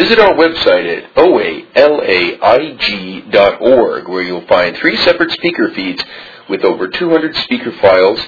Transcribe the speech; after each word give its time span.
Visit 0.00 0.18
our 0.18 0.32
website 0.32 0.88
at 0.96 1.14
oalaig.org 1.14 1.68
where 4.08 4.22
you'll 4.22 4.46
find 4.46 4.74
three 4.78 4.96
separate 4.96 5.30
speaker 5.32 5.70
feeds 5.74 6.02
with 6.48 6.64
over 6.64 6.88
200 6.88 7.36
speaker 7.36 7.70
files, 7.82 8.18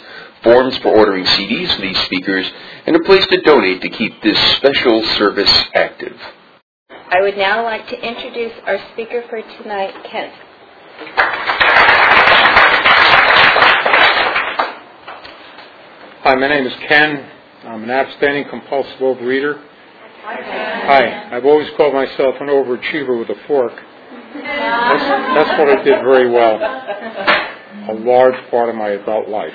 forms 0.43 0.77
for 0.79 0.89
ordering 0.89 1.25
CDs 1.25 1.75
for 1.75 1.81
these 1.81 1.97
speakers, 2.01 2.53
and 2.87 2.95
a 2.95 3.01
place 3.01 3.27
to 3.29 3.41
donate 3.41 3.81
to 3.81 3.89
keep 3.89 4.23
this 4.23 4.39
special 4.57 5.03
service 5.17 5.51
active. 5.75 6.15
I 6.91 7.23
would 7.23 7.39
now 7.39 7.65
like 7.65 7.89
to 7.89 7.99
introduce 8.07 8.53
our 8.67 8.77
speaker 8.93 9.23
for 9.31 9.41
tonight, 9.41 9.95
Kent. 10.05 10.35
Hi, 16.21 16.35
my 16.35 16.49
name 16.49 16.67
is 16.67 16.75
Ken. 16.87 17.31
I'm 17.65 17.83
an 17.85 17.91
abstaining 17.91 18.47
compulsive 18.51 18.99
overeater. 18.99 19.72
Hi. 20.25 21.37
I've 21.37 21.45
always 21.45 21.69
called 21.77 21.95
myself 21.95 22.37
an 22.41 22.49
overachiever 22.49 23.19
with 23.19 23.29
a 23.31 23.47
fork. 23.47 23.73
That's, 24.35 25.03
that's 25.35 25.59
what 25.59 25.69
I 25.69 25.83
did 25.83 26.03
very 26.05 26.31
well 26.31 26.59
a 27.89 27.95
large 27.95 28.37
part 28.51 28.69
of 28.69 28.77
my 28.77 28.91
adult 28.91 29.29
life. 29.29 29.53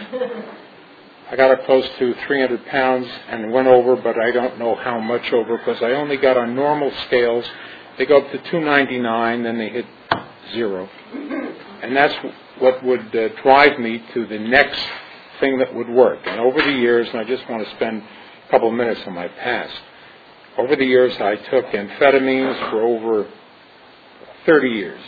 I 1.32 1.36
got 1.36 1.52
up 1.52 1.66
close 1.66 1.86
to 2.00 2.14
300 2.28 2.66
pounds 2.68 3.08
and 3.30 3.52
went 3.52 3.68
over, 3.68 3.96
but 3.96 4.20
I 4.20 4.32
don't 4.32 4.60
know 4.60 4.76
how 4.76 5.00
much 5.00 5.32
over 5.32 5.58
because 5.58 5.82
I 5.82 5.92
only 5.92 6.18
got 6.18 6.38
on 6.38 6.56
normal 6.56 6.92
scales. 7.08 7.46
They 7.98 8.06
go 8.06 8.18
up 8.18 8.32
to 8.32 8.38
299, 8.38 9.44
then 9.44 9.58
they 9.58 9.70
hit 9.70 9.86
zero. 10.54 10.90
And 11.82 11.96
that's 11.96 12.14
what 12.60 12.84
would 12.84 13.16
uh, 13.16 13.30
drive 13.42 13.80
me 13.80 14.04
to 14.14 14.26
the 14.28 14.40
next 14.40 14.80
thing 15.40 15.58
that 15.60 15.74
would 15.74 15.90
work. 15.90 16.20
And 16.26 16.40
over 16.40 16.62
the 16.62 16.72
years, 16.72 17.08
and 17.10 17.20
I 17.20 17.24
just 17.24 17.48
want 17.50 17.66
to 17.66 17.76
spend 17.76 18.04
a 18.48 18.52
couple 18.52 18.70
of 18.70 18.76
minutes 18.76 19.02
on 19.08 19.14
my 19.14 19.28
past. 19.28 19.74
Over 20.58 20.76
the 20.76 20.86
years, 20.86 21.14
I 21.20 21.36
took 21.36 21.66
amphetamines 21.68 22.72
for 22.72 22.82
over 22.82 23.30
30 24.48 24.70
years. 24.70 25.02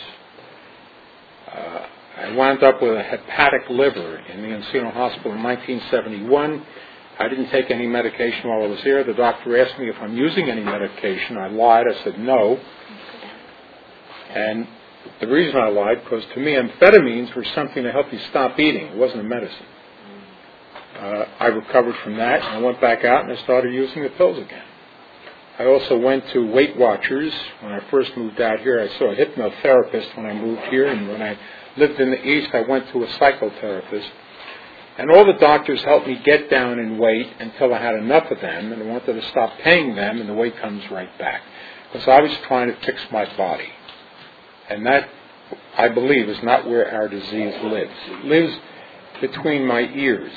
Uh, 1.52 1.86
I 2.18 2.32
wound 2.36 2.62
up 2.62 2.80
with 2.80 2.96
a 2.96 3.02
hepatic 3.02 3.68
liver 3.68 4.18
in 4.18 4.42
the 4.42 4.48
Encino 4.48 4.92
Hospital 4.92 5.32
in 5.32 5.42
1971. 5.42 6.64
I 7.18 7.28
didn't 7.28 7.50
take 7.50 7.68
any 7.70 7.88
medication 7.88 8.48
while 8.48 8.62
I 8.62 8.66
was 8.66 8.78
there. 8.84 9.02
The 9.02 9.14
doctor 9.14 9.60
asked 9.60 9.76
me 9.80 9.88
if 9.88 9.96
I'm 10.00 10.16
using 10.16 10.48
any 10.48 10.62
medication. 10.62 11.36
I 11.36 11.48
lied. 11.48 11.86
I 11.90 12.04
said 12.04 12.18
no. 12.20 12.60
And 14.30 14.68
the 15.20 15.26
reason 15.26 15.56
I 15.60 15.68
lied, 15.68 16.04
because 16.04 16.24
to 16.34 16.40
me, 16.40 16.52
amphetamines 16.52 17.34
were 17.34 17.44
something 17.56 17.82
to 17.82 17.90
help 17.90 18.12
you 18.12 18.20
stop 18.30 18.56
eating. 18.60 18.86
It 18.86 18.96
wasn't 18.96 19.20
a 19.20 19.24
medicine. 19.24 19.66
Uh, 20.96 21.24
I 21.40 21.46
recovered 21.46 21.96
from 22.04 22.16
that, 22.18 22.40
and 22.40 22.48
I 22.50 22.58
went 22.58 22.80
back 22.80 23.04
out 23.04 23.24
and 23.24 23.36
I 23.36 23.42
started 23.42 23.74
using 23.74 24.04
the 24.04 24.10
pills 24.10 24.38
again. 24.38 24.64
I 25.60 25.66
also 25.66 25.98
went 25.98 26.26
to 26.30 26.50
Weight 26.50 26.74
Watchers 26.78 27.34
when 27.60 27.70
I 27.70 27.80
first 27.90 28.16
moved 28.16 28.40
out 28.40 28.60
here. 28.60 28.80
I 28.80 28.98
saw 28.98 29.12
a 29.12 29.14
hypnotherapist 29.14 30.16
when 30.16 30.24
I 30.24 30.32
moved 30.32 30.62
here, 30.70 30.86
and 30.86 31.06
when 31.06 31.20
I 31.20 31.38
lived 31.76 32.00
in 32.00 32.10
the 32.10 32.26
East, 32.26 32.48
I 32.54 32.62
went 32.62 32.88
to 32.92 33.04
a 33.04 33.06
psychotherapist. 33.06 34.08
And 34.96 35.10
all 35.10 35.26
the 35.26 35.38
doctors 35.38 35.82
helped 35.82 36.06
me 36.06 36.18
get 36.24 36.48
down 36.48 36.78
in 36.78 36.96
weight 36.96 37.26
until 37.38 37.74
I 37.74 37.82
had 37.82 37.94
enough 37.96 38.30
of 38.30 38.40
them, 38.40 38.72
and 38.72 38.82
I 38.82 38.86
wanted 38.86 39.20
to 39.20 39.28
stop 39.28 39.52
paying 39.58 39.94
them, 39.94 40.18
and 40.18 40.30
the 40.30 40.32
weight 40.32 40.56
comes 40.56 40.82
right 40.90 41.10
back. 41.18 41.42
Because 41.92 42.08
I 42.08 42.22
was 42.22 42.32
trying 42.48 42.74
to 42.74 42.80
fix 42.80 42.98
my 43.12 43.26
body. 43.36 43.68
And 44.70 44.86
that, 44.86 45.10
I 45.76 45.90
believe, 45.90 46.30
is 46.30 46.42
not 46.42 46.66
where 46.66 46.90
our 46.90 47.06
disease 47.06 47.54
lives. 47.64 47.92
It 48.06 48.24
lives 48.24 48.54
between 49.20 49.66
my 49.66 49.82
ears. 49.82 50.32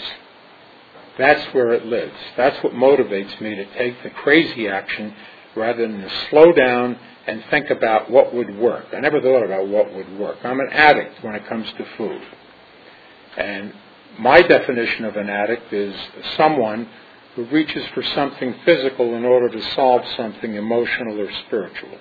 That's 1.17 1.53
where 1.53 1.73
it 1.73 1.85
lives. 1.85 2.15
That's 2.35 2.61
what 2.63 2.73
motivates 2.73 3.39
me 3.39 3.55
to 3.55 3.65
take 3.77 4.01
the 4.01 4.09
crazy 4.09 4.67
action 4.67 5.13
rather 5.55 5.87
than 5.87 6.01
to 6.01 6.09
slow 6.29 6.51
down 6.51 6.97
and 7.27 7.43
think 7.51 7.69
about 7.69 8.09
what 8.09 8.33
would 8.33 8.57
work. 8.57 8.87
I 8.91 8.99
never 8.99 9.21
thought 9.21 9.43
about 9.43 9.67
what 9.67 9.93
would 9.93 10.17
work. 10.17 10.37
I'm 10.43 10.59
an 10.59 10.69
addict 10.71 11.23
when 11.23 11.35
it 11.35 11.45
comes 11.45 11.67
to 11.77 11.85
food. 11.97 12.21
And 13.37 13.73
my 14.17 14.41
definition 14.41 15.05
of 15.05 15.15
an 15.15 15.29
addict 15.29 15.71
is 15.71 15.95
someone 16.35 16.89
who 17.35 17.45
reaches 17.45 17.85
for 17.93 18.03
something 18.03 18.55
physical 18.65 19.15
in 19.15 19.23
order 19.23 19.49
to 19.49 19.73
solve 19.73 20.01
something 20.17 20.55
emotional 20.55 21.19
or 21.19 21.31
spiritual. 21.45 21.97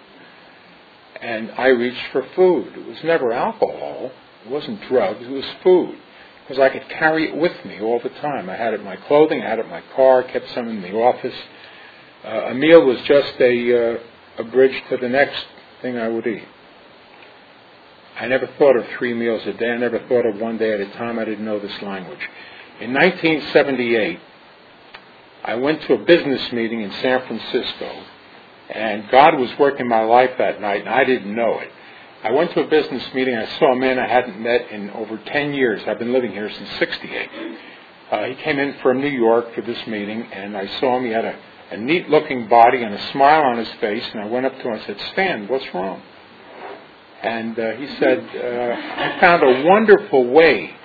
And 1.20 1.52
I 1.52 1.68
reached 1.68 2.06
for 2.12 2.26
food. 2.34 2.76
It 2.76 2.86
was 2.86 2.98
never 3.04 3.32
alcohol. 3.32 4.10
It 4.44 4.50
wasn't 4.50 4.82
drugs. 4.88 5.22
It 5.22 5.30
was 5.30 5.44
food 5.62 5.98
because 6.52 6.70
I 6.70 6.78
could 6.78 6.86
carry 6.90 7.30
it 7.30 7.36
with 7.36 7.64
me 7.64 7.80
all 7.80 7.98
the 7.98 8.10
time. 8.10 8.50
I 8.50 8.56
had 8.56 8.74
it 8.74 8.80
in 8.80 8.84
my 8.84 8.96
clothing, 8.96 9.42
I 9.42 9.48
had 9.48 9.58
it 9.58 9.64
in 9.64 9.70
my 9.70 9.82
car, 9.96 10.22
kept 10.22 10.52
some 10.52 10.68
in 10.68 10.82
the 10.82 10.92
office. 10.92 11.34
Uh, 12.22 12.50
a 12.50 12.54
meal 12.54 12.84
was 12.84 13.00
just 13.02 13.32
a, 13.40 13.94
uh, 13.94 13.98
a 14.38 14.44
bridge 14.44 14.74
to 14.90 14.98
the 14.98 15.08
next 15.08 15.46
thing 15.80 15.96
I 15.96 16.08
would 16.08 16.26
eat. 16.26 16.46
I 18.20 18.26
never 18.26 18.46
thought 18.58 18.76
of 18.76 18.84
three 18.98 19.14
meals 19.14 19.40
a 19.46 19.54
day. 19.54 19.70
I 19.70 19.78
never 19.78 19.98
thought 20.00 20.26
of 20.26 20.38
one 20.38 20.58
day 20.58 20.74
at 20.74 20.80
a 20.80 20.90
time. 20.90 21.18
I 21.18 21.24
didn't 21.24 21.44
know 21.44 21.58
this 21.58 21.80
language. 21.80 22.20
In 22.80 22.92
1978, 22.92 24.20
I 25.44 25.54
went 25.54 25.80
to 25.84 25.94
a 25.94 26.04
business 26.04 26.52
meeting 26.52 26.82
in 26.82 26.90
San 27.00 27.26
Francisco, 27.26 28.04
and 28.68 29.08
God 29.10 29.38
was 29.38 29.48
working 29.58 29.88
my 29.88 30.02
life 30.02 30.32
that 30.36 30.60
night, 30.60 30.80
and 30.80 30.90
I 30.90 31.04
didn't 31.04 31.34
know 31.34 31.60
it. 31.60 31.70
I 32.24 32.30
went 32.30 32.52
to 32.52 32.60
a 32.60 32.68
business 32.68 33.02
meeting. 33.14 33.34
I 33.36 33.58
saw 33.58 33.72
a 33.72 33.76
man 33.76 33.98
I 33.98 34.06
hadn't 34.06 34.40
met 34.40 34.70
in 34.70 34.90
over 34.90 35.18
10 35.18 35.54
years. 35.54 35.82
I've 35.88 35.98
been 35.98 36.12
living 36.12 36.30
here 36.30 36.48
since 36.48 36.68
68. 36.78 37.30
Uh, 38.12 38.24
he 38.26 38.34
came 38.36 38.60
in 38.60 38.76
from 38.80 39.00
New 39.00 39.08
York 39.08 39.52
for 39.56 39.62
this 39.62 39.84
meeting, 39.88 40.22
and 40.30 40.56
I 40.56 40.68
saw 40.78 40.98
him. 40.98 41.04
He 41.04 41.10
had 41.10 41.24
a, 41.24 41.36
a 41.72 41.76
neat 41.78 42.08
looking 42.08 42.46
body 42.46 42.84
and 42.84 42.94
a 42.94 43.10
smile 43.10 43.42
on 43.42 43.58
his 43.58 43.70
face, 43.80 44.04
and 44.12 44.22
I 44.22 44.26
went 44.26 44.46
up 44.46 44.54
to 44.54 44.62
him 44.62 44.72
and 44.74 44.82
said, 44.84 45.00
Stan, 45.12 45.48
what's 45.48 45.64
wrong? 45.74 46.00
And 47.22 47.58
uh, 47.58 47.72
he 47.72 47.88
said, 47.98 48.18
uh, 48.18 49.00
I 49.02 49.18
found 49.20 49.42
a 49.42 49.66
wonderful 49.66 50.28
way 50.30 50.76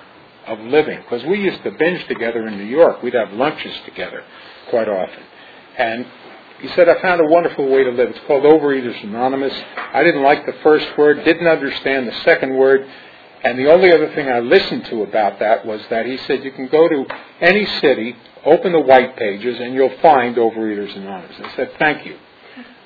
of 0.48 0.58
living, 0.58 1.00
because 1.02 1.24
we 1.24 1.38
used 1.38 1.62
to 1.62 1.70
binge 1.70 2.04
together 2.08 2.48
in 2.48 2.58
New 2.58 2.64
York. 2.64 3.00
We'd 3.00 3.14
have 3.14 3.32
lunches 3.32 3.76
together 3.84 4.24
quite 4.70 4.88
often. 4.88 5.22
And 5.76 6.04
he 6.60 6.68
said, 6.68 6.88
I 6.88 7.00
found 7.00 7.20
a 7.20 7.24
wonderful 7.24 7.68
way 7.68 7.84
to 7.84 7.90
live. 7.90 8.10
It's 8.10 8.18
called 8.26 8.42
Overeaters 8.42 9.04
Anonymous. 9.04 9.52
I 9.76 10.02
didn't 10.02 10.22
like 10.22 10.44
the 10.44 10.56
first 10.64 10.86
word, 10.98 11.24
didn't 11.24 11.46
understand 11.46 12.08
the 12.08 12.20
second 12.24 12.56
word, 12.56 12.84
and 13.44 13.56
the 13.56 13.70
only 13.70 13.92
other 13.92 14.12
thing 14.14 14.28
I 14.28 14.40
listened 14.40 14.86
to 14.86 15.02
about 15.02 15.38
that 15.38 15.64
was 15.64 15.80
that 15.90 16.06
he 16.06 16.16
said, 16.18 16.42
you 16.42 16.50
can 16.50 16.66
go 16.66 16.88
to 16.88 17.06
any 17.40 17.64
city, 17.80 18.16
open 18.44 18.72
the 18.72 18.80
white 18.80 19.16
pages, 19.16 19.60
and 19.60 19.74
you'll 19.74 19.96
find 20.02 20.34
Overeaters 20.34 20.96
Anonymous. 20.96 21.36
I 21.44 21.54
said, 21.54 21.72
thank 21.78 22.04
you. 22.04 22.18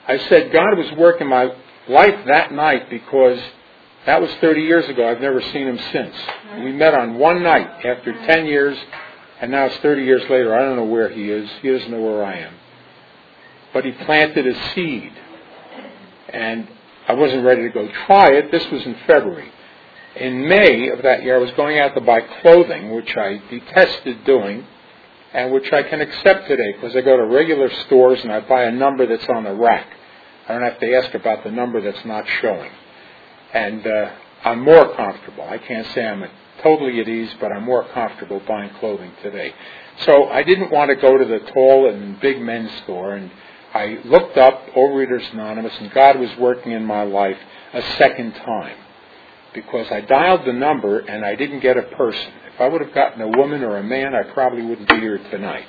I 0.07 0.19
said, 0.29 0.53
God 0.53 0.77
was 0.77 0.93
working 0.99 1.29
my 1.29 1.51
life 1.89 2.27
that 2.27 2.53
night 2.53 2.91
because 2.91 3.41
that 4.05 4.21
was 4.21 4.31
30 4.43 4.63
years 4.63 4.87
ago. 4.91 5.09
I've 5.09 5.21
never 5.21 5.41
seen 5.41 5.67
him 5.67 5.79
since. 5.91 6.15
We 6.57 6.73
met 6.73 6.93
on 6.93 7.15
one 7.15 7.43
night 7.43 7.87
after 7.87 8.13
10 8.27 8.47
years, 8.47 8.77
and 9.41 9.51
now 9.51 9.67
it's 9.67 9.77
30 9.79 10.03
years 10.03 10.23
later. 10.29 10.55
I 10.55 10.59
don't 10.59 10.77
know 10.77 10.85
where 10.85 11.09
he 11.09 11.31
is. 11.31 11.49
He 11.63 11.71
doesn't 11.71 11.91
know 11.91 12.03
where 12.03 12.25
I 12.25 12.37
am 12.41 12.53
but 13.73 13.85
he 13.85 13.93
planted 13.93 14.47
a 14.47 14.73
seed. 14.75 15.13
And 16.29 16.69
I 17.09 17.15
wasn't 17.15 17.45
ready 17.45 17.63
to 17.63 17.69
go 17.71 17.89
try 18.07 18.29
it. 18.33 18.51
This 18.51 18.65
was 18.71 18.85
in 18.85 18.97
February. 19.07 19.51
In 20.17 20.47
May 20.49 20.89
of 20.91 21.03
that 21.03 21.23
year, 21.23 21.37
I 21.37 21.41
was 21.41 21.51
going 21.53 21.79
out 21.79 21.95
to 21.95 22.01
buy 22.01 22.21
clothing, 22.43 22.95
which 22.95 23.17
I 23.17 23.41
detested 23.51 24.25
doing, 24.25 24.67
and 25.33 25.53
which 25.53 25.73
I 25.73 25.83
can 25.83 26.01
accept 26.01 26.47
today 26.49 26.73
because 26.73 26.95
I 26.95 27.01
go 27.01 27.17
to 27.17 27.25
regular 27.25 27.71
stores 27.87 28.21
and 28.23 28.31
I 28.31 28.41
buy 28.41 28.65
a 28.65 28.73
number 28.73 29.07
that's 29.07 29.29
on 29.29 29.45
the 29.45 29.55
rack. 29.55 29.87
I 30.49 30.53
don't 30.53 30.63
have 30.63 30.79
to 30.81 30.95
ask 30.95 31.15
about 31.15 31.45
the 31.45 31.51
number 31.51 31.81
that's 31.81 32.05
not 32.05 32.25
showing. 32.41 32.71
And 33.55 33.87
uh, 33.87 34.11
I'm 34.45 34.61
more 34.61 34.95
comfortable. 34.95 35.45
I 35.45 35.59
can't 35.59 35.87
say 35.95 36.07
I'm 36.07 36.25
totally 36.63 37.01
at 37.01 37.09
ease, 37.09 37.35
but 37.41 37.53
I'm 37.53 37.65
more 37.65 37.85
comfortable 37.89 38.43
buying 38.47 38.71
clothing 38.81 39.13
today. 39.23 39.55
So 40.01 40.29
I 40.29 40.43
didn't 40.43 40.71
want 40.71 40.91
to 40.91 40.97
go 40.97 41.17
to 41.17 41.25
the 41.25 41.41
tall 41.53 41.89
and 41.89 42.21
big 42.21 42.41
men's 42.41 42.71
store 42.83 43.15
and 43.15 43.31
I 43.75 43.99
looked 44.05 44.37
up 44.37 44.67
Overeaters 44.77 45.33
Anonymous, 45.33 45.73
and 45.81 45.91
God 45.93 46.19
was 46.19 46.31
working 46.39 46.73
in 46.73 46.85
my 46.85 47.05
life 47.05 47.39
a 47.73 47.83
second 47.97 48.33
time 48.35 48.77
because 49.55 49.91
I 49.91 50.03
dialed 50.03 50.47
the 50.47 50.53
number 50.53 50.99
and 50.99 51.25
I 51.25 51.35
didn't 51.37 51.61
get 51.61 51.77
a 51.77 51.83
person. 51.83 52.33
If 52.55 52.61
I 52.61 52.69
would 52.69 52.83
have 52.83 52.95
gotten 52.95 53.21
a 53.23 53.29
woman 53.29 53.63
or 53.63 53.79
a 53.79 53.83
man, 53.83 54.15
I 54.15 54.25
probably 54.33 54.63
wouldn't 54.63 54.89
be 54.89 55.01
here 55.01 55.19
tonight. 55.31 55.65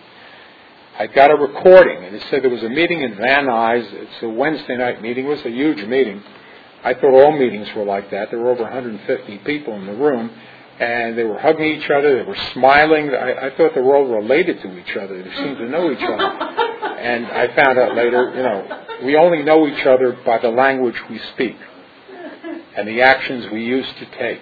I 1.00 1.08
got 1.08 1.32
a 1.32 1.36
recording, 1.36 2.04
and 2.04 2.16
it 2.16 2.24
said 2.30 2.44
there 2.44 2.52
was 2.52 2.62
a 2.62 2.70
meeting 2.70 3.02
in 3.02 3.16
Van 3.16 3.46
Nuys. 3.46 3.92
It's 3.94 4.22
a 4.22 4.30
Wednesday 4.30 4.78
night 4.78 5.02
meeting. 5.02 5.26
It 5.26 5.30
was 5.30 5.46
a 5.46 5.50
huge 5.50 5.84
meeting. 5.86 6.22
I 6.84 6.94
thought 6.94 7.14
all 7.14 7.32
meetings 7.32 7.68
were 7.76 7.86
like 7.86 8.12
that. 8.12 8.30
There 8.30 8.40
were 8.40 8.52
over 8.52 8.64
150 8.64 9.38
people 9.40 9.76
in 9.76 9.86
the 9.86 9.94
room, 9.96 10.30
and 10.80 11.18
they 11.18 11.24
were 11.24 11.40
hugging 11.40 11.66
each 11.66 11.90
other. 11.90 12.18
They 12.18 12.28
were 12.28 12.38
smiling. 12.54 13.10
I, 13.14 13.48
I 13.48 13.56
thought 13.56 13.76
they 13.76 13.82
were 13.82 13.96
all 13.96 14.06
related 14.06 14.62
to 14.62 14.78
each 14.78 14.96
other. 14.98 15.22
They 15.22 15.36
seemed 15.36 15.58
to 15.58 15.70
know 15.70 15.92
each 15.92 16.04
other. 16.04 16.60
And 17.04 17.26
I 17.26 17.54
found 17.54 17.78
out 17.78 17.96
later, 17.98 18.32
you 18.34 18.44
know, 18.44 18.86
we 19.04 19.18
only 19.18 19.44
know 19.44 19.68
each 19.68 19.86
other 19.86 20.18
by 20.26 20.38
the 20.38 20.48
language 20.48 20.96
we 21.10 21.20
speak 21.34 21.58
and 22.78 22.88
the 22.88 23.02
actions 23.02 23.52
we 23.52 23.66
used 23.66 23.98
to 23.98 24.06
take. 24.18 24.40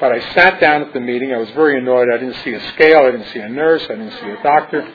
But 0.00 0.10
I 0.10 0.34
sat 0.34 0.60
down 0.60 0.82
at 0.82 0.92
the 0.92 0.98
meeting. 0.98 1.32
I 1.32 1.36
was 1.36 1.50
very 1.50 1.78
annoyed. 1.78 2.08
I 2.12 2.18
didn't 2.18 2.42
see 2.42 2.52
a 2.52 2.72
scale. 2.72 2.98
I 3.06 3.12
didn't 3.12 3.28
see 3.32 3.38
a 3.38 3.48
nurse. 3.48 3.84
I 3.84 3.94
didn't 3.94 4.12
see 4.12 4.28
a 4.28 4.42
doctor. 4.42 4.92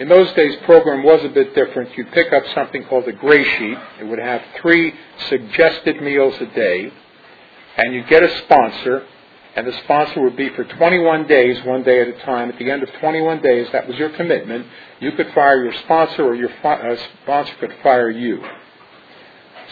In 0.00 0.08
those 0.08 0.32
days, 0.32 0.56
program 0.64 1.04
was 1.04 1.24
a 1.24 1.28
bit 1.28 1.54
different. 1.54 1.96
You'd 1.96 2.10
pick 2.12 2.32
up 2.32 2.42
something 2.54 2.84
called 2.84 3.06
a 3.06 3.12
gray 3.12 3.44
sheet. 3.44 3.78
It 4.00 4.04
would 4.04 4.18
have 4.18 4.42
three 4.60 4.94
suggested 5.28 6.02
meals 6.02 6.34
a 6.40 6.46
day, 6.46 6.92
and 7.76 7.94
you'd 7.94 8.08
get 8.08 8.22
a 8.22 8.38
sponsor, 8.38 9.06
and 9.56 9.66
the 9.66 9.72
sponsor 9.84 10.22
would 10.22 10.36
be 10.36 10.48
for 10.50 10.64
21 10.64 11.26
days, 11.26 11.64
one 11.64 11.82
day 11.82 12.00
at 12.02 12.08
a 12.08 12.18
time. 12.24 12.50
At 12.50 12.58
the 12.58 12.70
end 12.70 12.82
of 12.82 12.90
21 13.00 13.42
days, 13.42 13.68
that 13.72 13.86
was 13.88 13.96
your 13.98 14.10
commitment. 14.10 14.66
You 15.00 15.12
could 15.12 15.32
fire 15.34 15.62
your 15.64 15.72
sponsor, 15.84 16.24
or 16.24 16.34
your 16.34 16.50
fi- 16.62 16.80
uh, 16.80 16.96
sponsor 17.22 17.52
could 17.60 17.74
fire 17.82 18.10
you. 18.10 18.42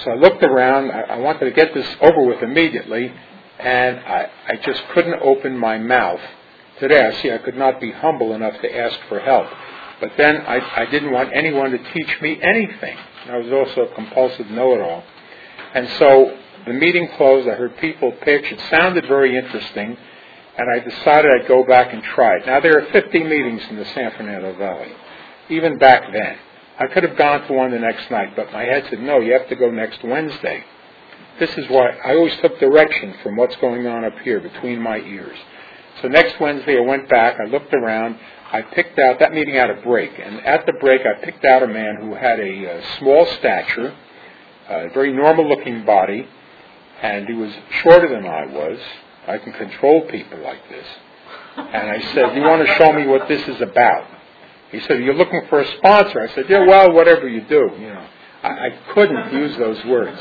So 0.05 0.13
I 0.13 0.15
looked 0.15 0.43
around. 0.43 0.91
I, 0.91 1.03
I 1.03 1.17
wanted 1.19 1.45
to 1.47 1.51
get 1.53 1.75
this 1.75 1.87
over 2.01 2.23
with 2.25 2.43
immediately, 2.43 3.13
and 3.59 3.99
I, 3.99 4.31
I 4.49 4.57
just 4.57 4.83
couldn't 4.95 5.21
open 5.23 5.57
my 5.57 5.79
mouth. 5.79 6.21
Today, 6.81 7.05
I 7.07 7.23
see 7.23 7.33
I 7.33 7.39
could 7.39 7.57
not 7.57 7.81
be 7.81 7.93
humble 7.93 8.35
enough 8.35 8.61
to 8.63 8.77
ask 8.79 8.99
for 9.09 9.21
help. 9.21 9.49
But 10.01 10.13
then 10.17 10.37
I, 10.47 10.83
I 10.83 10.87
didn't 10.87 11.13
want 11.13 11.31
anyone 11.35 11.73
to 11.73 11.79
teach 11.93 12.21
me 12.21 12.39
anything. 12.41 12.97
I 13.29 13.37
was 13.39 13.53
also 13.53 13.91
a 13.91 13.95
compulsive 13.95 14.49
know-it-all. 14.49 15.03
And 15.75 15.89
so 15.99 16.39
the 16.67 16.73
meeting 16.73 17.09
closed. 17.17 17.49
I 17.49 17.55
heard 17.55 17.77
people 17.79 18.13
pitch. 18.23 18.45
It 18.51 18.61
sounded 18.71 19.07
very 19.07 19.37
interesting. 19.37 19.97
And 20.57 20.71
I 20.71 20.81
decided 20.81 21.31
I'd 21.31 21.49
go 21.49 21.65
back 21.65 21.93
and 21.95 22.03
try 22.03 22.37
it. 22.37 22.47
Now, 22.47 22.61
there 22.61 22.79
are 22.79 22.93
50 22.93 23.23
meetings 23.23 23.63
in 23.71 23.77
the 23.77 23.85
San 23.95 24.11
Fernando 24.17 24.57
Valley, 24.59 24.91
even 25.51 25.79
back 25.79 26.03
then. 26.13 26.37
I 26.81 26.87
could 26.89 27.05
have 27.05 27.17
gone 27.17 27.47
to 27.47 27.53
one 27.53 27.71
the 27.71 27.79
next 27.79 28.11
night, 28.11 28.35
but 28.35 28.53
my 28.53 28.63
head 28.63 28.85
said, 28.91 29.01
no, 29.01 29.21
you 29.21 29.33
have 29.33 29.49
to 29.49 29.57
go 29.57 29.71
next 29.71 30.03
Wednesday. 30.03 30.65
This 31.39 31.51
is 31.57 31.69
why 31.69 31.91
I 32.05 32.17
always 32.17 32.37
took 32.41 32.59
direction 32.59 33.15
from 33.23 33.37
what's 33.37 33.55
going 33.57 33.87
on 33.87 34.05
up 34.05 34.19
here 34.25 34.41
between 34.41 34.81
my 34.81 34.99
ears. 34.99 35.39
So 36.03 36.09
next 36.09 36.41
Wednesday 36.41 36.77
I 36.77 36.81
went 36.81 37.09
back, 37.09 37.39
I 37.41 37.49
looked 37.49 37.73
around, 37.75 38.19
I 38.53 38.63
picked 38.63 38.99
out, 38.99 39.19
that 39.21 39.33
meeting 39.33 39.55
had 39.55 39.71
a 39.71 39.81
break, 39.83 40.13
and 40.19 40.45
at 40.47 40.67
the 40.67 40.73
break 40.81 41.03
I 41.03 41.25
picked 41.25 41.45
out 41.45 41.63
a 41.63 41.69
man 41.69 41.97
who 42.01 42.15
had 42.15 42.41
a, 42.41 42.65
a 42.65 42.99
small 42.99 43.27
stature, 43.39 43.95
a 44.69 44.89
very 44.91 45.13
normal 45.13 45.49
looking 45.49 45.85
body, 45.85 46.29
and 47.03 47.27
he 47.27 47.35
was 47.35 47.53
shorter 47.83 48.09
than 48.09 48.27
I 48.27 48.47
was. 48.47 48.79
I 49.27 49.39
can 49.39 49.53
control 49.53 50.07
people 50.09 50.39
like 50.43 50.69
this. 50.69 50.87
And 51.57 51.91
I 51.91 52.01
said, 52.15 52.37
you 52.37 52.43
want 52.43 52.67
to 52.67 52.75
show 52.75 52.93
me 52.93 53.07
what 53.07 53.29
this 53.29 53.47
is 53.49 53.61
about? 53.61 54.07
He 54.71 54.81
said, 54.81 55.03
you're 55.03 55.15
looking 55.15 55.43
for 55.49 55.61
a 55.61 55.77
sponsor. 55.79 56.21
I 56.21 56.29
said, 56.35 56.47
yeah, 56.49 56.67
well, 56.67 56.93
whatever 56.93 57.29
you 57.29 57.43
do, 57.43 57.71
you 57.79 57.89
know. 57.89 58.07
I, 58.43 58.49
I 58.49 58.79
couldn't 58.95 59.33
use 59.33 59.57
those 59.59 59.83
words. 59.87 60.19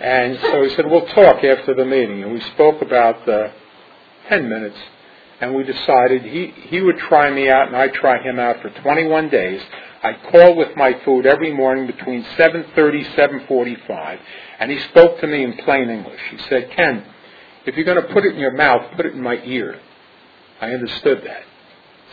And 0.00 0.38
so 0.40 0.62
he 0.62 0.70
said, 0.74 0.86
we'll 0.86 1.06
talk 1.06 1.44
after 1.44 1.74
the 1.74 1.84
meeting. 1.84 2.22
And 2.22 2.32
we 2.32 2.40
spoke 2.40 2.80
about 2.82 3.28
uh, 3.28 3.48
10 4.28 4.48
minutes 4.48 4.78
and 5.40 5.54
we 5.54 5.64
decided 5.64 6.22
he, 6.22 6.52
he 6.68 6.80
would 6.80 6.98
try 6.98 7.30
me 7.30 7.50
out 7.50 7.66
and 7.66 7.76
I'd 7.76 7.92
try 7.94 8.22
him 8.22 8.38
out 8.38 8.62
for 8.62 8.70
21 8.70 9.28
days. 9.28 9.60
I'd 10.02 10.22
call 10.30 10.56
with 10.56 10.76
my 10.76 10.98
food 11.04 11.26
every 11.26 11.52
morning 11.52 11.86
between 11.86 12.24
7.30, 12.36 13.14
7.45, 13.14 14.18
and 14.58 14.70
he 14.70 14.80
spoke 14.90 15.20
to 15.20 15.26
me 15.28 15.44
in 15.44 15.56
plain 15.58 15.88
English. 15.88 16.20
He 16.30 16.38
said, 16.48 16.72
Ken, 16.72 17.04
if 17.66 17.76
you're 17.76 17.84
going 17.84 18.02
to 18.02 18.12
put 18.12 18.24
it 18.24 18.34
in 18.34 18.40
your 18.40 18.56
mouth, 18.56 18.96
put 18.96 19.06
it 19.06 19.14
in 19.14 19.22
my 19.22 19.40
ear. 19.44 19.80
I 20.60 20.70
understood 20.70 21.22
that. 21.24 21.44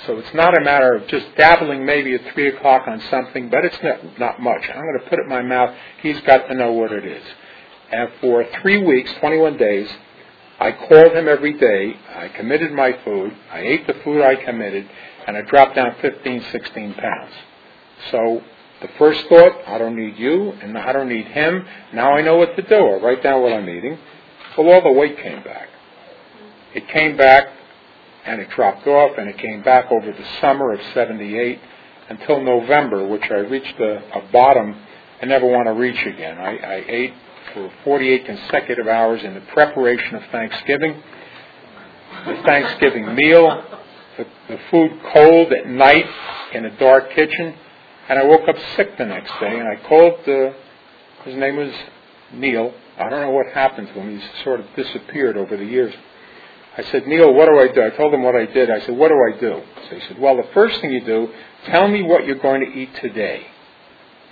So 0.06 0.18
it's 0.18 0.34
not 0.34 0.56
a 0.56 0.62
matter 0.62 0.94
of 0.94 1.08
just 1.08 1.36
dabbling 1.36 1.86
maybe 1.86 2.14
at 2.14 2.34
3 2.34 2.50
o'clock 2.50 2.88
on 2.88 3.02
something, 3.10 3.50
but 3.50 3.66
it's 3.66 3.78
not, 3.82 4.20
not 4.20 4.42
much. 4.42 4.62
I'm 4.70 4.82
going 4.82 5.00
to 5.00 5.10
put 5.10 5.20
it 5.20 5.24
in 5.24 5.30
my 5.30 5.42
mouth. 5.42 5.76
He's 6.02 6.20
got 6.22 6.48
to 6.48 6.54
know 6.54 6.72
what 6.72 6.92
it 6.92 7.06
is. 7.06 7.24
And 7.92 8.10
for 8.22 8.46
three 8.62 8.84
weeks, 8.84 9.12
21 9.20 9.58
days, 9.58 9.90
I 10.60 10.72
called 10.74 11.14
him 11.14 11.28
every 11.28 11.54
day. 11.54 11.96
I 12.16 12.28
committed 12.30 12.72
my 12.72 12.94
food. 13.04 13.36
I 13.52 13.62
ate 13.62 13.88
the 13.88 13.96
food 14.04 14.22
I 14.22 14.36
committed, 14.36 14.88
and 15.26 15.36
I 15.36 15.42
dropped 15.42 15.76
down 15.76 15.96
15, 16.02 16.46
16 16.52 16.94
pounds. 16.94 17.34
So 18.12 18.42
the 18.82 18.90
first 18.98 19.28
thought, 19.28 19.54
I 19.68 19.78
don't 19.78 19.96
need 19.96 20.18
you, 20.18 20.52
and 20.52 20.78
I 20.78 20.92
don't 20.92 21.10
need 21.10 21.26
him. 21.28 21.66
Now 21.94 22.14
I 22.14 22.22
know 22.22 22.38
what 22.38 22.56
to 22.56 22.62
do. 22.62 22.76
I 22.76 23.00
write 23.02 23.24
down 23.24 23.42
what 23.42 23.54
I'm 23.54 23.70
eating. 23.70 23.98
Well, 24.58 24.70
all 24.70 24.82
the 24.82 24.92
weight 24.92 25.18
came 25.18 25.44
back. 25.44 25.70
It 26.74 26.88
came 26.90 27.18
back, 27.18 27.48
and 28.26 28.42
it 28.42 28.50
dropped 28.52 28.88
off, 28.88 29.18
and 29.18 29.30
it 29.30 29.38
came 29.38 29.64
back 29.64 29.92
over 29.92 30.12
the 30.12 30.26
summer 30.42 30.74
of 30.74 30.80
78 30.94 31.60
until 32.10 32.42
November, 32.42 33.08
which 33.08 33.24
I 33.30 33.38
reached 33.38 33.80
a, 33.80 34.18
a 34.18 34.32
bottom 34.32 34.76
I 35.22 35.26
never 35.26 35.46
want 35.46 35.68
to 35.68 35.74
reach 35.74 36.02
again. 36.06 36.38
I, 36.38 36.56
I 36.58 36.84
ate 36.88 37.14
for 37.54 37.70
48 37.84 38.26
consecutive 38.26 38.88
hours 38.88 39.22
in 39.24 39.34
the 39.34 39.42
preparation 39.54 40.16
of 40.16 40.24
Thanksgiving, 40.32 41.04
the 42.26 42.42
Thanksgiving 42.46 43.16
meal, 43.16 43.64
the, 44.18 44.26
the 44.48 44.60
food 44.72 44.92
cold 45.14 45.52
at 45.52 45.68
night 45.68 46.06
in 46.54 46.66
a 46.66 46.80
dark 46.80 47.12
kitchen, 47.14 47.54
and 48.10 48.20
I 48.20 48.26
woke 48.26 48.48
up 48.50 48.56
sick 48.76 48.98
the 48.98 49.06
next 49.06 49.32
day. 49.40 49.60
And 49.60 49.68
I 49.68 49.76
called. 49.88 50.28
Uh, 50.28 50.52
his 51.26 51.36
name 51.36 51.58
was 51.58 51.74
Neil. 52.34 52.74
I 52.98 53.10
don't 53.10 53.22
know 53.22 53.32
what 53.32 53.48
happened 53.48 53.88
to 53.88 53.94
him. 53.94 54.20
He's 54.20 54.30
sort 54.44 54.60
of 54.60 54.66
disappeared 54.76 55.38
over 55.38 55.56
the 55.56 55.66
years. 55.66 55.94
I 56.78 56.84
said, 56.84 57.08
Neil, 57.08 57.34
what 57.34 57.48
do 57.48 57.60
I 57.60 57.68
do? 57.68 57.84
I 57.84 57.90
told 57.92 58.14
him 58.14 58.24
what 58.24 58.36
I 58.36 58.46
did. 58.46 58.70
I 58.70 58.80
said, 58.82 58.96
what 58.96 59.10
do 59.10 59.16
I 59.16 59.40
do? 59.40 59.62
So 59.90 59.96
he 59.96 60.02
said, 60.08 60.20
well, 60.20 60.38
the 60.38 60.48
first 60.54 60.80
thing 60.80 60.92
you 60.92 61.04
do, 61.04 61.30
tell 61.66 61.88
me 61.88 62.04
what 62.04 62.26
you're 62.26 62.40
going 62.40 62.62
to 62.62 62.68
eat 62.68 62.90
today. 63.02 63.48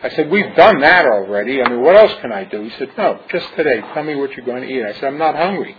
I 0.01 0.09
said, 0.11 0.29
we've 0.29 0.55
done 0.55 0.79
that 0.79 1.05
already. 1.05 1.61
I 1.61 1.69
mean, 1.69 1.81
what 1.81 1.95
else 1.95 2.13
can 2.21 2.31
I 2.31 2.45
do? 2.45 2.61
He 2.61 2.69
said, 2.77 2.89
no, 2.97 3.19
just 3.29 3.47
today. 3.55 3.81
Tell 3.93 4.03
me 4.03 4.15
what 4.15 4.31
you're 4.33 4.45
going 4.45 4.61
to 4.61 4.69
eat. 4.69 4.83
I 4.85 4.93
said, 4.93 5.05
I'm 5.05 5.17
not 5.17 5.35
hungry. 5.35 5.75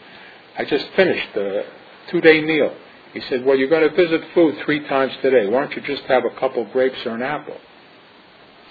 I 0.58 0.64
just 0.64 0.86
finished 0.96 1.36
a 1.36 1.64
two-day 2.10 2.42
meal. 2.42 2.74
He 3.14 3.20
said, 3.28 3.44
well, 3.44 3.56
you're 3.56 3.70
going 3.70 3.88
to 3.88 3.94
visit 3.94 4.20
food 4.34 4.56
three 4.64 4.86
times 4.88 5.12
today. 5.22 5.46
Why 5.46 5.60
don't 5.60 5.74
you 5.74 5.82
just 5.82 6.02
have 6.04 6.24
a 6.24 6.38
couple 6.38 6.64
grapes 6.66 6.98
or 7.06 7.14
an 7.14 7.22
apple? 7.22 7.56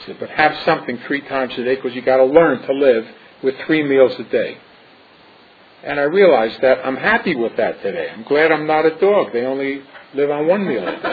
Said, 0.06 0.18
but 0.20 0.30
have 0.30 0.56
something 0.64 1.00
three 1.08 1.22
times 1.22 1.54
a 1.58 1.64
day 1.64 1.76
because 1.76 1.96
you 1.96 2.02
got 2.02 2.18
to 2.18 2.26
learn 2.26 2.62
to 2.62 2.74
live 2.74 3.06
with 3.44 3.56
three 3.66 3.84
meals 3.84 4.14
a 4.20 4.24
day. 4.24 4.58
And 5.84 6.00
I 6.00 6.04
realized 6.04 6.62
that 6.62 6.86
I'm 6.86 6.98
happy 6.98 7.36
with 7.36 7.56
that 7.58 7.82
today. 7.82 8.10
I'm 8.14 8.24
glad 8.24 8.52
I'm 8.52 8.68
not 8.68 8.86
a 8.86 9.00
dog. 9.00 9.32
They 9.32 9.46
only 9.46 9.82
live 10.14 10.30
on 10.32 10.48
one 10.48 10.68
meal 10.68 10.88
a 10.88 10.92
day. 10.92 11.02
so 11.02 11.10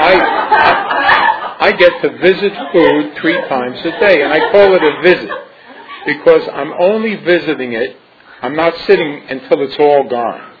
I, 0.00 1.56
I 1.60 1.72
get 1.72 2.02
to 2.02 2.18
visit 2.18 2.52
food 2.72 3.16
three 3.20 3.40
times 3.48 3.78
a 3.80 3.90
day, 4.00 4.22
and 4.22 4.32
I 4.32 4.50
call 4.50 4.74
it 4.74 4.82
a 4.82 5.02
visit 5.02 5.30
because 6.06 6.48
I'm 6.52 6.72
only 6.78 7.16
visiting 7.16 7.72
it. 7.72 7.96
I'm 8.42 8.56
not 8.56 8.74
sitting 8.86 9.22
until 9.28 9.62
it's 9.62 9.76
all 9.78 10.08
gone. 10.08 10.52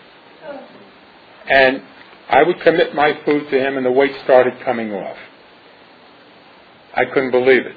And 1.48 1.82
I 2.28 2.42
would 2.42 2.60
commit 2.60 2.94
my 2.94 3.18
food 3.24 3.50
to 3.50 3.58
him, 3.58 3.76
and 3.76 3.86
the 3.86 3.90
weight 3.90 4.14
started 4.24 4.60
coming 4.64 4.92
off. 4.92 5.16
I 6.94 7.04
couldn't 7.06 7.30
believe 7.30 7.66
it. 7.66 7.76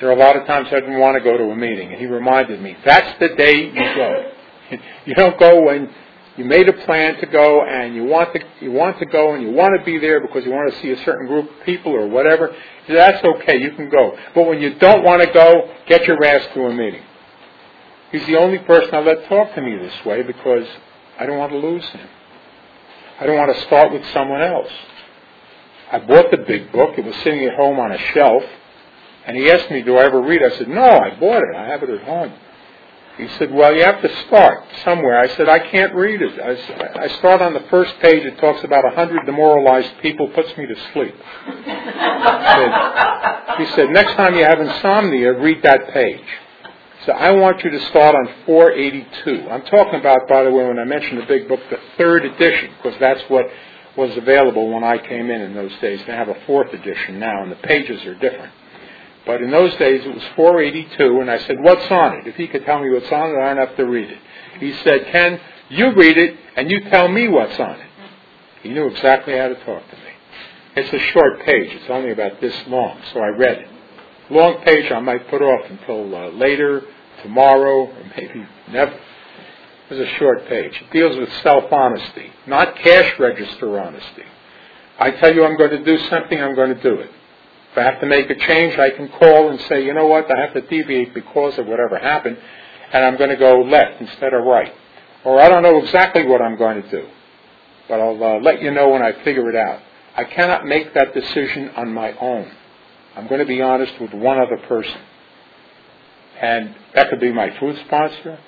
There 0.00 0.08
are 0.08 0.12
a 0.12 0.18
lot 0.18 0.36
of 0.36 0.46
times 0.46 0.68
I 0.70 0.80
didn't 0.80 0.98
want 0.98 1.16
to 1.16 1.22
go 1.22 1.36
to 1.36 1.44
a 1.44 1.56
meeting, 1.56 1.92
and 1.92 2.00
he 2.00 2.06
reminded 2.06 2.60
me, 2.60 2.76
that's 2.84 3.18
the 3.20 3.28
day 3.36 3.66
you 3.66 3.94
go. 3.94 4.32
you 5.06 5.14
don't 5.14 5.38
go 5.38 5.62
when 5.62 5.92
you 6.36 6.44
made 6.44 6.68
a 6.68 6.72
plan 6.72 7.20
to 7.20 7.26
go 7.26 7.62
and 7.62 7.94
you 7.94 8.04
want 8.04 8.32
to 8.32 8.40
you 8.60 8.72
want 8.72 8.98
to 8.98 9.06
go 9.06 9.34
and 9.34 9.42
you 9.42 9.50
want 9.50 9.78
to 9.78 9.84
be 9.84 9.98
there 9.98 10.20
because 10.20 10.44
you 10.44 10.50
want 10.50 10.72
to 10.72 10.80
see 10.80 10.90
a 10.90 11.04
certain 11.04 11.26
group 11.26 11.50
of 11.50 11.66
people 11.66 11.92
or 11.92 12.08
whatever. 12.08 12.54
That's 12.88 13.22
okay, 13.22 13.60
you 13.60 13.72
can 13.72 13.90
go. 13.90 14.16
But 14.34 14.46
when 14.46 14.60
you 14.60 14.74
don't 14.78 15.04
want 15.04 15.22
to 15.22 15.30
go, 15.30 15.70
get 15.86 16.04
your 16.06 16.22
ass 16.24 16.46
to 16.54 16.64
a 16.64 16.74
meeting. 16.74 17.02
He's 18.12 18.26
the 18.26 18.36
only 18.36 18.58
person 18.58 18.94
I 18.94 19.00
let 19.00 19.28
talk 19.28 19.54
to 19.54 19.62
me 19.62 19.76
this 19.76 20.04
way 20.04 20.22
because 20.22 20.66
I 21.18 21.26
don't 21.26 21.38
want 21.38 21.52
to 21.52 21.58
lose 21.58 21.84
him. 21.84 22.08
I 23.20 23.26
don't 23.26 23.36
want 23.36 23.54
to 23.54 23.62
start 23.62 23.92
with 23.92 24.04
someone 24.12 24.42
else. 24.42 24.70
I 25.92 25.98
bought 25.98 26.30
the 26.30 26.38
big 26.38 26.72
book. 26.72 26.98
It 26.98 27.04
was 27.04 27.14
sitting 27.16 27.44
at 27.44 27.54
home 27.54 27.78
on 27.78 27.92
a 27.92 27.98
shelf. 28.14 28.42
And 29.26 29.36
he 29.36 29.50
asked 29.50 29.70
me, 29.70 29.82
do 29.82 29.96
I 29.96 30.04
ever 30.04 30.20
read? 30.20 30.42
I 30.42 30.50
said, 30.56 30.68
no, 30.68 30.82
I 30.82 31.10
bought 31.20 31.42
it. 31.42 31.54
I 31.54 31.66
have 31.68 31.82
it 31.82 31.90
at 31.90 32.02
home. 32.02 32.32
He 33.18 33.28
said, 33.38 33.52
well, 33.52 33.74
you 33.74 33.84
have 33.84 34.00
to 34.00 34.26
start 34.26 34.64
somewhere. 34.84 35.20
I 35.20 35.28
said, 35.36 35.46
I 35.48 35.58
can't 35.58 35.94
read 35.94 36.22
it. 36.22 36.40
I, 36.40 37.02
I 37.02 37.08
start 37.18 37.42
on 37.42 37.52
the 37.52 37.62
first 37.68 37.92
page. 38.00 38.24
It 38.24 38.38
talks 38.38 38.64
about 38.64 38.86
a 38.86 38.96
hundred 38.96 39.26
demoralized 39.26 39.92
people, 40.00 40.28
puts 40.28 40.56
me 40.56 40.66
to 40.66 40.74
sleep. 40.92 41.14
He 41.44 41.62
said, 41.62 42.72
he 43.58 43.66
said, 43.76 43.90
next 43.90 44.14
time 44.14 44.34
you 44.34 44.44
have 44.44 44.60
insomnia, 44.60 45.38
read 45.38 45.62
that 45.62 45.90
page. 45.90 46.24
So 47.04 47.12
I 47.12 47.32
want 47.32 47.62
you 47.62 47.70
to 47.70 47.80
start 47.88 48.14
on 48.14 48.28
482. 48.46 49.50
I'm 49.50 49.62
talking 49.62 50.00
about, 50.00 50.26
by 50.26 50.44
the 50.44 50.50
way, 50.50 50.64
when 50.66 50.78
I 50.78 50.84
mentioned 50.84 51.20
the 51.20 51.26
big 51.26 51.48
book, 51.48 51.60
the 51.68 51.80
third 51.98 52.24
edition, 52.24 52.70
because 52.82 52.98
that's 52.98 53.22
what 53.28 53.46
was 53.96 54.16
available 54.16 54.72
when 54.72 54.84
I 54.84 54.98
came 54.98 55.30
in 55.30 55.40
in 55.42 55.54
those 55.54 55.72
days. 55.80 56.00
They 56.06 56.12
have 56.12 56.28
a 56.28 56.40
fourth 56.46 56.72
edition 56.72 57.18
now, 57.18 57.42
and 57.42 57.52
the 57.52 57.56
pages 57.56 58.04
are 58.04 58.14
different. 58.14 58.52
But 59.26 59.42
in 59.42 59.50
those 59.50 59.74
days 59.76 60.04
it 60.04 60.12
was 60.12 60.22
482, 60.34 61.20
and 61.20 61.30
I 61.30 61.38
said, 61.46 61.56
what's 61.60 61.90
on 61.90 62.18
it? 62.18 62.26
If 62.26 62.36
he 62.36 62.48
could 62.48 62.64
tell 62.64 62.80
me 62.80 62.90
what's 62.90 63.12
on 63.12 63.30
it, 63.30 63.40
I 63.40 63.54
don't 63.54 63.68
have 63.68 63.76
to 63.76 63.84
read 63.84 64.10
it. 64.10 64.18
He 64.58 64.72
said, 64.82 65.06
Ken, 65.12 65.40
you 65.68 65.92
read 65.94 66.18
it, 66.18 66.36
and 66.56 66.70
you 66.70 66.80
tell 66.90 67.08
me 67.08 67.28
what's 67.28 67.58
on 67.60 67.78
it. 67.80 67.86
He 68.62 68.70
knew 68.70 68.86
exactly 68.86 69.36
how 69.36 69.48
to 69.48 69.54
talk 69.64 69.88
to 69.88 69.96
me. 69.96 70.02
It's 70.76 70.92
a 70.92 71.12
short 71.12 71.40
page. 71.40 71.70
It's 71.72 71.90
only 71.90 72.12
about 72.12 72.40
this 72.40 72.54
long, 72.66 73.00
so 73.12 73.20
I 73.20 73.28
read 73.28 73.58
it. 73.58 73.68
Long 74.30 74.62
page 74.64 74.90
I 74.90 75.00
might 75.00 75.28
put 75.28 75.42
off 75.42 75.70
until 75.70 76.14
uh, 76.14 76.28
later, 76.30 76.82
tomorrow, 77.22 77.86
or 77.86 78.12
maybe 78.16 78.46
never. 78.70 78.98
It's 79.92 80.10
a 80.10 80.18
short 80.18 80.46
page. 80.46 80.72
It 80.80 80.90
deals 80.90 81.18
with 81.18 81.30
self-honesty, 81.42 82.32
not 82.46 82.76
cash 82.76 83.18
register 83.18 83.78
honesty. 83.78 84.24
I 84.98 85.10
tell 85.10 85.34
you 85.34 85.44
I'm 85.44 85.58
going 85.58 85.70
to 85.70 85.84
do 85.84 85.98
something, 86.08 86.40
I'm 86.40 86.54
going 86.54 86.74
to 86.74 86.82
do 86.82 86.94
it. 86.94 87.10
If 87.72 87.78
I 87.78 87.82
have 87.82 88.00
to 88.00 88.06
make 88.06 88.30
a 88.30 88.34
change, 88.34 88.78
I 88.78 88.88
can 88.88 89.10
call 89.10 89.50
and 89.50 89.60
say, 89.68 89.84
you 89.84 89.92
know 89.92 90.06
what, 90.06 90.34
I 90.34 90.40
have 90.40 90.54
to 90.54 90.62
deviate 90.62 91.12
because 91.12 91.58
of 91.58 91.66
whatever 91.66 91.98
happened, 91.98 92.38
and 92.90 93.04
I'm 93.04 93.18
going 93.18 93.28
to 93.28 93.36
go 93.36 93.60
left 93.60 94.00
instead 94.00 94.32
of 94.32 94.44
right. 94.44 94.72
Or 95.24 95.38
I 95.38 95.50
don't 95.50 95.62
know 95.62 95.76
exactly 95.82 96.24
what 96.24 96.40
I'm 96.40 96.56
going 96.56 96.82
to 96.82 96.90
do, 96.90 97.06
but 97.86 98.00
I'll 98.00 98.24
uh, 98.24 98.40
let 98.40 98.62
you 98.62 98.70
know 98.70 98.88
when 98.88 99.02
I 99.02 99.12
figure 99.24 99.50
it 99.50 99.56
out. 99.56 99.82
I 100.16 100.24
cannot 100.24 100.64
make 100.64 100.94
that 100.94 101.12
decision 101.12 101.68
on 101.76 101.92
my 101.92 102.16
own. 102.16 102.50
I'm 103.14 103.28
going 103.28 103.40
to 103.40 103.46
be 103.46 103.60
honest 103.60 103.92
with 104.00 104.14
one 104.14 104.38
other 104.38 104.56
person. 104.68 105.00
And 106.40 106.74
that 106.94 107.10
could 107.10 107.20
be 107.20 107.30
my 107.30 107.58
food 107.58 107.78
sponsor. 107.86 108.38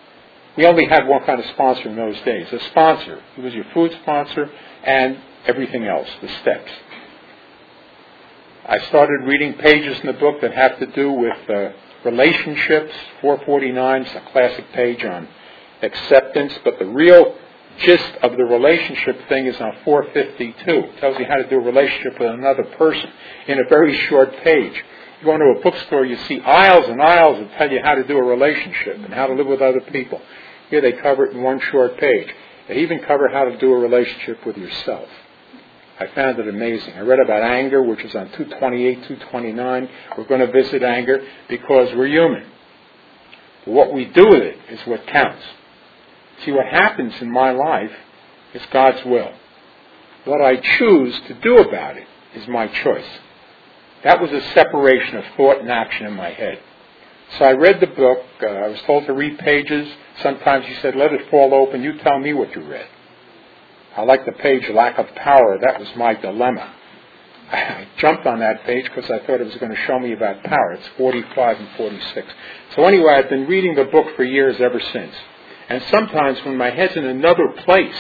We 0.57 0.67
only 0.67 0.87
had 0.87 1.09
one 1.09 1.25
kind 1.25 1.41
of 1.41 1.47
sponsor 1.51 1.89
in 1.89 1.97
those 1.97 2.21
days, 2.23 2.53
a 2.53 2.61
sponsor. 2.71 3.21
He 3.35 3.43
was 3.43 3.53
your 3.55 3.65
food 3.75 3.93
sponsor 4.03 4.51
and 4.85 5.19
everything 5.47 5.85
else, 5.85 6.09
the 6.23 6.29
steps. 6.41 6.71
I 8.67 8.79
started 8.87 9.27
reading 9.27 9.55
pages 9.55 9.99
in 10.01 10.07
the 10.07 10.13
book 10.15 10.41
that 10.41 10.55
have 10.55 10.79
to 10.79 10.87
do 10.87 11.13
with 11.13 11.51
uh, 11.51 11.71
relationships. 12.05 12.95
449 13.21 14.03
is 14.05 14.15
a 14.15 14.21
classic 14.33 14.65
page 14.73 15.05
on 15.05 15.29
acceptance, 15.83 16.55
but 16.65 16.79
the 16.79 16.87
real 16.87 17.37
gist 17.79 18.15
of 18.23 18.37
the 18.37 18.45
relationship 18.45 19.29
thing 19.29 19.47
is 19.47 19.61
on 19.61 19.75
452. 19.85 20.71
It 20.71 21.01
tells 21.01 21.19
you 21.19 21.27
how 21.27 21.37
to 21.37 21.49
do 21.49 21.57
a 21.57 21.61
relationship 21.61 22.19
with 22.19 22.31
another 22.31 22.65
person 22.79 23.11
in 23.49 23.59
a 23.59 23.69
very 23.69 23.97
short 24.07 24.33
page. 24.45 24.85
You 25.21 25.27
go 25.27 25.35
into 25.35 25.59
a 25.59 25.63
bookstore, 25.63 26.07
you 26.07 26.17
see 26.29 26.41
aisles 26.41 26.89
and 26.89 27.03
aisles 27.03 27.41
that 27.41 27.59
tell 27.59 27.71
you 27.71 27.81
how 27.83 27.95
to 27.97 28.05
do 28.05 28.17
a 28.17 28.23
relationship 28.23 28.97
and 28.97 29.13
how 29.13 29.27
to 29.27 29.35
live 29.35 29.47
with 29.47 29.61
other 29.61 29.81
people. 29.81 30.21
Here 30.75 30.81
they 30.81 31.01
cover 31.01 31.25
it 31.25 31.37
in 31.37 31.41
one 31.41 31.61
short 31.71 31.99
page. 31.99 32.27
They 32.67 32.79
even 32.79 32.99
cover 32.99 33.29
how 33.29 33.45
to 33.45 33.57
do 33.59 33.73
a 33.73 33.79
relationship 33.79 34.45
with 34.45 34.57
yourself. 34.57 35.09
I 36.01 36.09
found 36.09 36.41
it 36.41 36.49
amazing. 36.49 36.95
I 36.95 37.03
read 37.03 37.21
about 37.21 37.45
anger, 37.45 37.81
which 37.81 38.03
is 38.03 38.13
on 38.17 38.27
228, 38.33 38.95
229. 39.05 39.89
We're 40.19 40.25
going 40.25 40.41
to 40.41 40.51
visit 40.51 40.83
anger 40.83 41.25
because 41.49 41.95
we're 41.95 42.09
human. 42.09 42.45
What 43.67 43.95
we 43.95 44.07
do 44.07 44.27
with 44.27 44.43
it 44.43 44.57
is 44.69 44.81
what 44.85 45.07
counts. 45.07 45.45
See, 46.45 46.51
what 46.51 46.67
happens 46.67 47.13
in 47.21 47.31
my 47.31 47.53
life 47.53 47.93
is 48.53 48.63
God's 48.73 49.05
will. 49.05 49.31
What 50.25 50.43
I 50.43 50.57
choose 50.57 51.17
to 51.29 51.35
do 51.35 51.59
about 51.59 51.99
it 51.99 52.09
is 52.35 52.49
my 52.49 52.67
choice. 52.67 53.07
That 54.03 54.21
was 54.21 54.33
a 54.33 54.43
separation 54.55 55.19
of 55.19 55.25
thought 55.37 55.61
and 55.61 55.71
action 55.71 56.07
in 56.07 56.15
my 56.15 56.31
head. 56.31 56.59
So 57.39 57.45
I 57.45 57.53
read 57.53 57.81
the 57.81 57.89
book. 57.89 58.19
Uh, 58.43 58.47
I 58.47 58.69
was 58.69 58.81
told 58.83 59.07
to 59.07 59.13
read 59.13 59.39
pages. 59.39 59.93
Sometimes 60.23 60.67
he 60.67 60.75
said, 60.77 60.95
let 60.95 61.13
it 61.13 61.29
fall 61.31 61.53
open. 61.55 61.83
You 61.83 61.99
tell 61.99 62.19
me 62.19 62.33
what 62.33 62.55
you 62.55 62.63
read. 62.63 62.87
I 63.97 64.03
like 64.03 64.25
the 64.25 64.33
page 64.33 64.69
Lack 64.71 64.99
of 64.99 65.07
Power. 65.15 65.59
That 65.61 65.79
was 65.79 65.89
my 65.97 66.15
dilemma. 66.15 66.75
I 67.53 67.87
jumped 67.99 68.27
on 68.27 68.41
that 68.41 68.65
page 68.65 68.85
because 68.85 69.11
I 69.11 69.19
thought 69.21 69.41
it 69.41 69.47
was 69.47 69.57
going 69.57 69.73
to 69.73 69.83
show 69.83 69.99
me 69.99 70.13
about 70.13 70.43
power. 70.45 70.73
It's 70.73 70.89
45 70.97 71.59
and 71.59 71.69
46. 71.77 72.33
So 72.75 72.85
anyway, 72.85 73.15
I've 73.15 73.29
been 73.29 73.47
reading 73.47 73.75
the 73.75 73.85
book 73.85 74.07
for 74.17 74.25
years 74.25 74.61
ever 74.61 74.81
since. 74.93 75.15
And 75.69 75.83
sometimes 75.91 76.45
when 76.45 76.57
my 76.57 76.71
head's 76.71 76.97
in 76.97 77.07
another 77.07 77.49
place, 77.65 77.97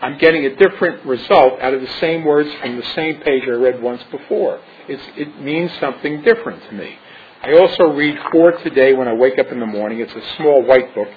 I'm 0.00 0.18
getting 0.18 0.44
a 0.46 0.56
different 0.56 1.04
result 1.06 1.60
out 1.60 1.74
of 1.74 1.80
the 1.80 1.92
same 2.00 2.24
words 2.24 2.52
from 2.60 2.76
the 2.76 2.86
same 2.94 3.20
page 3.20 3.44
I 3.46 3.52
read 3.52 3.80
once 3.80 4.02
before. 4.10 4.60
It's, 4.88 5.02
it 5.16 5.40
means 5.40 5.70
something 5.78 6.22
different 6.22 6.62
to 6.64 6.72
me. 6.72 6.96
I 7.42 7.54
also 7.58 7.86
read 7.88 8.16
For 8.30 8.52
Today 8.62 8.92
when 8.92 9.08
I 9.08 9.14
wake 9.14 9.36
up 9.36 9.48
in 9.48 9.58
the 9.58 9.66
morning. 9.66 9.98
It's 9.98 10.12
a 10.12 10.36
small 10.36 10.62
white 10.62 10.94
book. 10.94 11.08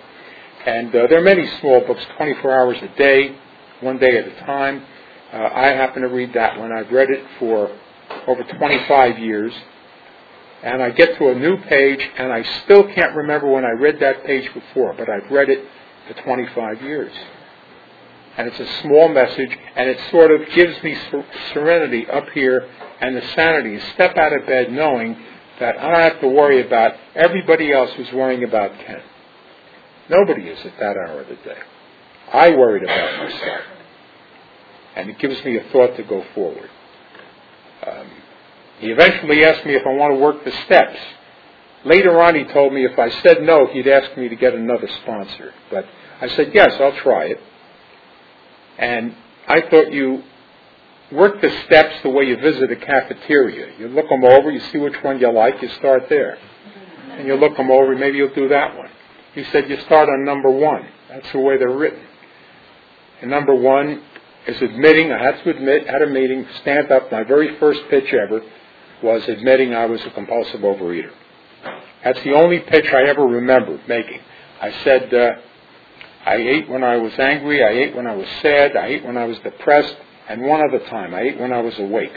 And 0.65 0.87
uh, 0.89 1.05
there 1.07 1.19
are 1.19 1.23
many 1.23 1.47
small 1.59 1.85
books, 1.85 2.03
24 2.17 2.51
hours 2.51 2.77
a 2.81 2.87
day, 2.97 3.37
one 3.81 3.99
day 3.99 4.17
at 4.17 4.27
a 4.27 4.35
time. 4.43 4.83
Uh, 5.31 5.49
I 5.53 5.67
happen 5.67 6.01
to 6.01 6.07
read 6.07 6.33
that 6.33 6.57
one. 6.57 6.71
I've 6.71 6.91
read 6.91 7.11
it 7.11 7.23
for 7.37 7.69
over 8.25 8.43
25 8.43 9.19
years. 9.19 9.53
And 10.63 10.81
I 10.81 10.89
get 10.89 11.15
to 11.19 11.29
a 11.29 11.35
new 11.35 11.57
page, 11.65 12.01
and 12.17 12.33
I 12.33 12.41
still 12.63 12.91
can't 12.95 13.15
remember 13.15 13.47
when 13.47 13.63
I 13.63 13.73
read 13.79 13.99
that 13.99 14.25
page 14.25 14.51
before, 14.51 14.95
but 14.97 15.07
I've 15.07 15.29
read 15.29 15.49
it 15.49 15.63
for 16.07 16.19
25 16.23 16.81
years. 16.81 17.13
And 18.37 18.47
it's 18.47 18.59
a 18.59 18.81
small 18.81 19.09
message, 19.09 19.55
and 19.75 19.87
it 19.87 19.99
sort 20.09 20.31
of 20.31 20.41
gives 20.55 20.81
me 20.81 20.97
serenity 21.53 22.07
up 22.09 22.27
here 22.29 22.67
and 22.99 23.15
the 23.15 23.27
sanity 23.35 23.79
step 23.93 24.17
out 24.17 24.33
of 24.33 24.47
bed 24.47 24.71
knowing 24.71 25.15
that 25.59 25.77
I 25.77 26.01
have 26.01 26.19
to 26.21 26.27
worry 26.27 26.65
about 26.65 26.93
everybody 27.15 27.71
else 27.71 27.91
who's 27.93 28.11
worrying 28.11 28.43
about 28.43 28.71
Ken. 28.85 29.01
Nobody 30.09 30.43
is 30.43 30.65
at 30.65 30.77
that 30.79 30.97
hour 30.97 31.21
of 31.21 31.27
the 31.27 31.35
day. 31.35 31.57
I 32.31 32.49
worried 32.51 32.83
about 32.83 33.23
myself. 33.23 33.61
And 34.95 35.09
it 35.09 35.19
gives 35.19 35.43
me 35.43 35.57
a 35.57 35.63
thought 35.71 35.95
to 35.97 36.03
go 36.03 36.23
forward. 36.33 36.69
Um, 37.85 38.07
he 38.79 38.87
eventually 38.87 39.43
asked 39.43 39.65
me 39.65 39.75
if 39.75 39.85
I 39.85 39.93
want 39.93 40.13
to 40.13 40.19
work 40.19 40.43
the 40.43 40.51
steps. 40.65 40.99
Later 41.85 42.21
on, 42.21 42.35
he 42.35 42.45
told 42.45 42.73
me 42.73 42.85
if 42.85 42.97
I 42.97 43.09
said 43.21 43.41
no, 43.43 43.67
he'd 43.67 43.87
ask 43.87 44.17
me 44.17 44.27
to 44.29 44.35
get 44.35 44.53
another 44.53 44.87
sponsor. 45.03 45.53
But 45.69 45.85
I 46.19 46.29
said, 46.29 46.51
yes, 46.53 46.73
I'll 46.79 46.97
try 46.97 47.25
it. 47.25 47.39
And 48.77 49.15
I 49.47 49.61
thought 49.61 49.91
you 49.93 50.23
work 51.11 51.41
the 51.41 51.49
steps 51.65 52.01
the 52.03 52.09
way 52.09 52.25
you 52.25 52.37
visit 52.37 52.71
a 52.71 52.75
cafeteria. 52.75 53.77
You 53.77 53.87
look 53.89 54.09
them 54.09 54.23
over, 54.23 54.51
you 54.51 54.59
see 54.71 54.77
which 54.77 54.95
one 55.03 55.19
you 55.19 55.31
like, 55.31 55.61
you 55.61 55.69
start 55.69 56.07
there. 56.09 56.37
And 57.11 57.27
you 57.27 57.35
look 57.35 57.55
them 57.55 57.71
over, 57.71 57.95
maybe 57.95 58.17
you'll 58.17 58.33
do 58.33 58.49
that 58.49 58.75
one. 58.77 58.89
He 59.33 59.43
said 59.45 59.69
you 59.69 59.79
start 59.81 60.09
on 60.09 60.25
number 60.25 60.49
one. 60.49 60.85
That's 61.09 61.31
the 61.31 61.39
way 61.39 61.57
they're 61.57 61.69
written. 61.69 62.01
And 63.21 63.29
number 63.29 63.53
one 63.53 64.01
is 64.47 64.61
admitting, 64.61 65.11
I 65.11 65.23
had 65.23 65.43
to 65.43 65.49
admit 65.49 65.87
at 65.87 66.01
a 66.01 66.07
meeting, 66.07 66.45
stand 66.61 66.91
up, 66.91 67.11
my 67.11 67.23
very 67.23 67.57
first 67.59 67.81
pitch 67.89 68.13
ever 68.13 68.41
was 69.01 69.27
admitting 69.27 69.73
I 69.73 69.85
was 69.85 70.01
a 70.05 70.09
compulsive 70.11 70.61
overeater. 70.61 71.11
That's 72.03 72.21
the 72.23 72.33
only 72.33 72.59
pitch 72.59 72.87
I 72.93 73.03
ever 73.09 73.25
remember 73.25 73.79
making. 73.87 74.19
I 74.61 74.71
said, 74.83 75.13
uh, 75.13 75.31
I 76.25 76.35
ate 76.35 76.69
when 76.69 76.83
I 76.83 76.97
was 76.97 77.13
angry, 77.19 77.63
I 77.63 77.69
ate 77.69 77.95
when 77.95 78.07
I 78.07 78.15
was 78.15 78.27
sad, 78.41 78.75
I 78.75 78.87
ate 78.87 79.05
when 79.05 79.17
I 79.17 79.25
was 79.25 79.37
depressed, 79.39 79.95
and 80.27 80.41
one 80.41 80.61
other 80.67 80.79
time, 80.87 81.13
I 81.13 81.21
ate 81.21 81.39
when 81.39 81.53
I 81.53 81.61
was 81.61 81.77
awake. 81.79 82.13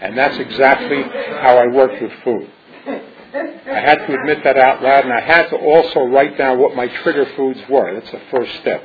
And 0.00 0.16
that's 0.16 0.38
exactly 0.38 1.02
how 1.40 1.56
I 1.56 1.66
worked 1.68 2.00
with 2.02 2.12
food. 2.22 2.50
I 2.86 3.80
had 3.80 4.06
to 4.06 4.14
admit 4.14 4.44
that 4.44 4.56
out 4.56 4.82
loud, 4.82 5.04
and 5.04 5.12
I 5.12 5.20
had 5.20 5.48
to 5.48 5.56
also 5.56 6.00
write 6.04 6.38
down 6.38 6.58
what 6.58 6.76
my 6.76 6.86
trigger 7.02 7.26
foods 7.36 7.60
were. 7.68 7.94
That's 7.94 8.10
the 8.10 8.22
first 8.30 8.54
step. 8.60 8.84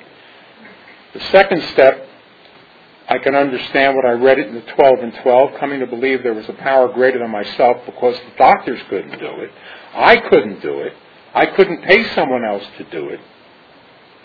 The 1.13 1.19
second 1.31 1.62
step, 1.74 2.07
I 3.07 3.17
can 3.17 3.36
understand 3.36 3.95
what 3.95 4.05
I 4.05 4.12
read 4.12 4.39
it 4.39 4.48
in 4.48 4.55
the 4.55 4.62
12 4.62 5.00
and 5.00 5.13
12, 5.15 5.60
coming 5.60 5.79
to 5.81 5.88
believe 5.88 6.24
there 6.24 6.33
was 6.33 6.48
a 6.50 6.53
power 6.53 6.91
greater 6.91 7.19
than 7.19 7.29
myself 7.29 7.77
because 7.86 8.15
the 8.15 8.38
doctors 8.38 8.79
couldn't 8.89 9.19
do 9.19 9.41
it. 9.41 9.51
I 9.93 10.17
couldn't 10.17 10.62
do 10.62 10.79
it. 10.79 10.93
I 11.33 11.45
couldn't 11.45 11.83
pay 11.83 12.10
someone 12.15 12.43
else 12.43 12.63
to 12.77 12.83
do 12.86 13.10
it. 13.10 13.19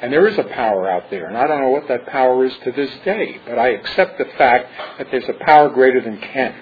And 0.02 0.12
there 0.12 0.26
is 0.26 0.36
a 0.38 0.44
power 0.44 0.90
out 0.90 1.10
there, 1.10 1.26
and 1.26 1.36
I 1.38 1.46
don't 1.46 1.60
know 1.60 1.70
what 1.70 1.88
that 1.88 2.06
power 2.06 2.44
is 2.44 2.52
to 2.64 2.72
this 2.72 2.90
day, 3.04 3.40
but 3.46 3.58
I 3.58 3.68
accept 3.68 4.18
the 4.18 4.26
fact 4.36 4.68
that 4.98 5.08
there's 5.10 5.28
a 5.28 5.44
power 5.44 5.70
greater 5.70 6.02
than 6.02 6.18
Ken. 6.18 6.54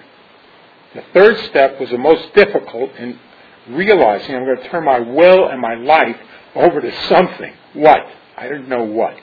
The 0.94 1.02
third 1.12 1.38
step 1.46 1.80
was 1.80 1.90
the 1.90 1.98
most 1.98 2.32
difficult 2.34 2.94
in 2.96 3.18
realizing 3.70 4.36
I'm 4.36 4.44
going 4.44 4.58
to 4.58 4.68
turn 4.68 4.84
my 4.84 5.00
will 5.00 5.48
and 5.48 5.60
my 5.60 5.74
life 5.74 6.16
over 6.54 6.80
to 6.80 7.08
something. 7.08 7.52
What? 7.72 8.00
I 8.36 8.44
didn't 8.44 8.68
know 8.68 8.84
what. 8.84 9.16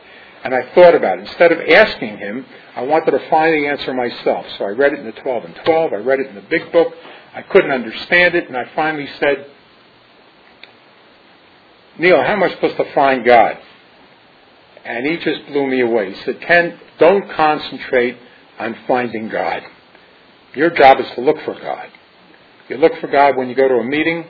And 0.43 0.53
I 0.53 0.73
thought 0.73 0.95
about 0.95 1.19
it. 1.19 1.27
Instead 1.27 1.53
of 1.53 1.59
asking 1.61 2.17
him, 2.17 2.45
I 2.75 2.81
wanted 2.81 3.11
to 3.11 3.29
find 3.29 3.53
the 3.53 3.67
answer 3.67 3.93
myself. 3.93 4.45
So 4.57 4.65
I 4.65 4.69
read 4.69 4.91
it 4.91 4.99
in 4.99 5.05
the 5.05 5.11
12 5.13 5.45
and 5.45 5.55
12. 5.63 5.93
I 5.93 5.97
read 5.97 6.19
it 6.19 6.27
in 6.27 6.35
the 6.35 6.41
big 6.41 6.71
book. 6.73 6.93
I 7.33 7.43
couldn't 7.43 7.71
understand 7.71 8.35
it, 8.35 8.47
and 8.47 8.57
I 8.57 8.69
finally 8.75 9.07
said, 9.19 9.45
Neil, 11.97 12.17
how 12.17 12.33
am 12.33 12.43
I 12.43 12.49
supposed 12.49 12.77
to 12.77 12.93
find 12.93 13.23
God? 13.23 13.57
And 14.83 15.05
he 15.05 15.17
just 15.17 15.45
blew 15.47 15.67
me 15.67 15.81
away. 15.81 16.13
He 16.13 16.21
said, 16.23 16.41
Ken, 16.41 16.79
don't 16.99 17.29
concentrate 17.31 18.17
on 18.59 18.75
finding 18.87 19.29
God. 19.29 19.61
Your 20.55 20.69
job 20.71 20.99
is 20.99 21.07
to 21.15 21.21
look 21.21 21.37
for 21.45 21.53
God. 21.53 21.89
You 22.69 22.77
look 22.77 22.93
for 22.99 23.07
God 23.07 23.37
when 23.37 23.49
you 23.49 23.55
go 23.55 23.67
to 23.67 23.75
a 23.75 23.83
meeting. 23.83 24.25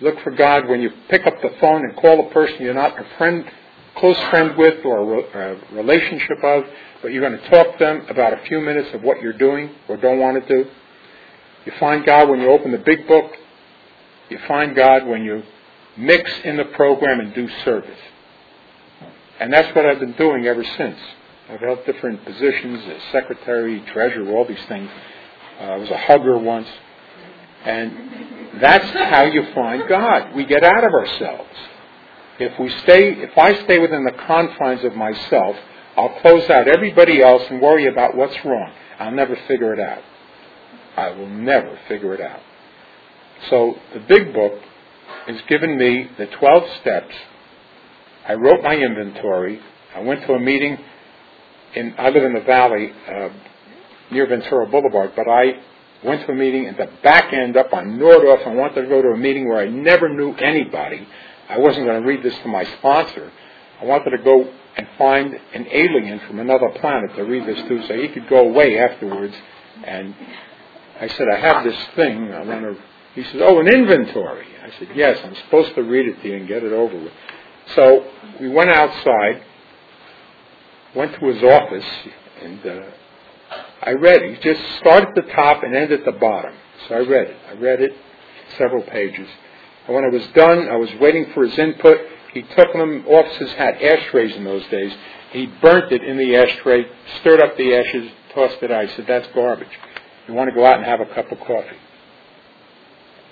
Look 0.00 0.20
for 0.22 0.30
God 0.30 0.68
when 0.68 0.80
you 0.80 0.90
pick 1.08 1.26
up 1.26 1.34
the 1.42 1.50
phone 1.60 1.84
and 1.84 1.96
call 1.96 2.26
a 2.26 2.30
person 2.32 2.56
you're 2.60 2.74
not 2.74 2.98
a 2.98 3.06
friend, 3.18 3.44
close 3.96 4.18
friend 4.30 4.56
with 4.56 4.84
or 4.84 5.20
a 5.20 5.60
relationship 5.72 6.42
of, 6.42 6.64
but 7.02 7.12
you're 7.12 7.28
going 7.28 7.40
to 7.40 7.50
talk 7.50 7.78
to 7.78 7.84
them 7.84 8.06
about 8.08 8.32
a 8.32 8.42
few 8.46 8.60
minutes 8.60 8.88
of 8.94 9.02
what 9.02 9.20
you're 9.20 9.32
doing 9.32 9.70
or 9.88 9.96
don't 9.96 10.18
want 10.18 10.46
to 10.46 10.64
do. 10.64 10.70
You 11.66 11.72
find 11.78 12.04
God 12.04 12.28
when 12.28 12.40
you 12.40 12.50
open 12.50 12.72
the 12.72 12.78
big 12.78 13.06
book. 13.06 13.32
You 14.28 14.38
find 14.48 14.74
God 14.74 15.06
when 15.06 15.22
you 15.22 15.42
mix 15.96 16.30
in 16.44 16.56
the 16.56 16.64
program 16.64 17.20
and 17.20 17.34
do 17.34 17.48
service. 17.64 17.98
And 19.42 19.52
that's 19.52 19.74
what 19.74 19.84
I've 19.84 19.98
been 19.98 20.12
doing 20.12 20.46
ever 20.46 20.62
since. 20.62 20.96
I've 21.50 21.58
held 21.58 21.84
different 21.84 22.24
positions 22.24 22.80
as 22.86 23.02
secretary, 23.10 23.80
treasurer, 23.92 24.30
all 24.30 24.46
these 24.46 24.64
things. 24.68 24.88
Uh, 25.58 25.64
I 25.64 25.76
was 25.78 25.90
a 25.90 25.98
hugger 25.98 26.38
once. 26.38 26.68
And 27.64 28.60
that's 28.60 28.86
how 28.86 29.24
you 29.24 29.52
find 29.52 29.88
God. 29.88 30.32
We 30.36 30.44
get 30.44 30.62
out 30.62 30.84
of 30.84 30.92
ourselves. 30.92 31.50
If 32.38 32.56
we 32.60 32.70
stay, 32.84 33.14
if 33.14 33.36
I 33.36 33.64
stay 33.64 33.80
within 33.80 34.04
the 34.04 34.12
confines 34.12 34.84
of 34.84 34.94
myself, 34.94 35.56
I'll 35.96 36.20
close 36.20 36.48
out 36.48 36.68
everybody 36.68 37.20
else 37.20 37.42
and 37.50 37.60
worry 37.60 37.88
about 37.88 38.16
what's 38.16 38.36
wrong. 38.44 38.72
I'll 39.00 39.10
never 39.10 39.36
figure 39.48 39.74
it 39.74 39.80
out. 39.80 40.04
I 40.96 41.10
will 41.10 41.28
never 41.28 41.80
figure 41.88 42.14
it 42.14 42.20
out. 42.20 42.42
So 43.50 43.74
the 43.92 44.00
big 44.00 44.32
book 44.32 44.52
has 45.26 45.40
given 45.48 45.76
me 45.76 46.08
the 46.16 46.26
12 46.26 46.62
steps. 46.80 47.14
I 48.26 48.34
wrote 48.34 48.62
my 48.62 48.74
inventory. 48.74 49.60
I 49.94 50.00
went 50.00 50.22
to 50.26 50.34
a 50.34 50.40
meeting 50.40 50.78
in, 51.74 51.94
I 51.98 52.10
live 52.10 52.24
in 52.24 52.34
the 52.34 52.40
valley 52.40 52.92
uh, 53.08 53.28
near 54.10 54.26
Ventura 54.26 54.66
Boulevard, 54.66 55.12
but 55.16 55.28
I 55.28 55.60
went 56.04 56.26
to 56.26 56.32
a 56.32 56.34
meeting 56.34 56.66
at 56.66 56.76
the 56.76 56.88
back 57.02 57.32
end 57.32 57.56
up 57.56 57.72
on 57.72 57.98
Nordhoff. 57.98 58.46
I 58.46 58.54
wanted 58.54 58.82
to 58.82 58.88
go 58.88 59.02
to 59.02 59.08
a 59.08 59.16
meeting 59.16 59.48
where 59.48 59.58
I 59.58 59.68
never 59.68 60.08
knew 60.08 60.34
anybody. 60.34 61.06
I 61.48 61.58
wasn't 61.58 61.86
going 61.86 62.00
to 62.00 62.06
read 62.06 62.22
this 62.22 62.36
to 62.40 62.48
my 62.48 62.64
sponsor. 62.78 63.30
I 63.80 63.84
wanted 63.84 64.10
to 64.16 64.22
go 64.22 64.50
and 64.76 64.88
find 64.96 65.34
an 65.54 65.66
alien 65.70 66.20
from 66.26 66.38
another 66.38 66.70
planet 66.80 67.14
to 67.16 67.22
read 67.24 67.46
this 67.46 67.58
to 67.68 67.86
so 67.86 67.94
he 67.94 68.08
could 68.08 68.28
go 68.28 68.48
away 68.48 68.78
afterwards. 68.78 69.34
And 69.84 70.14
I 71.00 71.08
said, 71.08 71.26
I 71.28 71.38
have 71.38 71.64
this 71.64 71.76
thing. 71.96 72.32
I 72.32 72.42
want 72.42 72.62
to. 72.62 72.76
He 73.14 73.24
said, 73.24 73.42
Oh, 73.42 73.60
an 73.60 73.68
inventory. 73.68 74.46
I 74.62 74.70
said, 74.78 74.88
Yes, 74.94 75.18
I'm 75.22 75.34
supposed 75.34 75.74
to 75.74 75.82
read 75.82 76.08
it 76.08 76.22
to 76.22 76.28
you 76.28 76.36
and 76.36 76.48
get 76.48 76.62
it 76.62 76.72
over 76.72 76.96
with. 76.96 77.12
So 77.74 78.04
we 78.40 78.48
went 78.48 78.70
outside, 78.70 79.42
went 80.94 81.14
to 81.18 81.26
his 81.26 81.42
office, 81.42 81.84
and 82.42 82.66
uh, 82.66 82.80
I 83.82 83.92
read 83.92 84.22
it. 84.22 84.36
He 84.36 84.42
just 84.42 84.60
started 84.78 85.10
at 85.10 85.14
the 85.14 85.32
top 85.32 85.62
and 85.62 85.74
ended 85.74 86.00
at 86.00 86.04
the 86.04 86.18
bottom. 86.18 86.54
So 86.88 86.96
I 86.96 86.98
read 86.98 87.28
it. 87.28 87.36
I 87.48 87.52
read 87.54 87.80
it, 87.80 87.92
several 88.58 88.82
pages. 88.82 89.28
And 89.86 89.94
when 89.94 90.04
I 90.04 90.08
was 90.08 90.26
done, 90.34 90.68
I 90.68 90.76
was 90.76 90.90
waiting 91.00 91.32
for 91.34 91.44
his 91.46 91.58
input. 91.58 91.98
He 92.32 92.42
took 92.42 92.72
them, 92.72 93.04
officers 93.06 93.52
had 93.52 93.80
ashtrays 93.82 94.34
in 94.36 94.44
those 94.44 94.66
days. 94.68 94.92
He 95.32 95.46
burnt 95.60 95.92
it 95.92 96.02
in 96.02 96.16
the 96.16 96.36
ashtray, 96.36 96.84
stirred 97.20 97.40
up 97.40 97.56
the 97.56 97.74
ashes, 97.74 98.10
tossed 98.34 98.62
it 98.62 98.70
out. 98.70 98.88
I 98.88 98.96
said, 98.96 99.06
that's 99.08 99.28
garbage. 99.34 99.68
You 100.28 100.34
want 100.34 100.50
to 100.50 100.54
go 100.54 100.64
out 100.64 100.76
and 100.76 100.84
have 100.84 101.00
a 101.00 101.06
cup 101.14 101.32
of 101.32 101.38
coffee. 101.40 101.76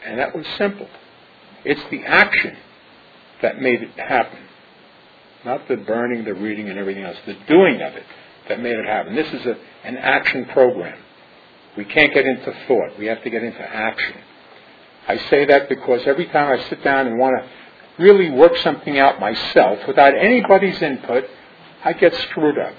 And 0.05 0.19
that 0.19 0.35
was 0.35 0.47
simple. 0.57 0.89
It's 1.65 1.83
the 1.91 2.05
action 2.05 2.57
that 3.43 3.61
made 3.61 3.83
it 3.83 3.91
happen. 3.99 4.39
Not 5.45 5.67
the 5.69 5.77
burning, 5.77 6.25
the 6.25 6.35
reading, 6.35 6.69
and 6.69 6.79
everything 6.79 7.05
else. 7.05 7.17
The 7.27 7.37
doing 7.49 7.81
of 7.81 7.95
it 7.95 8.05
that 8.49 8.61
made 8.61 8.77
it 8.77 8.85
happen. 8.85 9.15
This 9.15 9.33
is 9.33 9.47
a, 9.47 9.57
an 9.85 9.97
action 9.97 10.47
program. 10.47 10.99
We 11.77 11.85
can't 11.85 12.13
get 12.13 12.27
into 12.27 12.53
thought. 12.67 12.99
We 12.99 13.07
have 13.07 13.23
to 13.23 13.31
get 13.31 13.43
into 13.43 13.63
action. 13.63 14.17
I 15.09 15.17
say 15.29 15.47
that 15.47 15.69
because 15.69 16.03
every 16.07 16.27
time 16.27 16.59
I 16.59 16.69
sit 16.69 16.85
down 16.85 17.07
and 17.07 17.19
want 17.19 17.43
to 17.43 18.03
really 18.03 18.31
work 18.31 18.57
something 18.59 18.99
out 18.99 19.21
myself 19.21 19.79
without 19.87 20.15
anybody's 20.15 20.81
input, 20.83 21.25
I 21.85 21.93
get 21.95 22.15
screwed 22.15 22.59
up. 22.59 22.75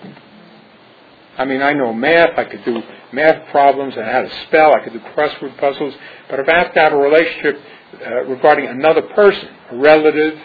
I 1.37 1.45
mean, 1.45 1.61
I 1.61 1.73
know 1.73 1.93
math, 1.93 2.37
I 2.37 2.43
could 2.43 2.63
do 2.65 2.83
math 3.13 3.49
problems, 3.49 3.95
and 3.95 4.05
how 4.05 4.21
to 4.21 4.29
spell, 4.47 4.73
I 4.75 4.83
could 4.83 4.93
do 4.93 4.99
crossword 4.99 5.57
puzzles, 5.57 5.93
but 6.29 6.39
if 6.39 6.47
I 6.47 6.57
have 6.59 6.73
to 6.73 6.79
have 6.79 6.93
a 6.93 6.97
relationship 6.97 7.59
uh, 8.05 8.23
regarding 8.25 8.67
another 8.67 9.01
person, 9.01 9.49
a 9.71 9.77
relative, 9.77 10.39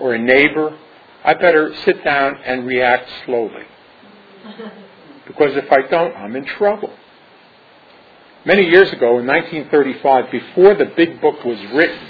or 0.00 0.14
a 0.14 0.18
neighbor, 0.18 0.76
I 1.24 1.34
better 1.34 1.74
sit 1.84 2.02
down 2.02 2.36
and 2.44 2.66
react 2.66 3.08
slowly. 3.24 3.64
Because 5.26 5.56
if 5.56 5.70
I 5.70 5.88
don't, 5.88 6.12
I'm 6.16 6.34
in 6.34 6.44
trouble. 6.44 6.92
Many 8.44 8.64
years 8.64 8.90
ago, 8.90 9.20
in 9.20 9.26
1935, 9.28 10.30
before 10.32 10.74
the 10.74 10.86
big 10.96 11.20
book 11.20 11.44
was 11.44 11.58
written, 11.72 12.08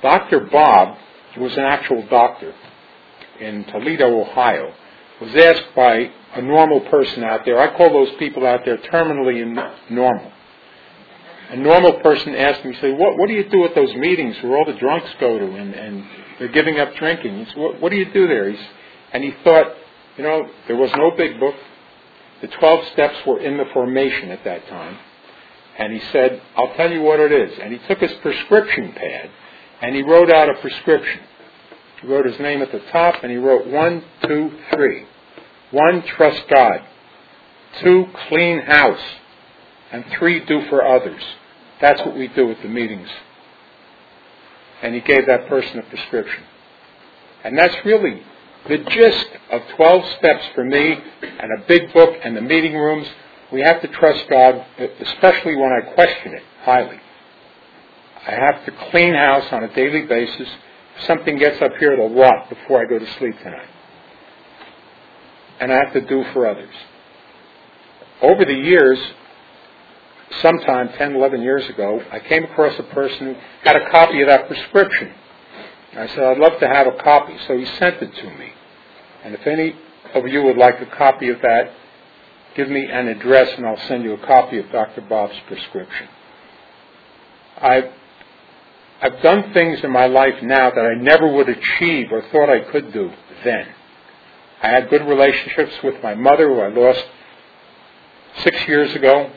Dr. 0.00 0.40
Bob, 0.40 0.96
who 1.34 1.42
was 1.42 1.52
an 1.52 1.64
actual 1.64 2.06
doctor 2.06 2.54
in 3.40 3.64
Toledo, 3.64 4.22
Ohio, 4.22 4.72
was 5.20 5.36
asked 5.36 5.74
by 5.76 6.10
a 6.34 6.40
normal 6.40 6.80
person 6.88 7.24
out 7.24 7.44
there, 7.44 7.60
I 7.60 7.76
call 7.76 7.92
those 7.92 8.16
people 8.18 8.46
out 8.46 8.60
there 8.64 8.78
terminally 8.78 9.44
normal. 9.90 10.32
A 11.54 11.56
normal 11.56 12.00
person 12.00 12.34
asked 12.34 12.64
me, 12.64 12.74
say, 12.80 12.90
what, 12.90 13.16
what 13.16 13.28
do 13.28 13.32
you 13.32 13.48
do 13.48 13.64
at 13.64 13.76
those 13.76 13.94
meetings 13.94 14.34
where 14.42 14.56
all 14.56 14.64
the 14.64 14.72
drunks 14.72 15.08
go 15.20 15.38
to 15.38 15.44
and, 15.54 15.72
and 15.72 16.04
they're 16.40 16.48
giving 16.48 16.80
up 16.80 16.96
drinking? 16.96 17.46
Said, 17.46 17.56
what, 17.56 17.80
what 17.80 17.90
do 17.90 17.96
you 17.96 18.12
do 18.12 18.26
there? 18.26 18.50
He's, 18.50 18.66
and 19.12 19.22
he 19.22 19.32
thought, 19.44 19.68
you 20.16 20.24
know, 20.24 20.50
there 20.66 20.74
was 20.74 20.90
no 20.96 21.12
big 21.12 21.38
book. 21.38 21.54
The 22.40 22.48
12 22.48 22.88
steps 22.88 23.14
were 23.24 23.38
in 23.38 23.56
the 23.56 23.66
formation 23.72 24.32
at 24.32 24.42
that 24.42 24.66
time. 24.66 24.98
And 25.78 25.92
he 25.92 26.00
said, 26.10 26.42
I'll 26.56 26.74
tell 26.74 26.90
you 26.90 27.02
what 27.02 27.20
it 27.20 27.30
is. 27.30 27.56
And 27.62 27.72
he 27.72 27.78
took 27.86 28.00
his 28.00 28.12
prescription 28.14 28.92
pad 28.92 29.30
and 29.80 29.94
he 29.94 30.02
wrote 30.02 30.32
out 30.32 30.50
a 30.50 30.54
prescription. 30.60 31.20
He 32.02 32.08
wrote 32.08 32.26
his 32.26 32.40
name 32.40 32.62
at 32.62 32.72
the 32.72 32.82
top 32.90 33.22
and 33.22 33.30
he 33.30 33.38
wrote 33.38 33.64
one, 33.68 34.02
two, 34.26 34.58
three. 34.74 35.06
One, 35.70 36.02
trust 36.02 36.42
God. 36.50 36.80
Two, 37.80 38.06
clean 38.26 38.60
house. 38.62 38.98
And 39.92 40.04
three, 40.18 40.44
do 40.44 40.66
for 40.68 40.84
others. 40.84 41.22
That's 41.84 42.00
what 42.00 42.16
we 42.16 42.28
do 42.28 42.50
at 42.50 42.62
the 42.62 42.68
meetings. 42.68 43.10
And 44.82 44.94
he 44.94 45.02
gave 45.02 45.26
that 45.26 45.48
person 45.48 45.80
a 45.80 45.82
prescription. 45.82 46.42
And 47.44 47.58
that's 47.58 47.74
really 47.84 48.22
the 48.66 48.78
gist 48.78 49.26
of 49.50 49.60
12 49.76 50.04
steps 50.16 50.44
for 50.54 50.64
me 50.64 50.94
and 51.20 51.62
a 51.62 51.66
big 51.68 51.92
book 51.92 52.16
and 52.24 52.34
the 52.34 52.40
meeting 52.40 52.72
rooms. 52.74 53.06
We 53.52 53.60
have 53.60 53.82
to 53.82 53.88
trust 53.88 54.24
God, 54.30 54.64
especially 54.78 55.56
when 55.56 55.72
I 55.72 55.92
question 55.92 56.32
it 56.32 56.42
highly. 56.62 56.98
I 58.26 58.30
have 58.30 58.64
to 58.64 58.72
clean 58.90 59.12
house 59.12 59.52
on 59.52 59.64
a 59.64 59.74
daily 59.74 60.06
basis. 60.06 60.48
If 60.96 61.04
something 61.04 61.36
gets 61.36 61.60
up 61.60 61.72
here, 61.78 61.92
it'll 61.92 62.14
rot 62.14 62.48
before 62.48 62.80
I 62.80 62.86
go 62.86 62.98
to 62.98 63.18
sleep 63.18 63.36
tonight. 63.40 63.68
And 65.60 65.70
I 65.70 65.76
have 65.84 65.92
to 65.92 66.00
do 66.00 66.24
for 66.32 66.46
others. 66.46 66.74
Over 68.22 68.46
the 68.46 68.54
years, 68.54 68.98
sometime 70.40 70.88
10, 70.90 71.16
11 71.16 71.42
years 71.42 71.68
ago, 71.68 72.00
I 72.10 72.20
came 72.20 72.44
across 72.44 72.78
a 72.78 72.82
person 72.94 73.34
who 73.34 73.40
had 73.62 73.76
a 73.76 73.90
copy 73.90 74.20
of 74.22 74.28
that 74.28 74.46
prescription. 74.46 75.12
I 75.96 76.08
said, 76.08 76.20
I'd 76.20 76.38
love 76.38 76.58
to 76.60 76.66
have 76.66 76.86
a 76.86 76.96
copy. 77.02 77.36
So 77.46 77.56
he 77.56 77.64
sent 77.64 78.02
it 78.02 78.14
to 78.14 78.30
me. 78.30 78.52
And 79.24 79.34
if 79.34 79.46
any 79.46 79.76
of 80.14 80.26
you 80.26 80.42
would 80.42 80.56
like 80.56 80.80
a 80.80 80.86
copy 80.86 81.28
of 81.28 81.40
that, 81.42 81.70
give 82.56 82.68
me 82.68 82.86
an 82.86 83.08
address 83.08 83.48
and 83.56 83.66
I'll 83.66 83.88
send 83.88 84.04
you 84.04 84.14
a 84.14 84.26
copy 84.26 84.58
of 84.58 84.70
Dr. 84.70 85.02
Bob's 85.02 85.38
prescription. 85.46 86.08
I've, 87.60 87.90
I've 89.00 89.22
done 89.22 89.52
things 89.52 89.80
in 89.84 89.90
my 89.90 90.06
life 90.06 90.42
now 90.42 90.70
that 90.70 90.84
I 90.84 90.94
never 91.00 91.32
would 91.32 91.48
achieve 91.48 92.08
or 92.10 92.22
thought 92.32 92.50
I 92.50 92.60
could 92.70 92.92
do 92.92 93.12
then. 93.44 93.66
I 94.62 94.68
had 94.68 94.88
good 94.88 95.06
relationships 95.06 95.74
with 95.82 96.02
my 96.02 96.14
mother, 96.14 96.48
who 96.48 96.60
I 96.60 96.68
lost 96.68 97.04
six 98.38 98.56
years 98.66 98.94
ago. 98.94 99.30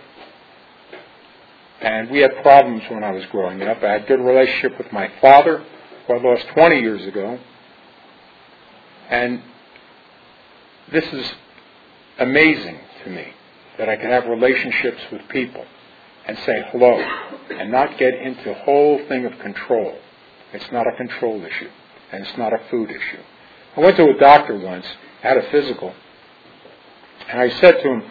And 1.82 2.10
we 2.10 2.20
had 2.20 2.32
problems 2.42 2.84
when 2.90 3.04
I 3.04 3.12
was 3.12 3.26
growing 3.28 3.62
up. 3.62 3.84
I 3.84 3.92
had 3.94 4.08
good 4.08 4.20
relationship 4.20 4.78
with 4.78 4.92
my 4.92 5.12
father, 5.22 5.64
who 6.08 6.14
I 6.14 6.18
lost 6.18 6.48
20 6.54 6.80
years 6.80 7.06
ago. 7.06 7.40
And 9.10 9.42
this 10.92 11.06
is 11.06 11.32
amazing 12.20 12.80
to 13.04 13.10
me 13.10 13.28
that 13.78 13.90
I 13.90 13.96
can 13.96 14.10
have 14.10 14.26
relationships 14.26 15.02
with 15.12 15.22
people 15.30 15.66
and 16.28 16.38
say 16.40 16.64
hello 16.72 16.98
and 17.52 17.72
not 17.72 17.98
get 17.98 18.14
into 18.16 18.52
a 18.52 18.64
whole 18.64 19.00
thing 19.08 19.26
of 19.26 19.38
control. 19.40 19.98
It's 20.54 20.72
not 20.72 20.88
a 20.88 20.96
control 20.98 21.44
issue 21.46 21.70
and 22.12 22.26
it's 22.26 22.38
not 22.38 22.54
a 22.54 22.60
food 22.70 22.90
issue. 22.90 23.22
I 23.76 23.82
went 23.82 23.98
to 23.98 24.10
a 24.10 24.18
doctor 24.18 24.58
once, 24.58 24.86
had 25.22 25.38
a 25.38 25.52
physical, 25.52 25.94
and 27.30 27.40
I 27.40 27.50
said 27.60 27.74
to 27.84 27.90
him, 27.90 28.04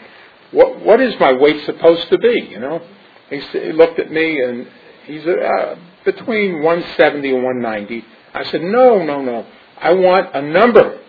what, 0.53 0.81
what 0.85 1.01
is 1.01 1.15
my 1.19 1.33
weight 1.33 1.65
supposed 1.65 2.09
to 2.11 2.19
be, 2.19 2.49
you 2.51 2.61
know? 2.61 2.83
He, 3.31 3.41
he 3.41 3.73
looked 3.73 3.99
at 3.99 4.11
me 4.11 4.41
and 4.41 4.67
he's 5.07 5.27
uh, 5.27 5.77
between 6.05 6.63
170 6.63 7.29
and 7.35 7.45
190. 7.45 8.05
I 8.35 8.45
said, 8.45 8.63
no, 8.63 9.03
no, 9.03 9.23
no. 9.23 9.47
I 9.79 9.93
want 9.93 10.35
a 10.35 10.43
number. 10.43 11.01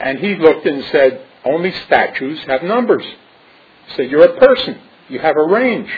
And 0.00 0.18
he 0.18 0.36
looked 0.36 0.66
and 0.66 0.84
said, 0.86 1.24
only 1.44 1.72
statues 1.86 2.40
have 2.46 2.62
numbers. 2.62 3.04
He 3.04 3.94
said, 3.94 4.10
you're 4.10 4.24
a 4.24 4.38
person. 4.38 4.80
You 5.08 5.18
have 5.20 5.36
a 5.36 5.46
range. 5.46 5.90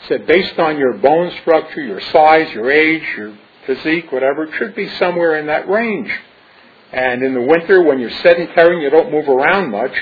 He 0.00 0.08
said, 0.08 0.26
based 0.26 0.58
on 0.58 0.78
your 0.78 0.94
bone 0.94 1.32
structure, 1.40 1.82
your 1.82 2.00
size, 2.00 2.52
your 2.52 2.70
age, 2.70 3.02
your 3.16 3.36
physique, 3.66 4.10
whatever, 4.10 4.44
it 4.44 4.54
should 4.56 4.74
be 4.74 4.88
somewhere 4.96 5.38
in 5.38 5.46
that 5.46 5.68
range. 5.68 6.10
And 6.92 7.22
in 7.22 7.34
the 7.34 7.40
winter, 7.40 7.82
when 7.82 7.98
you're 7.98 8.10
sedentary 8.10 8.74
and 8.74 8.82
you 8.82 8.90
don't 8.90 9.10
move 9.10 9.28
around 9.28 9.70
much, 9.70 9.94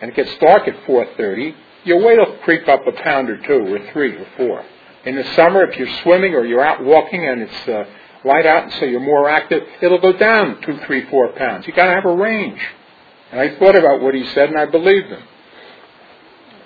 and 0.00 0.10
it 0.10 0.16
gets 0.16 0.36
dark 0.38 0.66
at 0.66 0.74
4.30, 0.84 1.54
your 1.84 2.04
weight 2.04 2.18
will 2.18 2.36
creep 2.44 2.68
up 2.68 2.86
a 2.86 2.92
pound 2.92 3.30
or 3.30 3.38
two, 3.38 3.74
or 3.74 3.92
three, 3.92 4.16
or 4.16 4.26
four. 4.36 4.64
In 5.04 5.16
the 5.16 5.24
summer, 5.34 5.64
if 5.64 5.78
you're 5.78 6.02
swimming 6.02 6.34
or 6.34 6.44
you're 6.44 6.62
out 6.62 6.84
walking 6.84 7.26
and 7.26 7.42
it's 7.42 7.68
uh, 7.68 7.84
light 8.24 8.46
out, 8.46 8.64
and 8.64 8.72
so 8.74 8.84
you're 8.84 9.00
more 9.00 9.28
active, 9.28 9.62
it'll 9.80 10.00
go 10.00 10.12
down 10.12 10.60
two, 10.62 10.78
three, 10.86 11.08
four 11.08 11.32
pounds. 11.32 11.66
You 11.66 11.72
got 11.72 11.86
to 11.86 11.92
have 11.92 12.04
a 12.04 12.14
range. 12.14 12.60
And 13.32 13.40
I 13.40 13.58
thought 13.58 13.76
about 13.76 14.02
what 14.02 14.14
he 14.14 14.26
said, 14.34 14.50
and 14.50 14.58
I 14.58 14.66
believed 14.66 15.08
him. 15.08 15.22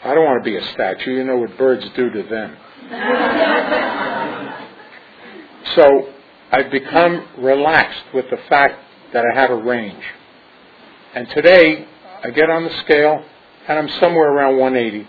I 0.02 0.14
don't 0.14 0.24
want 0.24 0.44
to 0.44 0.50
be 0.50 0.56
a 0.56 0.64
statue. 0.72 1.12
You 1.12 1.24
know 1.24 1.36
what 1.36 1.56
birds 1.56 1.86
do 1.94 2.10
to 2.10 2.22
them. 2.24 2.56
so 5.74 6.12
I've 6.50 6.70
become 6.70 7.26
relaxed 7.38 8.02
with 8.12 8.26
the 8.30 8.38
fact 8.48 8.80
that 9.12 9.24
I 9.24 9.40
have 9.40 9.50
a 9.50 9.56
range. 9.56 10.02
And 11.14 11.28
today, 11.30 11.86
I 12.22 12.30
get 12.30 12.50
on 12.50 12.64
the 12.64 12.76
scale, 12.84 13.24
and 13.68 13.78
I'm 13.78 13.88
somewhere 14.00 14.30
around 14.30 14.58
180. 14.58 15.08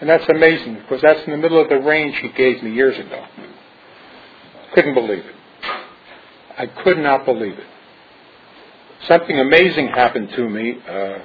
And 0.00 0.08
that's 0.08 0.28
amazing, 0.28 0.74
because 0.74 1.02
that's 1.02 1.24
in 1.24 1.32
the 1.32 1.36
middle 1.36 1.60
of 1.60 1.68
the 1.68 1.80
range 1.80 2.16
he 2.18 2.28
gave 2.28 2.62
me 2.62 2.72
years 2.72 2.98
ago. 2.98 3.24
Couldn't 4.74 4.94
believe 4.94 5.24
it. 5.24 5.34
I 6.56 6.66
could 6.66 6.98
not 6.98 7.24
believe 7.24 7.58
it. 7.58 7.66
Something 9.06 9.38
amazing 9.38 9.88
happened 9.88 10.30
to 10.30 10.48
me 10.48 10.78
uh, 10.88 11.18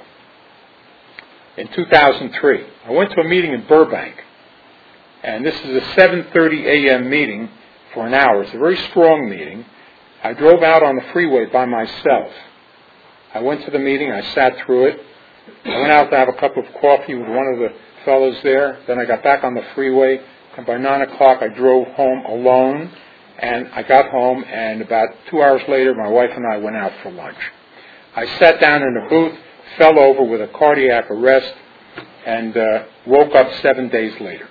in 1.56 1.68
2003. 1.68 2.66
I 2.86 2.90
went 2.90 3.10
to 3.12 3.20
a 3.20 3.24
meeting 3.24 3.52
in 3.52 3.66
Burbank, 3.66 4.14
and 5.22 5.44
this 5.44 5.54
is 5.56 5.82
a 5.82 5.86
7:30 5.96 6.64
a.m. 6.64 7.10
meeting 7.10 7.48
for 7.92 8.06
an 8.06 8.14
hour. 8.14 8.42
It's 8.42 8.54
a 8.54 8.58
very 8.58 8.76
strong 8.90 9.28
meeting. 9.28 9.64
I 10.22 10.34
drove 10.34 10.62
out 10.62 10.82
on 10.82 10.96
the 10.96 11.02
freeway 11.12 11.46
by 11.46 11.64
myself. 11.64 12.32
I 13.34 13.40
went 13.40 13.64
to 13.64 13.70
the 13.70 13.78
meeting. 13.78 14.12
I 14.12 14.22
sat 14.34 14.56
through 14.64 14.86
it. 14.86 15.00
I 15.64 15.78
went 15.80 15.92
out 15.92 16.10
to 16.10 16.16
have 16.16 16.28
a 16.28 16.32
cup 16.34 16.56
of 16.56 16.64
coffee 16.80 17.14
with 17.14 17.28
one 17.28 17.46
of 17.46 17.58
the 17.58 17.72
fellows 18.04 18.36
there. 18.42 18.80
Then 18.86 18.98
I 18.98 19.04
got 19.04 19.22
back 19.22 19.44
on 19.44 19.54
the 19.54 19.64
freeway, 19.74 20.20
and 20.56 20.66
by 20.66 20.76
nine 20.78 21.02
o'clock 21.02 21.42
I 21.42 21.48
drove 21.48 21.88
home 21.88 22.24
alone. 22.26 22.90
And 23.38 23.68
I 23.72 23.82
got 23.82 24.10
home, 24.10 24.44
and 24.44 24.80
about 24.80 25.08
two 25.28 25.42
hours 25.42 25.62
later, 25.68 25.94
my 25.94 26.08
wife 26.08 26.30
and 26.34 26.46
I 26.46 26.56
went 26.58 26.76
out 26.76 26.92
for 27.02 27.10
lunch. 27.10 27.36
I 28.14 28.26
sat 28.38 28.60
down 28.60 28.82
in 28.82 28.96
a 28.96 29.08
booth, 29.08 29.36
fell 29.76 29.98
over 29.98 30.22
with 30.22 30.40
a 30.40 30.46
cardiac 30.48 31.10
arrest, 31.10 31.52
and 32.24 32.56
uh, 32.56 32.84
woke 33.06 33.34
up 33.34 33.52
seven 33.60 33.88
days 33.88 34.18
later. 34.20 34.48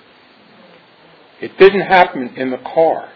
It 1.40 1.58
didn't 1.58 1.80
happen 1.80 2.34
in 2.36 2.50
the 2.50 2.58
car 2.58 3.10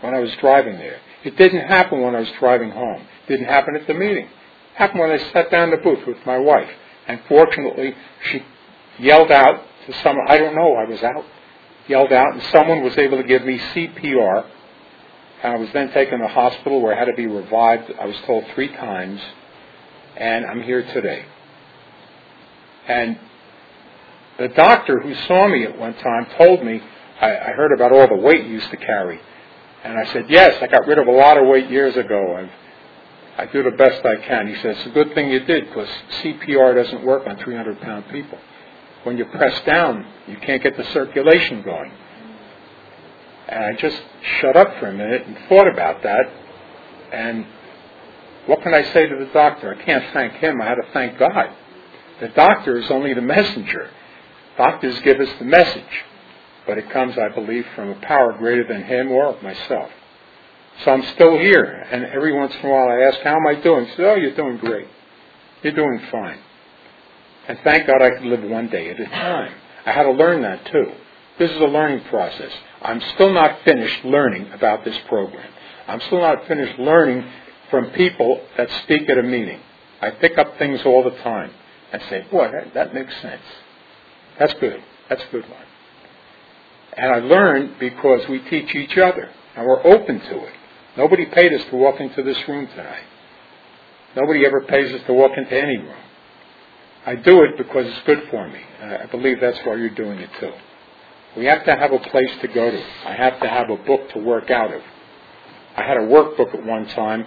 when 0.00 0.14
I 0.14 0.18
was 0.18 0.32
driving 0.40 0.76
there. 0.76 0.98
It 1.24 1.36
didn't 1.36 1.66
happen 1.66 2.00
when 2.02 2.14
I 2.14 2.20
was 2.20 2.30
driving 2.38 2.70
home. 2.70 3.00
It 3.00 3.28
didn't 3.28 3.46
happen 3.46 3.76
at 3.76 3.86
the 3.86 3.94
meeting. 3.94 4.26
It 4.26 4.30
happened 4.74 5.00
when 5.00 5.10
I 5.10 5.18
sat 5.32 5.50
down 5.50 5.64
in 5.64 5.70
the 5.70 5.82
booth 5.82 6.06
with 6.06 6.18
my 6.26 6.38
wife. 6.38 6.70
And 7.10 7.20
fortunately, 7.28 7.92
she 8.30 8.40
yelled 9.00 9.32
out 9.32 9.64
to 9.86 9.92
someone, 10.04 10.26
I 10.28 10.38
don't 10.38 10.54
know, 10.54 10.74
I 10.74 10.84
was 10.84 11.02
out, 11.02 11.24
yelled 11.88 12.12
out, 12.12 12.34
and 12.34 12.42
someone 12.52 12.84
was 12.84 12.96
able 12.96 13.16
to 13.16 13.24
give 13.24 13.44
me 13.44 13.58
CPR. 13.58 14.46
And 15.42 15.52
I 15.54 15.56
was 15.56 15.68
then 15.72 15.90
taken 15.90 16.20
to 16.20 16.26
the 16.26 16.32
hospital 16.32 16.80
where 16.80 16.94
I 16.94 16.98
had 17.00 17.06
to 17.06 17.14
be 17.14 17.26
revived, 17.26 17.92
I 18.00 18.06
was 18.06 18.14
told 18.26 18.44
three 18.54 18.68
times, 18.68 19.20
and 20.16 20.46
I'm 20.46 20.62
here 20.62 20.84
today. 20.92 21.24
And 22.86 23.18
the 24.38 24.48
doctor 24.48 25.00
who 25.00 25.12
saw 25.26 25.48
me 25.48 25.64
at 25.64 25.76
one 25.76 25.94
time 25.94 26.28
told 26.38 26.64
me, 26.64 26.80
I, 27.20 27.36
I 27.36 27.50
heard 27.56 27.72
about 27.72 27.90
all 27.90 28.06
the 28.06 28.22
weight 28.22 28.44
you 28.44 28.52
used 28.52 28.70
to 28.70 28.76
carry. 28.76 29.20
And 29.82 29.98
I 29.98 30.04
said, 30.12 30.26
yes, 30.28 30.62
I 30.62 30.68
got 30.68 30.86
rid 30.86 30.98
of 30.98 31.08
a 31.08 31.12
lot 31.12 31.38
of 31.38 31.48
weight 31.48 31.68
years 31.70 31.96
ago. 31.96 32.36
I've, 32.36 32.50
I 33.38 33.46
do 33.46 33.62
the 33.62 33.70
best 33.72 34.04
I 34.04 34.16
can. 34.16 34.48
He 34.48 34.54
said, 34.56 34.76
it's 34.76 34.86
a 34.86 34.90
good 34.90 35.14
thing 35.14 35.30
you 35.30 35.40
did 35.40 35.66
because 35.66 35.88
CPR 36.22 36.74
doesn't 36.74 37.04
work 37.04 37.26
on 37.26 37.38
300 37.38 37.80
pound 37.80 38.04
people. 38.10 38.38
When 39.04 39.16
you 39.16 39.24
press 39.26 39.60
down, 39.64 40.06
you 40.26 40.36
can't 40.38 40.62
get 40.62 40.76
the 40.76 40.84
circulation 40.92 41.62
going. 41.62 41.92
And 43.48 43.64
I 43.64 43.72
just 43.74 44.00
shut 44.40 44.56
up 44.56 44.78
for 44.78 44.88
a 44.88 44.92
minute 44.92 45.26
and 45.26 45.38
thought 45.48 45.68
about 45.68 46.02
that. 46.02 46.30
And 47.12 47.46
what 48.46 48.62
can 48.62 48.74
I 48.74 48.82
say 48.92 49.06
to 49.06 49.16
the 49.16 49.30
doctor? 49.32 49.74
I 49.74 49.82
can't 49.82 50.12
thank 50.12 50.34
him. 50.34 50.60
I 50.60 50.66
had 50.66 50.74
to 50.76 50.86
thank 50.92 51.18
God. 51.18 51.50
The 52.20 52.28
doctor 52.28 52.76
is 52.76 52.90
only 52.90 53.14
the 53.14 53.22
messenger. 53.22 53.90
Doctors 54.58 55.00
give 55.00 55.18
us 55.18 55.30
the 55.38 55.46
message 55.46 56.04
but 56.70 56.78
it 56.78 56.88
comes, 56.90 57.16
I 57.18 57.28
believe, 57.34 57.66
from 57.74 57.90
a 57.90 57.94
power 57.96 58.32
greater 58.32 58.64
than 58.64 58.84
him 58.84 59.10
or 59.10 59.36
myself. 59.42 59.90
So 60.84 60.92
I'm 60.92 61.02
still 61.14 61.38
here, 61.38 61.64
and 61.64 62.04
every 62.06 62.32
once 62.32 62.54
in 62.54 62.66
a 62.66 62.72
while 62.72 62.88
I 62.88 63.00
ask, 63.02 63.20
how 63.20 63.36
am 63.36 63.46
I 63.46 63.60
doing? 63.60 63.86
She 63.86 63.96
says, 63.96 64.06
oh, 64.08 64.14
you're 64.14 64.34
doing 64.34 64.56
great. 64.58 64.88
You're 65.62 65.74
doing 65.74 66.00
fine. 66.10 66.38
And 67.48 67.58
thank 67.64 67.86
God 67.86 68.00
I 68.00 68.10
could 68.10 68.26
live 68.26 68.42
one 68.44 68.68
day 68.68 68.90
at 68.90 69.00
a 69.00 69.04
time. 69.04 69.52
I 69.84 69.92
had 69.92 70.04
to 70.04 70.12
learn 70.12 70.42
that 70.42 70.64
too. 70.66 70.92
This 71.38 71.50
is 71.50 71.60
a 71.60 71.64
learning 71.64 72.04
process. 72.04 72.52
I'm 72.82 73.00
still 73.14 73.32
not 73.32 73.62
finished 73.64 74.04
learning 74.04 74.50
about 74.52 74.84
this 74.84 74.96
program. 75.08 75.50
I'm 75.86 76.00
still 76.02 76.20
not 76.20 76.46
finished 76.46 76.78
learning 76.78 77.28
from 77.70 77.90
people 77.90 78.40
that 78.56 78.70
speak 78.84 79.08
at 79.08 79.18
a 79.18 79.22
meeting. 79.22 79.60
I 80.00 80.10
pick 80.10 80.38
up 80.38 80.56
things 80.58 80.80
all 80.84 81.02
the 81.02 81.16
time 81.22 81.50
and 81.92 82.02
say, 82.08 82.26
boy, 82.30 82.50
that, 82.52 82.74
that 82.74 82.94
makes 82.94 83.14
sense. 83.20 83.42
That's 84.38 84.54
good. 84.54 84.82
That's 85.08 85.22
a 85.22 85.32
good 85.32 85.48
one. 85.48 85.64
And 86.94 87.12
I 87.12 87.18
learn 87.18 87.76
because 87.78 88.26
we 88.28 88.38
teach 88.40 88.74
each 88.74 88.96
other 88.96 89.30
and 89.56 89.66
we're 89.66 89.84
open 89.86 90.20
to 90.20 90.44
it. 90.44 90.52
Nobody 90.96 91.26
paid 91.26 91.52
us 91.52 91.64
to 91.70 91.76
walk 91.76 92.00
into 92.00 92.22
this 92.22 92.36
room 92.48 92.66
tonight. 92.68 93.04
Nobody 94.16 94.44
ever 94.44 94.62
pays 94.62 94.92
us 94.92 95.00
to 95.06 95.14
walk 95.14 95.32
into 95.36 95.56
any 95.56 95.76
room. 95.76 95.96
I 97.06 97.14
do 97.14 97.42
it 97.44 97.56
because 97.56 97.86
it's 97.86 98.06
good 98.06 98.24
for 98.30 98.48
me. 98.48 98.60
I 98.82 99.06
believe 99.06 99.40
that's 99.40 99.58
why 99.64 99.76
you're 99.76 99.90
doing 99.90 100.18
it 100.18 100.30
too. 100.38 100.52
We 101.36 101.44
have 101.46 101.64
to 101.64 101.76
have 101.76 101.92
a 101.92 101.98
place 101.98 102.30
to 102.40 102.48
go 102.48 102.70
to. 102.70 102.84
I 103.06 103.14
have 103.14 103.40
to 103.40 103.48
have 103.48 103.70
a 103.70 103.76
book 103.76 104.10
to 104.10 104.18
work 104.18 104.50
out 104.50 104.74
of. 104.74 104.82
I 105.76 105.82
had 105.82 105.96
a 105.96 106.00
workbook 106.00 106.52
at 106.52 106.66
one 106.66 106.86
time 106.88 107.26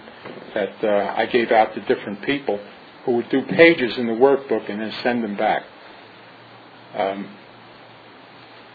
that 0.52 0.84
uh, 0.84 1.14
I 1.16 1.26
gave 1.26 1.50
out 1.50 1.74
to 1.74 1.80
different 1.80 2.22
people 2.22 2.60
who 3.04 3.12
would 3.12 3.28
do 3.30 3.42
pages 3.46 3.96
in 3.96 4.06
the 4.06 4.12
workbook 4.12 4.70
and 4.70 4.80
then 4.80 4.92
send 5.02 5.24
them 5.24 5.36
back. 5.36 5.64
Um, 6.94 7.28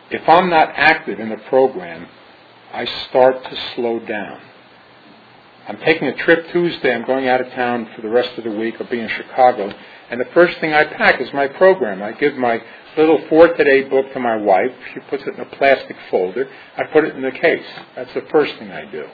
if 0.09 0.27
I'm 0.27 0.49
not 0.49 0.69
active 0.73 1.19
in 1.19 1.29
the 1.29 1.37
program, 1.49 2.07
I 2.73 2.85
start 3.09 3.43
to 3.43 3.57
slow 3.75 3.99
down. 3.99 4.41
I'm 5.69 5.77
taking 5.81 6.07
a 6.07 6.15
trip 6.15 6.47
Tuesday. 6.51 6.91
I'm 6.91 7.05
going 7.05 7.27
out 7.27 7.41
of 7.41 7.53
town 7.53 7.87
for 7.95 8.01
the 8.01 8.09
rest 8.09 8.35
of 8.39 8.43
the 8.43 8.49
week. 8.49 8.77
I'll 8.79 8.89
be 8.89 8.99
in 8.99 9.07
Chicago. 9.07 9.71
And 10.09 10.19
the 10.19 10.25
first 10.33 10.59
thing 10.59 10.73
I 10.73 10.83
pack 10.83 11.21
is 11.21 11.31
my 11.31 11.45
program. 11.45 12.01
I 12.01 12.13
give 12.13 12.35
my 12.37 12.59
little 12.97 13.23
For 13.29 13.53
Today 13.53 13.83
book 13.83 14.11
to 14.13 14.19
my 14.19 14.35
wife. 14.35 14.71
She 14.95 14.99
puts 15.01 15.21
it 15.27 15.35
in 15.35 15.39
a 15.39 15.45
plastic 15.45 15.95
folder. 16.09 16.49
I 16.75 16.85
put 16.85 17.03
it 17.03 17.15
in 17.15 17.21
the 17.21 17.29
case. 17.29 17.67
That's 17.95 18.11
the 18.15 18.25
first 18.31 18.57
thing 18.57 18.71
I 18.71 18.85
do. 18.85 19.05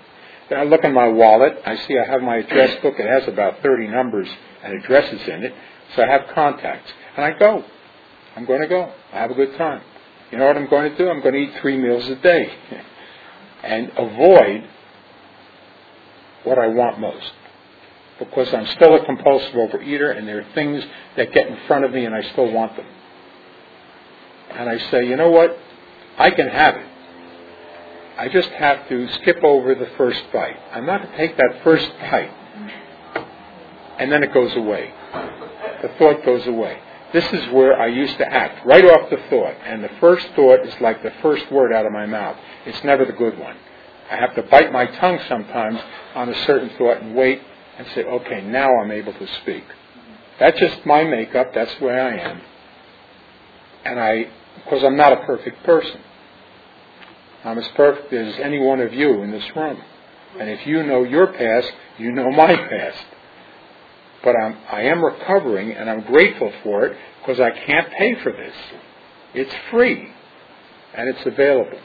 Then 0.50 0.60
I 0.60 0.64
look 0.64 0.86
in 0.86 0.94
my 0.94 1.10
wallet. 1.10 1.62
I 1.66 1.76
see 1.76 2.00
I 2.00 2.10
have 2.10 2.22
my 2.22 2.38
address 2.38 2.82
book. 2.82 2.96
It 3.00 3.06
has 3.06 3.28
about 3.28 3.62
30 3.62 3.88
numbers 3.88 4.30
and 4.64 4.82
addresses 4.82 5.28
in 5.28 5.44
it. 5.44 5.54
So 5.98 6.04
I 6.04 6.08
have 6.08 6.22
contacts. 6.34 6.90
And 7.18 7.26
I 7.26 7.38
go. 7.38 7.66
I'm 8.38 8.46
going 8.46 8.62
to 8.62 8.68
go. 8.68 8.94
I 9.12 9.18
have 9.18 9.30
a 9.30 9.36
good 9.36 9.58
time. 9.58 9.82
You 10.32 10.38
know 10.38 10.46
what 10.46 10.56
I'm 10.56 10.70
going 10.70 10.90
to 10.90 10.98
do? 10.98 11.10
I'm 11.10 11.20
going 11.20 11.34
to 11.34 11.40
eat 11.42 11.60
three 11.60 11.78
meals 11.78 12.08
a 12.08 12.16
day 12.16 12.50
and 13.64 13.92
avoid 13.98 14.70
what 16.46 16.58
I 16.58 16.68
want 16.68 17.00
most. 17.00 17.32
Because 18.20 18.54
I'm 18.54 18.66
still 18.68 18.96
a 18.96 19.06
compulsive 19.06 19.54
overeater 19.54 20.18
and 20.18 20.28
there 20.28 20.40
are 20.40 20.54
things 20.54 20.84
that 21.18 21.34
get 21.34 21.48
in 21.48 21.58
front 21.68 21.84
of 21.84 21.92
me 21.92 22.06
and 22.06 22.16
I 22.16 22.22
still 22.32 22.52
want 22.52 22.76
them. 22.78 22.86
And 24.52 24.70
I 24.70 24.78
say, 24.90 25.06
you 25.06 25.18
know 25.18 25.32
what? 25.32 25.58
I 26.18 26.32
can 26.32 26.48
have 26.48 26.76
it. 26.76 26.88
I 28.18 28.30
just 28.30 28.50
have 28.50 28.88
to 28.88 29.10
skip 29.16 29.44
over 29.44 29.76
the 29.76 29.90
first 29.98 30.24
bite. 30.32 30.58
I'm 30.72 30.86
not 30.86 31.00
to 31.00 31.18
take 31.18 31.36
that 31.36 31.62
first 31.64 31.90
bite 32.00 32.32
and 34.00 34.12
then 34.12 34.24
it 34.24 34.34
goes 34.34 34.56
away. 34.56 34.94
The 35.82 35.90
thought 36.00 36.26
goes 36.26 36.46
away. 36.48 36.80
This 37.14 37.26
is 37.32 37.54
where 37.54 37.80
I 37.80 37.88
used 37.88 38.18
to 38.18 38.28
act, 38.28 38.66
right 38.66 38.84
off 38.84 39.10
the 39.10 39.18
thought. 39.30 39.56
And 39.64 39.84
the 39.84 39.92
first 40.00 40.28
thought 40.36 40.66
is 40.66 40.74
like 40.82 41.02
the 41.04 41.14
first 41.22 41.50
word 41.52 41.72
out 41.72 41.86
of 41.86 41.92
my 41.92 42.06
mouth. 42.06 42.38
It's 42.66 42.84
never 42.84 43.06
the 43.06 43.14
good 43.14 43.38
one. 43.38 43.56
I 44.12 44.18
have 44.18 44.36
to 44.36 44.44
bite 44.44 44.72
my 44.72 44.86
tongue 44.86 45.20
sometimes 45.28 45.80
on 46.16 46.30
a 46.30 46.46
certain 46.46 46.70
thought 46.78 47.02
and 47.02 47.16
wait 47.16 47.42
and 47.78 47.88
say, 47.96 48.04
okay, 48.04 48.42
now 48.42 48.70
I'm 48.82 48.92
able 48.92 49.14
to 49.14 49.28
speak. 49.42 49.64
That's 50.40 50.60
just 50.60 50.86
my 50.86 51.04
makeup. 51.04 51.54
That's 51.54 51.74
where 51.80 52.02
I 52.02 52.18
am. 52.18 52.42
And 53.86 54.00
I, 54.00 54.26
because 54.64 54.84
I'm 54.84 54.98
not 54.98 55.14
a 55.14 55.26
perfect 55.26 55.64
person. 55.64 56.02
I'm 57.44 57.58
as 57.58 57.68
perfect 57.76 58.12
as 58.14 58.36
any 58.42 58.60
one 58.60 58.80
of 58.80 58.94
you 58.94 59.22
in 59.24 59.32
this 59.32 59.46
room. 59.56 59.82
And 60.40 60.50
if 60.50 60.66
you 60.68 60.84
know 60.84 61.04
your 61.04 61.28
past, 61.28 61.72
you 61.98 62.12
know 62.12 62.30
my 62.32 62.56
past 62.56 63.06
but 64.26 64.36
I'm, 64.36 64.58
I 64.72 64.82
am 64.82 65.06
recovering 65.06 65.72
and 65.72 65.90
I'm 65.90 66.02
grateful 66.02 66.52
for 66.64 66.88
it 66.88 66.98
because 67.22 67.40
I 67.40 67.52
can't 67.52 67.92
pay 67.94 68.16
for 68.24 68.32
this. 68.32 68.56
It's 69.36 69.54
free 69.72 70.10
and 70.96 71.08
it's 71.08 71.26
available. 71.26 71.80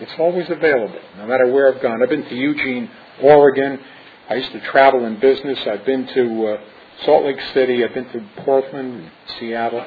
It's 0.00 0.12
always 0.18 0.48
available, 0.50 1.00
no 1.16 1.26
matter 1.26 1.46
where 1.50 1.74
I've 1.74 1.80
gone. 1.80 2.02
I've 2.02 2.10
been 2.10 2.24
to 2.24 2.34
Eugene, 2.34 2.90
Oregon. 3.22 3.80
I 4.28 4.34
used 4.34 4.52
to 4.52 4.60
travel 4.60 5.04
in 5.06 5.18
business. 5.20 5.58
I've 5.66 5.86
been 5.86 6.06
to 6.08 6.46
uh, 6.46 6.60
Salt 7.04 7.24
Lake 7.24 7.40
City. 7.54 7.82
I've 7.82 7.94
been 7.94 8.08
to 8.10 8.28
Portland, 8.44 9.10
Seattle. 9.38 9.86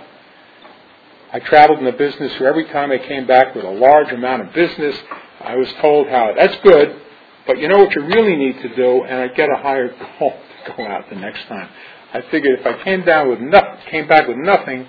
I 1.32 1.40
traveled 1.40 1.78
in 1.80 1.86
the 1.86 1.92
business 1.92 2.40
where 2.40 2.50
every 2.50 2.66
time 2.66 2.92
I 2.92 2.98
came 2.98 3.28
back 3.28 3.54
with 3.54 3.66
a 3.66 3.70
large 3.70 4.12
amount 4.12 4.48
of 4.48 4.54
business, 4.54 4.96
I 5.42 5.56
was 5.56 5.72
told 5.80 6.08
how 6.08 6.34
that's 6.36 6.56
good, 6.64 7.00
but 7.46 7.60
you 7.60 7.68
know 7.68 7.78
what 7.78 7.94
you 7.94 8.04
really 8.04 8.36
need 8.36 8.60
to 8.64 8.76
do, 8.76 9.04
and 9.04 9.20
I'd 9.20 9.36
get 9.36 9.48
a 9.50 9.58
higher 9.58 9.90
call 10.18 10.32
to 10.32 10.74
go 10.76 10.88
out 10.88 11.08
the 11.10 11.18
next 11.18 11.48
time. 11.48 11.70
I 12.14 12.22
figured 12.32 12.60
if 12.60 12.66
I 12.66 12.82
came 12.84 13.06
down 13.06 13.30
with 13.30 13.40
nothing, 13.42 13.80
came 13.92 14.08
back 14.08 14.28
with 14.28 14.38
nothing, 14.38 14.88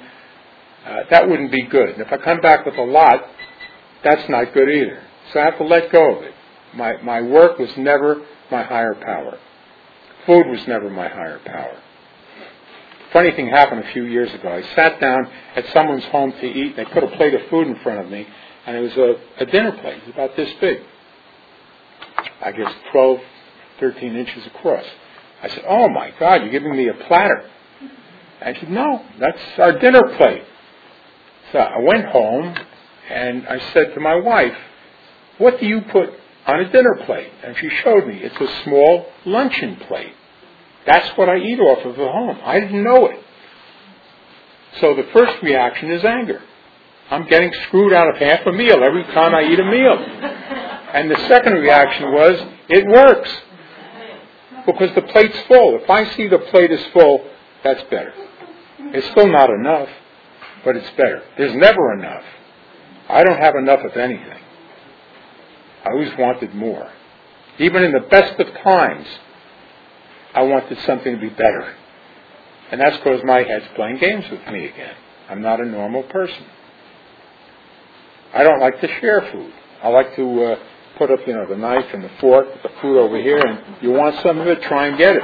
uh, 0.87 1.03
that 1.11 1.29
wouldn't 1.29 1.53
be 1.53 1.63
good. 1.65 1.91
And 1.91 2.01
if 2.01 2.11
I 2.11 2.17
come 2.17 2.41
back 2.41 2.65
with 2.65 2.77
a 2.77 2.83
lot, 2.83 3.23
that's 4.03 4.27
not 4.31 4.55
good 4.55 4.71
either. 4.71 5.03
So 5.33 5.41
I 5.41 5.45
have 5.45 5.59
to 5.59 5.65
let 5.65 5.93
go 5.93 6.17
of 6.17 6.23
it. 6.23 6.35
My 6.75 7.01
my 7.03 7.21
work 7.21 7.59
was 7.59 7.71
never 7.77 8.25
my 8.51 8.63
higher 8.63 8.95
power. 8.95 9.39
Food 10.27 10.47
was 10.49 10.67
never 10.67 10.91
my 10.91 11.09
higher 11.09 11.41
power. 11.45 11.77
funny 13.13 13.33
thing 13.33 13.49
happened 13.49 13.85
a 13.85 13.93
few 13.93 14.05
years 14.05 14.33
ago. 14.35 14.53
I 14.53 14.63
sat 14.75 15.01
down 15.01 15.29
at 15.57 15.67
someone's 15.73 16.05
home 16.07 16.33
to 16.33 16.47
eat. 16.47 16.77
and 16.77 16.87
They 16.87 16.93
put 16.93 17.03
a 17.05 17.09
plate 17.17 17.35
of 17.35 17.43
food 17.49 17.67
in 17.67 17.77
front 17.77 18.01
of 18.05 18.11
me, 18.11 18.27
and 18.67 18.77
it 18.77 18.81
was 18.81 18.97
a, 18.97 19.17
a 19.43 19.47
dinner 19.47 19.73
plate. 19.73 20.03
About 20.13 20.37
this 20.37 20.53
big. 20.61 20.83
I 22.43 22.53
guess 22.53 22.73
12, 22.93 23.21
13 23.81 24.17
inches 24.17 24.47
across. 24.47 24.85
I 25.43 25.49
said, 25.49 25.65
"Oh 25.67 25.89
my 25.89 26.13
God, 26.19 26.43
you're 26.43 26.51
giving 26.51 26.77
me 26.77 26.89
a 26.89 26.95
platter." 26.95 27.51
I 28.41 28.55
said, 28.55 28.71
"No, 28.71 29.05
that's 29.19 29.41
our 29.59 29.79
dinner 29.79 30.03
plate." 30.17 30.45
So 31.53 31.59
I 31.59 31.79
went 31.81 32.07
home, 32.07 32.55
and 33.11 33.47
I 33.49 33.59
said 33.73 33.95
to 33.95 34.01
my 34.01 34.15
wife, 34.15 34.57
"What 35.41 35.59
do 35.59 35.67
you 35.67 35.81
put 35.81 36.11
on 36.47 36.61
a 36.61 36.71
dinner 36.71 36.95
plate?" 37.07 37.33
And 37.43 37.57
she 37.57 37.69
showed 37.83 38.07
me. 38.07 38.21
It's 38.23 38.41
a 38.41 38.63
small 38.65 39.07
luncheon 39.25 39.77
plate. 39.89 40.15
That's 40.87 41.09
what 41.17 41.29
I 41.29 41.37
eat 41.39 41.59
off 41.61 41.85
of 41.85 41.99
at 41.99 42.11
home. 42.11 42.39
I 42.45 42.61
didn't 42.61 42.83
know 42.83 43.07
it. 43.07 43.21
So 44.81 44.95
the 44.95 45.05
first 45.13 45.43
reaction 45.43 45.91
is 45.91 46.05
anger. 46.05 46.41
I'm 47.11 47.27
getting 47.27 47.53
screwed 47.65 47.93
out 47.93 48.09
of 48.09 48.17
half 48.17 48.47
a 48.47 48.53
meal 48.53 48.85
every 48.85 49.05
time 49.05 49.35
I 49.35 49.43
eat 49.43 49.59
a 49.59 49.65
meal. 49.65 49.99
And 50.93 51.11
the 51.11 51.19
second 51.29 51.55
reaction 51.55 52.13
was, 52.13 52.41
it 52.69 52.87
works. 52.87 53.31
Because 54.67 54.95
the 54.95 55.03
plate's 55.03 55.39
full. 55.49 55.79
If 55.83 55.91
I 55.91 56.05
see 56.15 56.29
the 56.29 56.39
plate 56.39 56.71
is 56.71 56.85
full, 56.93 57.25
that's 57.65 57.83
better. 57.85 58.13
It's 58.79 59.09
still 59.11 59.29
not 59.29 59.51
enough, 59.51 59.89
but 60.65 60.77
it's 60.77 60.91
better. 60.91 61.23
There's 61.37 61.55
never 61.55 61.95
enough. 61.95 62.25
I 63.09 63.25
don't 63.25 63.41
have 63.41 63.55
enough 63.57 63.81
of 63.81 63.97
anything. 63.97 64.40
I 65.85 65.91
always 65.91 66.17
wanted 66.19 66.55
more. 66.55 66.91
Even 67.59 67.83
in 67.83 67.93
the 67.93 68.01
best 68.01 68.39
of 68.39 68.47
times, 68.63 69.07
I 70.35 70.43
wanted 70.43 70.79
something 70.81 71.15
to 71.15 71.21
be 71.21 71.31
better. 71.31 71.75
And 72.71 72.81
that's 72.81 72.97
because 72.99 73.23
my 73.25 73.43
head's 73.43 73.67
playing 73.75 73.99
games 73.99 74.25
with 74.31 74.47
me 74.49 74.67
again. 74.67 74.95
I'm 75.29 75.43
not 75.43 75.61
a 75.61 75.65
normal 75.65 76.03
person. 76.05 76.45
I 78.33 78.45
don't 78.45 78.61
like 78.61 78.81
to 78.81 78.89
share 79.01 79.29
food. 79.33 79.53
I 79.83 79.89
like 79.89 80.15
to 80.17 80.45
uh, 80.45 80.59
put 80.99 81.11
up, 81.11 81.27
you 81.27 81.33
know, 81.33 81.47
the 81.47 81.57
knife 81.57 81.87
and 81.93 82.05
the 82.05 82.11
fork, 82.21 82.47
with 82.53 82.63
the 82.63 82.71
food 82.81 82.99
over 82.99 83.21
here, 83.21 83.39
and 83.39 83.83
you 83.83 83.91
want 83.91 84.15
some 84.23 84.39
of 84.39 84.47
it, 84.47 84.63
try 84.63 84.87
and 84.87 84.99
get 84.99 85.17
it. 85.17 85.23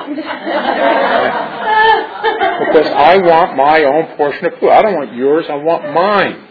because 2.66 2.90
I 2.90 3.18
want 3.18 3.56
my 3.56 3.84
own 3.84 4.16
portion 4.16 4.46
of 4.46 4.58
food. 4.58 4.70
I 4.70 4.82
don't 4.82 4.94
want 4.94 5.14
yours, 5.14 5.46
I 5.48 5.54
want 5.54 5.92
mine. 5.92 6.48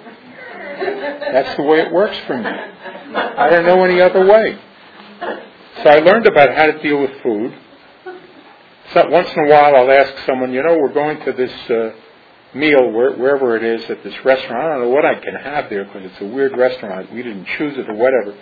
That's 1.33 1.55
the 1.57 1.63
way 1.63 1.79
it 1.81 1.91
works 1.91 2.17
for 2.27 2.37
me. 2.37 2.49
I 3.37 3.49
don't 3.49 3.65
know 3.65 3.83
any 3.83 4.01
other 4.01 4.25
way. 4.25 4.59
So 5.83 5.89
I 5.89 5.99
learned 5.99 6.27
about 6.27 6.55
how 6.55 6.67
to 6.67 6.81
deal 6.81 7.01
with 7.01 7.11
food 7.21 7.53
so 8.93 9.03
once 9.09 9.27
in 9.35 9.45
a 9.45 9.49
while, 9.49 9.75
I'll 9.75 9.91
ask 9.91 10.25
someone, 10.25 10.53
you 10.53 10.61
know, 10.61 10.77
we're 10.77 10.93
going 10.93 11.19
to 11.25 11.33
this 11.33 11.51
uh, 11.69 11.91
meal 12.53 12.91
where, 12.91 13.13
wherever 13.15 13.57
it 13.57 13.63
is 13.63 13.89
at 13.89 14.03
this 14.03 14.13
restaurant. 14.23 14.63
I 14.63 14.69
don't 14.69 14.81
know 14.83 14.89
what 14.89 15.05
I 15.05 15.15
can 15.15 15.35
have 15.35 15.69
there 15.69 15.85
because 15.85 16.03
it's 16.05 16.21
a 16.21 16.25
weird 16.25 16.55
restaurant. 16.55 17.11
We 17.11 17.23
didn't 17.23 17.45
choose 17.57 17.77
it 17.77 17.89
or 17.89 17.95
whatever. 17.95 18.37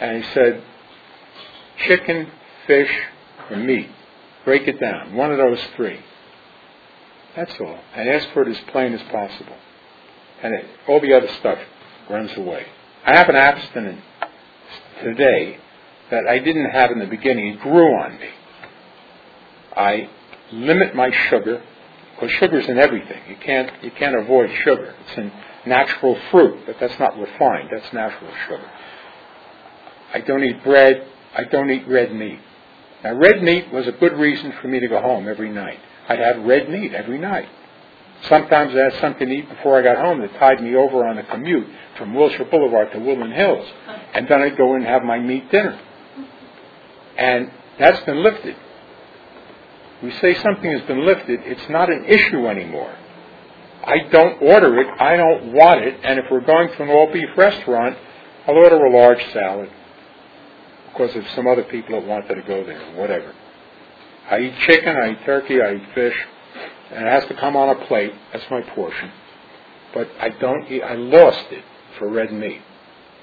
And 0.00 0.24
he 0.24 0.30
said, 0.32 0.62
chicken, 1.86 2.30
fish, 2.66 2.90
or 3.50 3.56
meat. 3.56 3.90
Break 4.44 4.66
it 4.66 4.80
down. 4.80 5.14
One 5.14 5.30
of 5.30 5.38
those 5.38 5.62
three. 5.76 6.00
That's 7.36 7.54
all. 7.60 7.78
And 7.94 8.08
ask 8.08 8.28
for 8.32 8.42
it 8.42 8.48
as 8.48 8.60
plain 8.72 8.94
as 8.94 9.02
possible. 9.12 9.56
And 10.42 10.54
it, 10.54 10.64
all 10.88 11.00
the 11.00 11.12
other 11.12 11.28
stuff 11.40 11.58
runs 12.08 12.36
away. 12.38 12.66
I 13.08 13.16
have 13.16 13.30
an 13.30 13.36
abstinence 13.36 14.02
today 15.02 15.56
that 16.10 16.26
I 16.28 16.40
didn't 16.40 16.68
have 16.68 16.90
in 16.90 16.98
the 16.98 17.06
beginning. 17.06 17.54
It 17.54 17.60
grew 17.60 17.94
on 17.98 18.20
me. 18.20 18.28
I 19.74 20.10
limit 20.52 20.94
my 20.94 21.10
sugar 21.30 21.62
because 22.14 22.30
sugar's 22.32 22.68
in 22.68 22.76
everything. 22.76 23.22
You 23.26 23.36
can't 23.36 23.82
you 23.82 23.92
can't 23.92 24.14
avoid 24.14 24.50
sugar. 24.62 24.94
It's 25.06 25.16
in 25.16 25.32
natural 25.64 26.18
fruit, 26.30 26.66
but 26.66 26.76
that's 26.78 26.98
not 26.98 27.16
refined. 27.18 27.70
That's 27.72 27.90
natural 27.94 28.30
sugar. 28.46 28.70
I 30.12 30.20
don't 30.20 30.44
eat 30.44 30.62
bread. 30.62 31.06
I 31.34 31.44
don't 31.44 31.70
eat 31.70 31.88
red 31.88 32.14
meat. 32.14 32.40
Now, 33.04 33.14
red 33.14 33.42
meat 33.42 33.72
was 33.72 33.86
a 33.86 33.92
good 33.92 34.18
reason 34.18 34.52
for 34.60 34.68
me 34.68 34.80
to 34.80 34.86
go 34.86 35.00
home 35.00 35.28
every 35.28 35.50
night. 35.50 35.78
I'd 36.10 36.18
have 36.18 36.44
red 36.44 36.68
meat 36.68 36.92
every 36.92 37.18
night. 37.18 37.48
Sometimes 38.22 38.74
I 38.74 38.92
had 38.92 39.00
something 39.00 39.28
to 39.28 39.34
eat 39.34 39.48
before 39.48 39.78
I 39.78 39.82
got 39.82 39.98
home 39.98 40.20
that 40.20 40.32
tide 40.38 40.62
me 40.62 40.74
over 40.74 41.06
on 41.06 41.16
the 41.16 41.22
commute 41.22 41.66
from 41.96 42.14
Wilshire 42.14 42.46
Boulevard 42.46 42.92
to 42.92 42.98
Woodland 42.98 43.32
Hills. 43.32 43.66
And 44.14 44.26
then 44.28 44.40
I'd 44.40 44.56
go 44.56 44.74
in 44.74 44.82
and 44.82 44.86
have 44.86 45.04
my 45.04 45.18
meat 45.18 45.50
dinner. 45.50 45.80
And 47.16 47.50
that's 47.78 48.04
been 48.04 48.22
lifted 48.22 48.56
we 50.02 50.12
say 50.12 50.34
something 50.42 50.70
has 50.70 50.82
been 50.82 51.04
lifted, 51.04 51.40
it's 51.44 51.68
not 51.68 51.90
an 51.90 52.04
issue 52.04 52.46
anymore. 52.46 52.94
I 53.84 54.08
don't 54.10 54.42
order 54.42 54.78
it, 54.80 54.86
I 55.00 55.16
don't 55.16 55.52
want 55.52 55.80
it, 55.80 55.98
and 56.04 56.18
if 56.18 56.26
we're 56.30 56.44
going 56.44 56.68
to 56.68 56.82
an 56.82 56.88
all 56.90 57.12
beef 57.12 57.28
restaurant, 57.36 57.96
I'll 58.46 58.54
order 58.54 58.76
a 58.76 58.92
large 58.92 59.24
salad 59.32 59.70
because 60.92 61.14
of 61.16 61.24
some 61.34 61.46
other 61.46 61.64
people 61.64 62.00
that 62.00 62.06
wanted 62.06 62.34
to 62.34 62.42
go 62.42 62.64
there, 62.64 62.94
whatever. 62.96 63.34
I 64.30 64.40
eat 64.40 64.58
chicken, 64.66 64.96
I 64.96 65.12
eat 65.12 65.24
turkey, 65.24 65.60
I 65.60 65.74
eat 65.74 65.94
fish, 65.94 66.16
and 66.90 67.06
it 67.06 67.10
has 67.10 67.24
to 67.26 67.34
come 67.34 67.56
on 67.56 67.76
a 67.76 67.86
plate. 67.86 68.12
That's 68.32 68.44
my 68.50 68.62
portion. 68.62 69.10
But 69.94 70.08
I 70.20 70.30
don't 70.30 70.70
eat, 70.70 70.82
I 70.82 70.94
lost 70.94 71.46
it 71.50 71.64
for 71.98 72.08
red 72.08 72.32
meat. 72.32 72.60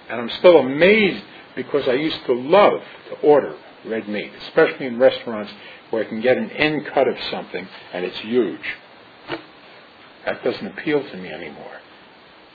And 0.10 0.22
I'm 0.22 0.30
still 0.40 0.58
amazed 0.58 1.24
because 1.56 1.88
I 1.88 1.94
used 1.94 2.26
to 2.26 2.34
love 2.34 2.82
to 3.10 3.28
order 3.28 3.56
red 3.86 4.08
meat, 4.08 4.32
especially 4.48 4.88
in 4.88 5.00
restaurants 5.00 5.52
where 5.90 6.06
I 6.06 6.10
can 6.10 6.22
get 6.22 6.38
an 6.38 6.50
end 6.52 6.86
cut 6.88 7.08
of 7.08 7.16
something 7.32 7.68
and 7.94 8.06
it's 8.06 8.20
huge. 8.20 8.62
That 10.26 10.44
doesn't 10.44 10.66
appeal 10.66 11.08
to 11.08 11.18
me 11.18 11.30
anymore. 11.30 11.80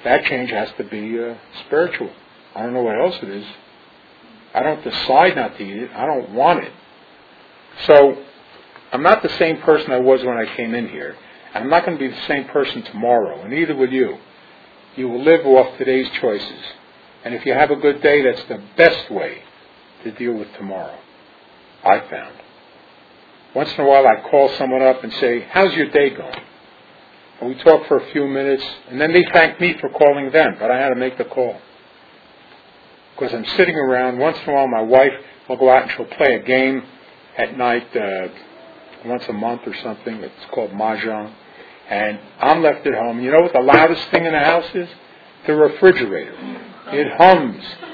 That 0.04 0.24
change 0.24 0.50
has 0.50 0.70
to 0.78 0.84
be 0.84 1.18
uh, 1.22 1.34
spiritual. 1.66 2.10
I 2.54 2.62
don't 2.62 2.74
know 2.74 2.82
what 2.82 2.98
else 2.98 3.16
it 3.22 3.28
is. 3.28 3.46
I 4.54 4.62
don't 4.62 4.82
decide 4.82 5.36
not 5.36 5.56
to 5.56 5.62
eat 5.62 5.84
it. 5.84 5.90
I 5.92 6.06
don't 6.06 6.30
want 6.30 6.64
it. 6.64 6.72
So 7.86 8.24
I'm 8.92 9.03
not 9.03 9.22
the 9.22 9.37
same 9.38 9.59
person 9.59 9.92
I 9.92 9.98
was 9.98 10.22
when 10.24 10.37
I 10.37 10.57
came 10.57 10.74
in 10.74 10.88
here. 10.88 11.16
I'm 11.55 11.68
not 11.68 11.85
going 11.85 11.98
to 11.98 12.09
be 12.09 12.12
the 12.12 12.26
same 12.26 12.44
person 12.48 12.83
tomorrow, 12.83 13.42
and 13.42 13.50
neither 13.50 13.74
will 13.74 13.92
you. 13.92 14.18
You 14.96 15.09
will 15.09 15.22
live 15.22 15.46
off 15.46 15.79
today's 15.79 16.09
choices. 16.20 16.62
And 17.24 17.35
if 17.35 17.44
you 17.44 17.53
have 17.53 17.70
a 17.70 17.76
good 17.76 18.03
day, 18.03 18.22
that's 18.22 18.44
the 18.48 18.62
best 18.76 19.11
way 19.11 19.42
to 20.05 20.12
deal 20.12 20.35
with 20.35 20.53
tomorrow. 20.55 20.98
I 21.85 22.00
found. 22.09 22.35
Once 23.55 23.70
in 23.76 23.85
a 23.85 23.88
while, 23.88 24.07
I 24.07 24.29
call 24.31 24.48
someone 24.57 24.83
up 24.83 25.03
and 25.03 25.12
say, 25.14 25.40
How's 25.50 25.74
your 25.74 25.90
day 25.90 26.11
going? 26.11 26.40
And 27.40 27.48
we 27.48 27.62
talk 27.62 27.87
for 27.87 27.98
a 27.98 28.12
few 28.12 28.26
minutes, 28.26 28.64
and 28.88 29.00
then 29.00 29.12
they 29.12 29.24
thank 29.33 29.61
me 29.61 29.76
for 29.81 29.88
calling 29.90 30.31
them, 30.31 30.57
but 30.59 30.70
I 30.70 30.79
had 30.79 30.90
to 30.90 30.94
make 30.94 31.18
the 31.18 31.24
call. 31.24 31.57
Because 33.14 33.35
I'm 33.35 33.46
sitting 33.57 33.76
around, 33.76 34.18
once 34.18 34.38
in 34.44 34.50
a 34.50 34.53
while, 34.53 34.68
my 34.68 34.83
wife 34.83 35.12
will 35.48 35.57
go 35.57 35.70
out 35.70 35.83
and 35.83 35.90
she'll 35.92 36.16
play 36.16 36.37
a 36.37 36.42
game 36.42 36.83
at 37.37 37.57
night 37.57 37.96
uh, 37.96 38.29
once 39.04 39.24
a 39.28 39.32
month 39.32 39.62
or 39.66 39.74
something. 39.82 40.16
It's 40.16 40.44
called 40.52 40.70
Mahjong. 40.70 41.32
And 41.88 42.20
I'm 42.38 42.62
left 42.62 42.86
at 42.86 42.94
home. 42.94 43.20
You 43.20 43.32
know 43.32 43.40
what 43.40 43.52
the 43.52 43.60
loudest 43.60 44.08
thing 44.10 44.24
in 44.24 44.32
the 44.32 44.38
house 44.38 44.66
is? 44.74 44.88
The 45.46 45.54
refrigerator. 45.54 46.34
It 46.92 47.06
hums. 47.16 47.64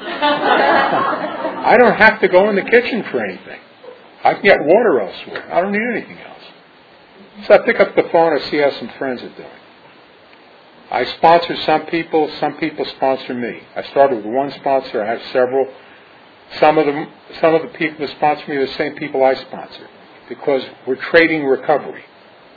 I 1.66 1.76
don't 1.78 1.96
have 1.96 2.20
to 2.20 2.28
go 2.28 2.48
in 2.50 2.56
the 2.56 2.62
kitchen 2.62 3.04
for 3.10 3.24
anything. 3.24 3.60
I 4.22 4.34
can 4.34 4.42
get 4.42 4.58
water 4.60 5.00
elsewhere. 5.00 5.52
I 5.52 5.60
don't 5.60 5.72
need 5.72 5.88
anything 5.92 6.18
else. 6.18 7.46
So 7.46 7.54
I 7.54 7.58
pick 7.58 7.80
up 7.80 7.94
the 7.94 8.08
phone 8.10 8.32
and 8.32 8.42
see 8.50 8.58
how 8.58 8.70
some 8.72 8.90
friends 8.98 9.22
are 9.22 9.34
doing. 9.34 9.48
I 10.90 11.04
sponsor 11.04 11.56
some 11.64 11.86
people, 11.86 12.30
some 12.38 12.56
people 12.58 12.84
sponsor 12.84 13.34
me. 13.34 13.60
I 13.74 13.82
started 13.90 14.24
with 14.24 14.26
one 14.26 14.52
sponsor, 14.52 15.02
I 15.02 15.10
have 15.10 15.22
several. 15.32 15.66
Some 16.60 16.78
of 16.78 16.86
them 16.86 17.08
some 17.40 17.54
of 17.56 17.62
the 17.62 17.68
people 17.76 18.06
that 18.06 18.10
sponsor 18.16 18.48
me 18.48 18.56
are 18.56 18.66
the 18.66 18.72
same 18.74 18.94
people 18.94 19.24
I 19.24 19.34
sponsor. 19.34 19.88
Because 20.28 20.62
we're 20.86 20.96
trading 20.96 21.44
recovery. 21.44 22.04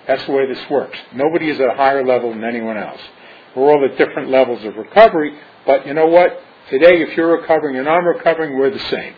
That's 0.07 0.25
the 0.25 0.31
way 0.31 0.47
this 0.51 0.69
works. 0.69 0.97
Nobody 1.13 1.49
is 1.49 1.59
at 1.59 1.69
a 1.69 1.75
higher 1.75 2.05
level 2.05 2.31
than 2.31 2.43
anyone 2.43 2.77
else. 2.77 2.99
We're 3.55 3.71
all 3.71 3.85
at 3.85 3.97
different 3.97 4.29
levels 4.29 4.63
of 4.65 4.75
recovery, 4.75 5.37
but 5.65 5.85
you 5.85 5.93
know 5.93 6.07
what? 6.07 6.39
Today, 6.69 7.01
if 7.01 7.15
you're 7.17 7.39
recovering 7.39 7.77
and 7.77 7.87
I'm 7.87 8.05
recovering, 8.05 8.57
we're 8.57 8.69
the 8.71 8.79
same. 8.79 9.13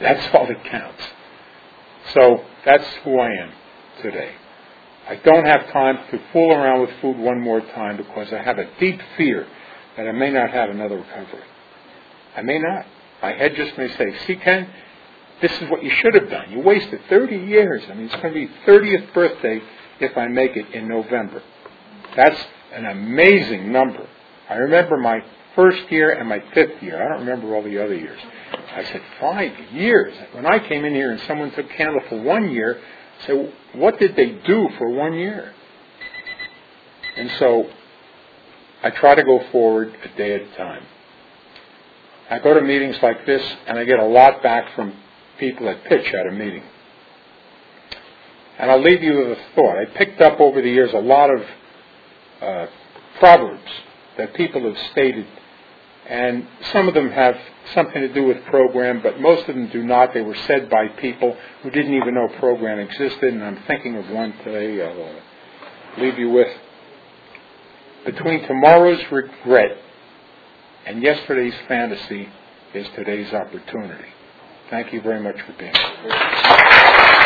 That's 0.00 0.34
all 0.34 0.46
that 0.46 0.64
counts. 0.64 1.02
So 2.14 2.44
that's 2.64 2.86
who 3.04 3.18
I 3.18 3.30
am 3.30 3.52
today. 4.02 4.32
I 5.08 5.16
don't 5.16 5.46
have 5.46 5.70
time 5.72 5.98
to 6.10 6.20
fool 6.32 6.52
around 6.52 6.82
with 6.82 6.90
food 7.00 7.16
one 7.16 7.40
more 7.40 7.60
time 7.60 7.96
because 7.96 8.32
I 8.32 8.42
have 8.42 8.58
a 8.58 8.68
deep 8.78 9.00
fear 9.16 9.46
that 9.96 10.06
I 10.06 10.12
may 10.12 10.30
not 10.30 10.50
have 10.50 10.70
another 10.70 10.96
recovery. 10.96 11.44
I 12.36 12.42
may 12.42 12.58
not. 12.58 12.86
My 13.22 13.32
head 13.32 13.54
just 13.56 13.76
may 13.78 13.88
say, 13.88 14.16
see, 14.26 14.36
Ken, 14.36 14.68
this 15.40 15.52
is 15.60 15.70
what 15.70 15.82
you 15.82 15.90
should 15.90 16.14
have 16.14 16.30
done. 16.30 16.50
You 16.50 16.60
wasted 16.60 17.00
30 17.08 17.36
years. 17.36 17.82
I 17.88 17.94
mean, 17.94 18.06
it's 18.06 18.16
going 18.16 18.34
to 18.34 18.46
be 18.46 18.48
30th 18.66 19.12
birthday 19.14 19.60
if 20.00 20.16
I 20.16 20.26
make 20.26 20.56
it 20.56 20.74
in 20.74 20.88
November. 20.88 21.42
That's 22.16 22.40
an 22.72 22.86
amazing 22.86 23.70
number. 23.70 24.06
I 24.48 24.54
remember 24.54 24.96
my 24.96 25.22
first 25.54 25.90
year 25.90 26.12
and 26.12 26.28
my 26.28 26.42
fifth 26.54 26.82
year. 26.82 27.02
I 27.02 27.08
don't 27.08 27.26
remember 27.26 27.54
all 27.54 27.62
the 27.62 27.82
other 27.82 27.94
years. 27.94 28.20
I 28.74 28.84
said, 28.84 29.02
five 29.20 29.52
years. 29.72 30.14
When 30.32 30.46
I 30.46 30.58
came 30.58 30.84
in 30.84 30.94
here 30.94 31.10
and 31.10 31.20
someone 31.22 31.50
took 31.52 31.68
candle 31.70 32.00
for 32.08 32.20
one 32.20 32.50
year, 32.50 32.80
I 33.22 33.26
said, 33.26 33.52
what 33.74 33.98
did 33.98 34.16
they 34.16 34.30
do 34.46 34.68
for 34.78 34.88
one 34.88 35.14
year? 35.14 35.54
And 37.16 37.30
so 37.38 37.68
I 38.82 38.90
try 38.90 39.14
to 39.14 39.24
go 39.24 39.42
forward 39.50 39.96
a 40.04 40.16
day 40.16 40.34
at 40.34 40.42
a 40.42 40.56
time. 40.56 40.84
I 42.30 42.38
go 42.38 42.54
to 42.54 42.60
meetings 42.60 42.96
like 43.02 43.26
this 43.26 43.42
and 43.66 43.78
I 43.78 43.84
get 43.84 43.98
a 43.98 44.06
lot 44.06 44.42
back 44.42 44.74
from 44.74 44.94
people 45.38 45.68
at 45.68 45.84
pitch 45.84 46.12
at 46.14 46.26
a 46.26 46.32
meeting. 46.32 46.62
And 48.58 48.70
I'll 48.70 48.82
leave 48.82 49.02
you 49.02 49.16
with 49.16 49.38
a 49.38 49.40
thought. 49.54 49.78
I 49.78 49.84
picked 49.84 50.20
up 50.20 50.40
over 50.40 50.60
the 50.60 50.68
years 50.68 50.92
a 50.92 50.98
lot 50.98 51.30
of 51.30 51.42
uh, 52.42 52.66
proverbs 53.18 53.70
that 54.16 54.34
people 54.34 54.62
have 54.62 54.76
stated, 54.90 55.26
and 56.08 56.46
some 56.72 56.88
of 56.88 56.94
them 56.94 57.10
have 57.10 57.36
something 57.74 58.00
to 58.00 58.12
do 58.12 58.24
with 58.24 58.44
program, 58.46 59.00
but 59.02 59.20
most 59.20 59.48
of 59.48 59.54
them 59.54 59.68
do 59.68 59.84
not. 59.84 60.12
They 60.12 60.22
were 60.22 60.36
said 60.46 60.68
by 60.68 60.88
people 60.88 61.36
who 61.62 61.70
didn't 61.70 61.94
even 61.94 62.14
know 62.14 62.28
program 62.38 62.80
existed, 62.80 63.32
and 63.32 63.44
I'm 63.44 63.62
thinking 63.66 63.96
of 63.96 64.08
one 64.10 64.32
today 64.44 64.84
I'll 64.84 65.04
uh, 65.04 66.00
leave 66.00 66.18
you 66.18 66.30
with. 66.30 66.48
Between 68.04 68.46
tomorrow's 68.46 69.02
regret 69.12 69.76
and 70.86 71.02
yesterday's 71.02 71.54
fantasy 71.68 72.28
is 72.74 72.86
today's 72.96 73.32
opportunity. 73.32 74.08
Thank 74.70 74.92
you 74.92 75.00
very 75.00 75.20
much 75.20 75.40
for 75.42 75.52
being 75.54 75.72
here. 75.74 77.18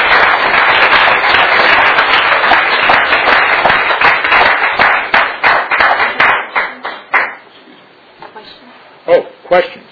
Oh, 9.07 9.23
questions? 9.47 9.87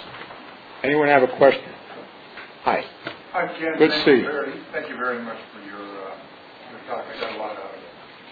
Anyone 0.84 1.08
have 1.08 1.22
a 1.22 1.28
question? 1.36 1.68
Hi. 2.62 2.84
Hi, 3.32 3.46
Ken. 3.58 3.76
Good 3.78 3.90
to 3.90 4.04
see 4.04 4.10
you 4.10 4.16
you. 4.18 4.22
very- 4.24 4.52
Thank 4.72 4.88
you 4.88 4.96
very 4.96 5.18
much 5.20 5.38
for 5.52 5.60
your, 5.66 5.80
uh, 5.80 6.14
your 6.70 6.80
talk. 6.88 7.04
I 7.14 7.20
got 7.20 7.32
a 7.34 7.38
lot 7.38 7.50
out 7.52 7.64
of 7.64 7.70
it. 7.74 7.80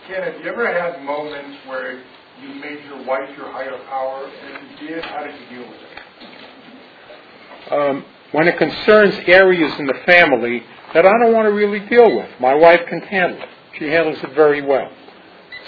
Ken, 0.06 0.22
have 0.22 0.40
you 0.42 0.48
ever 0.50 0.66
had 0.72 1.02
moments 1.02 1.58
where 1.66 1.98
you 2.40 2.48
made 2.60 2.84
your 2.84 3.02
wife 3.04 3.28
your 3.36 3.48
higher 3.50 3.76
power? 3.90 4.24
And 4.24 4.54
if 4.56 4.80
you 4.80 4.88
did, 4.88 5.04
how 5.04 5.24
did 5.24 5.34
you 5.34 5.58
deal 5.58 5.68
with 5.68 5.82
it? 5.82 7.72
Um, 7.72 8.04
when 8.32 8.46
it 8.46 8.58
concerns 8.58 9.14
areas 9.26 9.72
in 9.78 9.86
the 9.86 10.00
family 10.06 10.62
that 10.94 11.06
I 11.06 11.12
don't 11.18 11.32
want 11.32 11.46
to 11.46 11.52
really 11.52 11.80
deal 11.80 12.16
with, 12.16 12.28
my 12.40 12.54
wife 12.54 12.80
can 12.88 13.00
handle 13.00 13.42
it. 13.42 13.48
She 13.78 13.86
handles 13.86 14.18
it 14.22 14.34
very 14.34 14.62
well. 14.62 14.90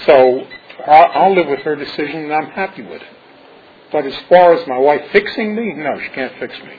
So 0.07 0.47
I'll, 0.87 1.35
live 1.35 1.49
with 1.49 1.61
her 1.61 1.77
decision 1.77 2.25
and 2.25 2.33
I'm 2.33 2.51
happy 2.51 2.83
with 2.83 3.03
it. 3.03 3.17
But 3.93 4.07
as 4.07 4.15
far 4.29 4.55
as 4.55 4.67
my 4.67 4.79
wife 4.79 5.03
fixing 5.13 5.55
me, 5.55 5.75
no, 5.75 5.99
she 6.01 6.09
can't 6.11 6.33
fix 6.39 6.55
me. 6.61 6.75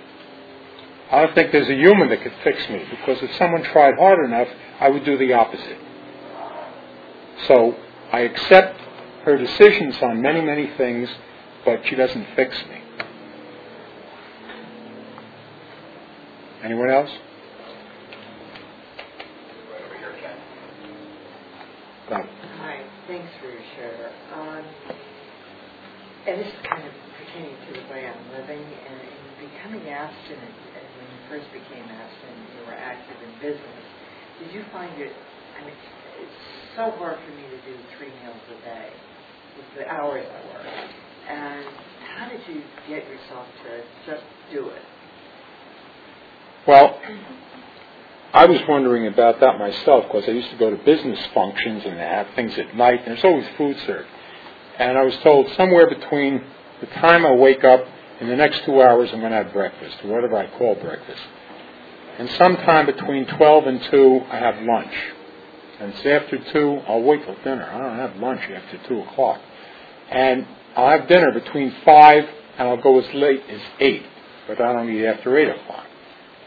I 1.12 1.26
don't 1.26 1.36
think 1.36 1.52
there's 1.52 1.70
a 1.70 1.76
human 1.76 2.10
that 2.10 2.22
could 2.22 2.34
fix 2.44 2.70
me 2.70 2.86
because 2.89 3.22
if 3.22 3.36
someone 3.36 3.63
tried 3.63 3.96
hard 3.96 4.26
enough, 4.26 4.48
I 4.80 4.89
would 4.89 5.04
do 5.04 5.17
the 5.17 5.34
opposite. 5.34 5.78
So 7.48 7.76
I 8.12 8.22
accept 8.22 8.80
her 9.26 9.38
decisions 9.38 10.02
on 10.02 10.22
many, 10.22 10.41
many 10.41 10.72
things, 10.78 11.10
but 11.65 11.86
she 11.86 11.96
doesn't 11.96 12.28
fix 12.36 12.58
me. 12.70 12.81
Anyone 16.63 16.89
else? 16.91 17.10
Right 19.54 19.84
over 19.86 19.97
here, 19.97 20.15
Ken. 20.21 20.38
Got. 22.10 22.26
Hi, 22.62 22.86
thanks 23.08 23.30
for 23.41 23.50
your 23.50 23.65
share. 23.78 24.12
Um, 24.34 24.65
and 26.28 26.39
this 26.39 26.47
is 26.47 26.62
kind 26.69 26.86
of 26.86 26.93
pertaining 27.17 27.58
to 27.58 27.71
the 27.82 27.86
way 27.93 28.06
I'm 28.06 28.26
living, 28.38 28.62
and 28.62 28.97
in 29.02 29.50
becoming 29.50 29.89
abstinent, 29.89 30.58
and 30.78 30.86
when 30.97 31.08
you 31.10 31.19
first 31.30 31.47
became 31.54 31.86
abstinent, 31.89 32.45
you 32.58 32.62
were 32.69 32.78
active 32.78 33.17
in 33.21 33.32
business. 33.41 33.84
Did 34.39 34.54
you 34.54 34.63
find 34.71 34.93
it, 35.02 35.13
I 35.58 35.65
mean, 35.65 35.78
it's 36.21 36.41
so 36.78 36.93
hard 37.02 37.17
for 37.21 37.34
me 37.38 37.45
to 37.50 37.60
do 37.65 37.74
three 37.97 38.13
meals 38.21 38.43
a 38.54 38.60
day 38.65 38.89
with 39.58 39.67
the 39.78 39.86
hours 39.89 40.26
I 40.26 40.41
work. 40.54 40.67
And 41.30 41.65
how 42.17 42.30
did 42.30 42.41
you 42.47 42.62
get 42.89 43.06
yourself 43.10 43.47
to 43.65 43.71
just 44.06 44.24
do 44.54 44.69
it? 44.69 44.86
Well, 46.67 47.00
I 48.34 48.45
was 48.45 48.60
wondering 48.69 49.08
about 49.08 49.39
that 49.39 49.58
myself 49.58 50.06
because 50.06 50.30
I 50.30 50.32
used 50.32 50.52
to 50.52 50.58
go 50.58 50.69
to 50.69 50.78
business 50.78 51.19
functions 51.34 51.84
and 51.86 51.97
they 51.97 52.04
have 52.04 52.28
things 52.36 52.58
at 52.58 52.76
night, 52.76 53.00
and 53.00 53.08
there's 53.08 53.24
always 53.24 53.47
food 53.58 53.78
served. 53.88 54.08
And 54.78 54.97
I 54.97 55.04
was 55.04 55.15
told 55.17 55.52
somewhere 55.58 55.89
between 55.89 56.43
the 56.80 56.88
time 56.88 57.26
I 57.26 57.34
wake 57.34 57.63
up 57.63 57.84
and 58.19 58.30
the 58.30 58.36
next 58.36 58.63
two 58.63 58.80
hours 58.82 59.10
I'm 59.12 59.19
going 59.19 59.32
to 59.32 59.43
have 59.43 59.52
breakfast, 59.52 59.97
or 60.04 60.12
whatever 60.12 60.38
I 60.38 60.56
call 60.58 60.76
breakfast. 60.76 61.21
And 62.19 62.30
sometime 62.32 62.86
between 62.86 63.26
12 63.26 63.67
and 63.67 63.84
2, 63.84 64.21
I 64.30 64.38
have 64.38 64.62
lunch. 64.62 64.93
And 65.80 65.91
it's 65.91 66.06
after 66.06 66.38
2, 66.38 66.82
I'll 66.88 67.02
wait 67.02 67.26
till 67.26 67.36
dinner. 67.43 67.63
I 67.63 67.80
don't 67.80 67.97
have 67.97 68.15
lunch 68.17 68.41
after 68.41 68.78
2 68.88 69.02
o'clock. 69.02 69.41
And 70.12 70.45
I'll 70.76 71.00
have 71.00 71.08
dinner 71.08 71.32
between 71.32 71.74
5 71.84 72.30
and 72.60 72.67
I'll 72.67 72.82
go 72.82 73.00
as 73.00 73.13
late 73.15 73.41
as 73.50 73.62
8, 73.80 74.06
but 74.47 74.62
I 74.62 74.74
don't 74.74 74.89
eat 74.91 75.06
after 75.06 75.36
8 75.36 75.50
o'clock. 75.50 75.86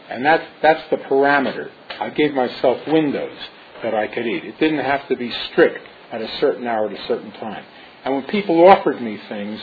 And 0.09 0.25
that's, 0.25 0.43
that's 0.61 0.89
the 0.91 0.97
parameter. 0.97 1.69
I 1.99 2.09
gave 2.09 2.33
myself 2.33 2.79
windows 2.87 3.37
that 3.83 3.93
I 3.93 4.07
could 4.07 4.25
eat. 4.25 4.45
It 4.45 4.59
didn't 4.59 4.83
have 4.83 5.07
to 5.09 5.15
be 5.15 5.31
strict 5.51 5.85
at 6.11 6.21
a 6.21 6.37
certain 6.39 6.67
hour 6.67 6.89
at 6.89 6.97
a 6.97 7.07
certain 7.07 7.31
time. 7.33 7.65
And 8.03 8.15
when 8.15 8.23
people 8.25 8.67
offered 8.67 9.01
me 9.01 9.19
things, 9.27 9.59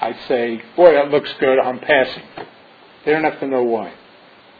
I'd 0.00 0.18
say, 0.28 0.60
boy, 0.76 0.92
that 0.94 1.10
looks 1.10 1.32
good, 1.38 1.58
I'm 1.58 1.78
passing. 1.78 2.22
They 3.04 3.12
don't 3.12 3.24
have 3.24 3.40
to 3.40 3.46
know 3.46 3.62
why. 3.62 3.92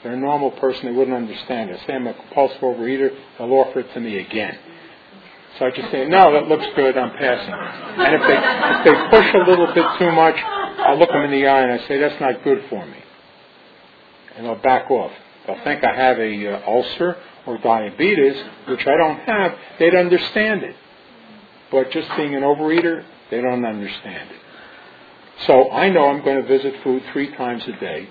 They're 0.03 0.13
a 0.13 0.17
normal 0.17 0.53
person, 0.53 0.87
they 0.87 0.93
wouldn't 0.93 1.17
understand 1.17 1.71
it. 1.71 1.81
Say 1.87 1.95
I'm 1.95 2.07
a 2.07 2.15
compulsive 2.15 2.61
overeater, 2.61 3.11
they'll 3.39 3.53
offer 3.53 3.81
it 3.81 3.93
to 3.95 4.01
me 4.01 4.19
again. 4.19 4.57
So 5.59 5.67
I 5.67 5.71
just 5.71 5.91
say, 5.91 6.07
no, 6.07 6.33
that 6.33 6.47
looks 6.49 6.67
good, 6.77 6.97
I'm 6.99 7.17
passing. 7.17 7.55
And 8.05 8.15
if 8.15 8.21
they, 8.27 8.37
if 8.37 8.85
they 8.85 9.17
push 9.17 9.35
a 9.35 9.51
little 9.51 9.73
bit 9.73 9.87
too 9.99 10.13
much, 10.13 10.37
I'll 10.37 10.99
look 10.99 11.11
them 11.11 11.23
in 11.23 11.31
the 11.31 11.47
eye 11.47 11.63
and 11.63 11.73
I 11.81 11.89
say, 11.89 11.99
that's 11.99 12.21
not 12.21 12.43
good 12.45 12.65
for 12.69 12.85
me. 12.85 12.99
And 14.37 14.47
they'll 14.47 14.57
back 14.57 14.91
off. 14.91 15.13
They'll 15.47 15.63
think 15.65 15.85
I 15.85 15.95
have 15.95 16.19
a 16.19 16.55
uh, 16.55 16.67
ulcer 16.67 17.17
or 17.47 17.59
diabetes, 17.59 18.37
which 18.69 18.87
I 18.87 18.97
don't 18.97 19.21
have. 19.21 19.53
They'd 19.79 19.95
understand 19.95 20.63
it. 20.63 20.77
But 21.71 21.91
just 21.91 22.09
being 22.17 22.35
an 22.35 22.43
overeater, 22.43 23.05
they 23.31 23.41
don't 23.41 23.65
understand 23.65 24.31
it. 24.31 24.41
So 25.47 25.71
I 25.71 25.91
know 25.91 26.09
I'm 26.09 26.25
going 26.25 26.41
to 26.41 26.49
visit 26.49 26.83
food 26.83 27.03
three 27.13 27.35
times 27.37 27.65
a 27.67 27.73
day. 27.81 28.09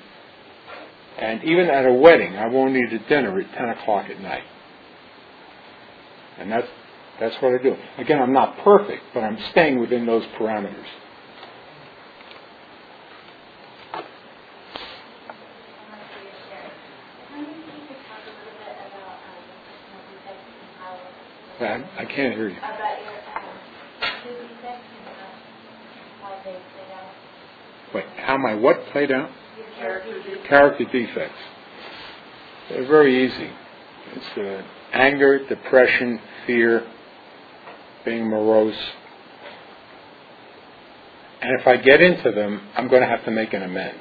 And 1.17 1.43
even 1.43 1.69
at 1.69 1.85
a 1.85 1.93
wedding, 1.93 2.35
I 2.35 2.47
won't 2.47 2.75
eat 2.75 2.91
a 2.91 2.99
dinner 3.07 3.39
at 3.39 3.53
10 3.53 3.69
o'clock 3.69 4.09
at 4.09 4.19
night. 4.19 4.43
And 6.37 6.51
that's, 6.51 6.67
that's 7.19 7.35
what 7.41 7.53
I 7.59 7.63
do. 7.63 7.75
Again, 7.97 8.21
I'm 8.21 8.33
not 8.33 8.57
perfect, 8.59 9.03
but 9.13 9.21
I'm 9.21 9.37
staying 9.51 9.79
within 9.79 10.05
those 10.05 10.23
parameters. 10.39 10.87
I, 21.63 22.01
I 22.01 22.05
can't 22.05 22.35
hear 22.35 22.49
you. 22.49 22.57
Wait, 27.93 28.05
how 28.17 28.37
my 28.37 28.55
what 28.55 28.85
played 28.87 29.11
out? 29.11 29.29
Character 30.47 30.85
defects. 30.85 31.39
They're 32.69 32.87
very 32.87 33.25
easy. 33.25 33.49
It's 34.15 34.37
uh, 34.37 34.63
anger, 34.93 35.45
depression, 35.47 36.19
fear, 36.47 36.87
being 38.05 38.27
morose. 38.27 38.77
And 41.41 41.59
if 41.59 41.67
I 41.67 41.77
get 41.77 42.01
into 42.01 42.31
them, 42.31 42.61
I'm 42.75 42.87
going 42.87 43.01
to 43.01 43.07
have 43.07 43.25
to 43.25 43.31
make 43.31 43.53
an 43.53 43.63
amend. 43.63 43.99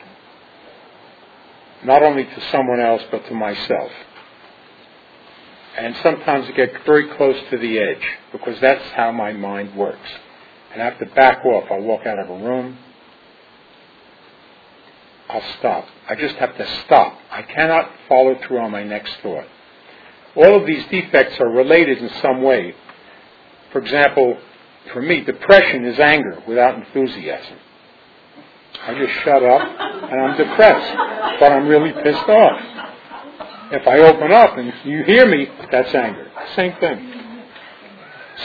Not 1.85 2.03
only 2.03 2.25
to 2.25 2.40
someone 2.53 2.81
else, 2.81 3.03
but 3.11 3.27
to 3.27 3.35
myself. 3.35 3.90
And 5.79 5.97
sometimes 6.03 6.47
I 6.49 6.53
get 6.53 6.71
very 6.85 7.09
close 7.17 7.37
to 7.51 7.59
the 7.59 7.79
edge 7.79 8.07
because 8.31 8.61
that's 8.61 8.85
how 8.91 9.11
my 9.11 9.33
mind 9.33 9.75
works. 9.77 10.11
And 10.73 10.83
I 10.83 10.85
have 10.85 10.99
to 10.99 11.07
back 11.15 11.45
off. 11.45 11.65
I'll 11.71 11.83
walk 11.83 12.07
out 12.07 12.19
of 12.19 12.29
a 12.29 12.45
room. 12.45 12.79
I'll 15.29 15.42
stop. 15.59 15.87
I 16.09 16.15
just 16.15 16.35
have 16.37 16.57
to 16.59 16.83
stop. 16.85 17.19
I 17.31 17.42
cannot 17.42 17.90
follow 18.09 18.38
through 18.46 18.59
on 18.59 18.71
my 18.71 18.85
next 18.85 19.15
thought. 19.23 19.46
All 20.37 20.61
of 20.61 20.67
these 20.67 20.85
defects 20.90 21.40
are 21.40 21.49
related 21.49 21.99
in 21.99 22.11
some 22.21 22.42
way. 22.42 22.75
For 23.73 23.81
example, 23.81 24.38
for 24.92 25.01
me, 25.01 25.23
depression 25.23 25.87
is 25.87 25.99
anger 25.99 26.42
without 26.46 26.75
enthusiasm. 26.75 27.57
I 28.83 28.94
just 28.94 29.13
shut 29.23 29.42
up 29.42 29.63
and 29.63 30.21
I'm 30.21 30.37
depressed, 30.37 31.40
but 31.40 31.53
I'm 31.53 31.69
really 31.69 31.92
pissed 31.92 32.29
off. 32.29 32.61
If 33.73 33.88
I 33.88 33.98
open 34.00 34.33
up 34.33 34.58
and 34.58 34.73
you 34.85 35.02
hear 35.04 35.27
me, 35.27 35.48
that's 35.70 35.94
anger. 35.94 36.31
Same 36.54 36.75
thing. 36.79 37.12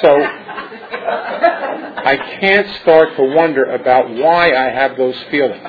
So 0.02 0.16
I 0.16 2.38
can't 2.40 2.68
start 2.82 3.16
to 3.18 3.24
wonder 3.24 3.66
about 3.66 4.10
why 4.10 4.54
I 4.54 4.70
have 4.70 4.98
those 4.98 5.16
feelings. 5.30 5.68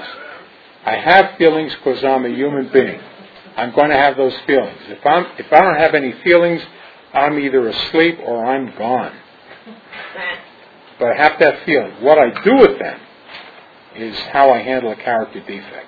I 0.85 0.97
have 0.97 1.37
feelings 1.39 1.75
because 1.75 2.05
I'm 2.05 2.25
a 2.25 2.29
human 2.29 2.71
being. 2.73 3.01
I'm 3.57 3.75
going 3.75 3.91
to 3.91 3.97
have 3.97 4.17
those 4.17 4.35
feelings. 4.47 4.79
If 4.87 5.05
I'm 5.05 5.27
if 5.39 5.53
I 5.53 5.61
don't 5.61 5.79
have 5.79 5.95
any 5.95 6.13
feelings, 6.23 6.63
I'm 7.13 7.39
either 7.39 7.67
asleep 7.69 8.19
or 8.25 8.47
I'm 8.47 8.75
gone. 8.77 9.17
but 11.01 11.09
I 11.09 11.17
have 11.17 11.39
that 11.41 11.65
feeling. 11.67 12.03
What 12.03 12.19
I 12.19 12.31
do 12.45 12.57
with 12.57 12.79
them 12.79 13.01
is 13.97 14.17
how 14.33 14.51
I 14.53 14.63
handle 14.63 14.93
a 14.93 14.97
character 14.97 15.41
defect. 15.41 15.88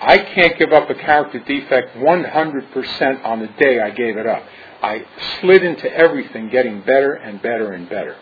I 0.00 0.18
can't 0.18 0.58
give 0.58 0.72
up 0.72 0.88
a 0.88 0.94
character 0.94 1.40
defect 1.40 1.94
100% 1.96 3.24
on 3.24 3.40
the 3.40 3.48
day 3.58 3.80
I 3.80 3.90
gave 3.90 4.16
it 4.16 4.26
up. 4.26 4.42
I 4.82 5.04
slid 5.40 5.62
into 5.62 5.92
everything 5.92 6.48
getting 6.48 6.80
better 6.80 7.12
and 7.12 7.40
better 7.42 7.72
and 7.72 7.88
better. 7.88 8.16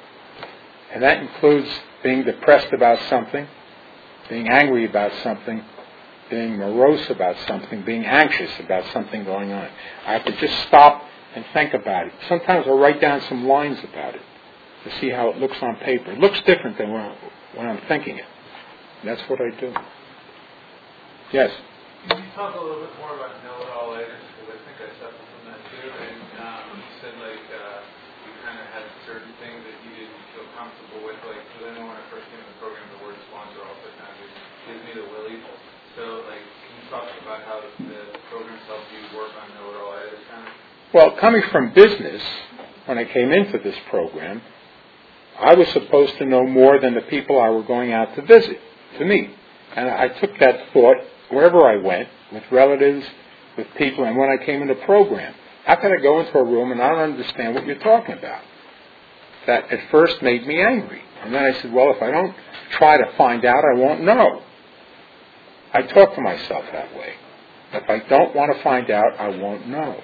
And 0.92 1.02
that 1.02 1.18
includes 1.18 1.68
being 2.02 2.24
depressed 2.24 2.72
about 2.72 2.98
something, 3.08 3.46
being 4.28 4.48
angry 4.48 4.86
about 4.86 5.12
something, 5.22 5.62
being 6.30 6.56
morose 6.56 7.08
about 7.10 7.36
something, 7.46 7.82
being 7.82 8.04
anxious 8.04 8.50
about 8.58 8.84
something 8.92 9.24
going 9.24 9.52
on. 9.52 9.68
I 10.04 10.14
have 10.14 10.24
to 10.24 10.36
just 10.36 10.66
stop 10.66 11.04
and 11.34 11.44
think 11.52 11.74
about 11.74 12.06
it. 12.06 12.12
Sometimes 12.28 12.66
I'll 12.66 12.78
write 12.78 13.00
down 13.00 13.20
some 13.28 13.46
lines 13.46 13.78
about 13.84 14.14
it 14.16 14.22
to 14.84 15.00
see 15.00 15.10
how 15.10 15.28
it 15.28 15.38
looks 15.38 15.56
on 15.62 15.76
paper. 15.76 16.12
It 16.12 16.18
looks 16.18 16.40
different 16.42 16.78
than 16.78 16.92
when, 16.92 17.68
I'm 17.68 17.80
thinking 17.86 18.18
it. 18.18 18.24
That's 19.04 19.22
what 19.28 19.40
I 19.40 19.60
do. 19.60 19.72
Yes? 21.32 21.52
Can 22.06 22.22
you 22.22 22.30
talk 22.38 22.54
a 22.54 22.62
little 22.62 22.86
bit 22.86 22.94
more 23.02 23.18
about 23.18 23.34
know-it-all-itis? 23.42 24.22
Because 24.38 24.48
I 24.54 24.58
think 24.62 24.76
I 24.78 24.88
suffer 25.02 25.18
from 25.18 25.42
that 25.50 25.60
too. 25.74 25.88
And 25.90 26.22
um, 26.38 26.78
you 26.78 26.92
said 27.02 27.14
like 27.18 27.44
uh, 27.50 27.82
you 28.22 28.30
kind 28.46 28.58
of 28.62 28.66
had 28.70 28.86
certain 29.02 29.34
things 29.42 29.58
that 29.66 29.76
you 29.82 29.90
didn't 29.98 30.22
feel 30.30 30.46
comfortable 30.54 31.02
with. 31.02 31.18
Like, 31.26 31.42
because 31.50 31.64
I 31.66 31.70
know 31.74 31.90
when 31.90 31.98
I 31.98 32.04
first 32.14 32.30
came 32.30 32.38
to 32.38 32.46
the 32.46 32.58
program, 32.62 32.86
the 32.94 33.02
word 33.02 33.18
sponsor 33.26 33.60
also 33.66 33.88
kind 33.98 34.14
of 34.14 34.30
gives 34.70 34.82
me 34.86 34.92
the 34.94 35.06
willies. 35.10 35.42
So, 35.98 36.22
like, 36.30 36.38
can 36.38 36.72
you 36.78 36.84
talk 36.94 37.10
about 37.26 37.42
how 37.42 37.58
the, 37.58 37.70
the 37.82 38.22
programs 38.30 38.62
you 38.62 39.18
work 39.18 39.34
on 39.34 39.50
know-it-all-itis 39.58 40.22
kind 40.30 40.46
of? 40.46 40.54
Well, 40.94 41.10
coming 41.18 41.42
from 41.50 41.74
business, 41.74 42.22
when 42.86 42.98
I 42.98 43.04
came 43.04 43.32
into 43.32 43.58
this 43.58 43.74
program, 43.90 44.40
I 45.38 45.54
was 45.54 45.68
supposed 45.74 46.16
to 46.18 46.24
know 46.24 46.46
more 46.46 46.78
than 46.78 46.94
the 46.94 47.02
people 47.02 47.40
I 47.40 47.50
were 47.50 47.62
going 47.62 47.92
out 47.92 48.14
to 48.14 48.22
visit, 48.22 48.60
to 48.98 49.04
meet. 49.04 49.30
And 49.78 49.88
I 49.88 50.08
took 50.08 50.36
that 50.40 50.72
thought 50.72 50.96
wherever 51.30 51.64
I 51.64 51.76
went, 51.76 52.08
with 52.32 52.42
relatives, 52.50 53.06
with 53.56 53.68
people, 53.76 54.04
and 54.04 54.16
when 54.16 54.28
I 54.28 54.44
came 54.44 54.60
into 54.60 54.74
the 54.74 54.80
program. 54.80 55.32
How 55.66 55.76
can 55.76 55.92
I 55.92 56.02
go 56.02 56.18
into 56.18 56.36
a 56.36 56.42
room 56.42 56.72
and 56.72 56.82
I 56.82 56.88
don't 56.88 57.12
understand 57.12 57.54
what 57.54 57.64
you're 57.64 57.78
talking 57.78 58.18
about? 58.18 58.42
That 59.46 59.70
at 59.70 59.88
first 59.92 60.20
made 60.20 60.48
me 60.48 60.60
angry. 60.60 61.00
And 61.22 61.32
then 61.32 61.44
I 61.44 61.52
said, 61.60 61.72
well, 61.72 61.92
if 61.94 62.02
I 62.02 62.10
don't 62.10 62.34
try 62.72 62.96
to 62.96 63.16
find 63.16 63.44
out, 63.44 63.62
I 63.72 63.78
won't 63.78 64.02
know. 64.02 64.42
I 65.72 65.82
talk 65.82 66.12
to 66.16 66.20
myself 66.22 66.64
that 66.72 66.96
way. 66.96 67.12
If 67.74 67.88
I 67.88 68.00
don't 68.08 68.34
want 68.34 68.56
to 68.56 68.60
find 68.64 68.90
out, 68.90 69.12
I 69.16 69.28
won't 69.28 69.68
know. 69.68 70.02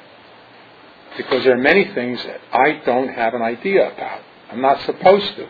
Because 1.16 1.42
there 1.42 1.54
are 1.54 1.60
many 1.60 1.92
things 1.94 2.22
that 2.22 2.40
I 2.52 2.80
don't 2.86 3.08
have 3.08 3.34
an 3.34 3.42
idea 3.42 3.92
about. 3.92 4.20
I'm 4.52 4.60
not 4.60 4.80
supposed 4.82 5.34
to. 5.34 5.48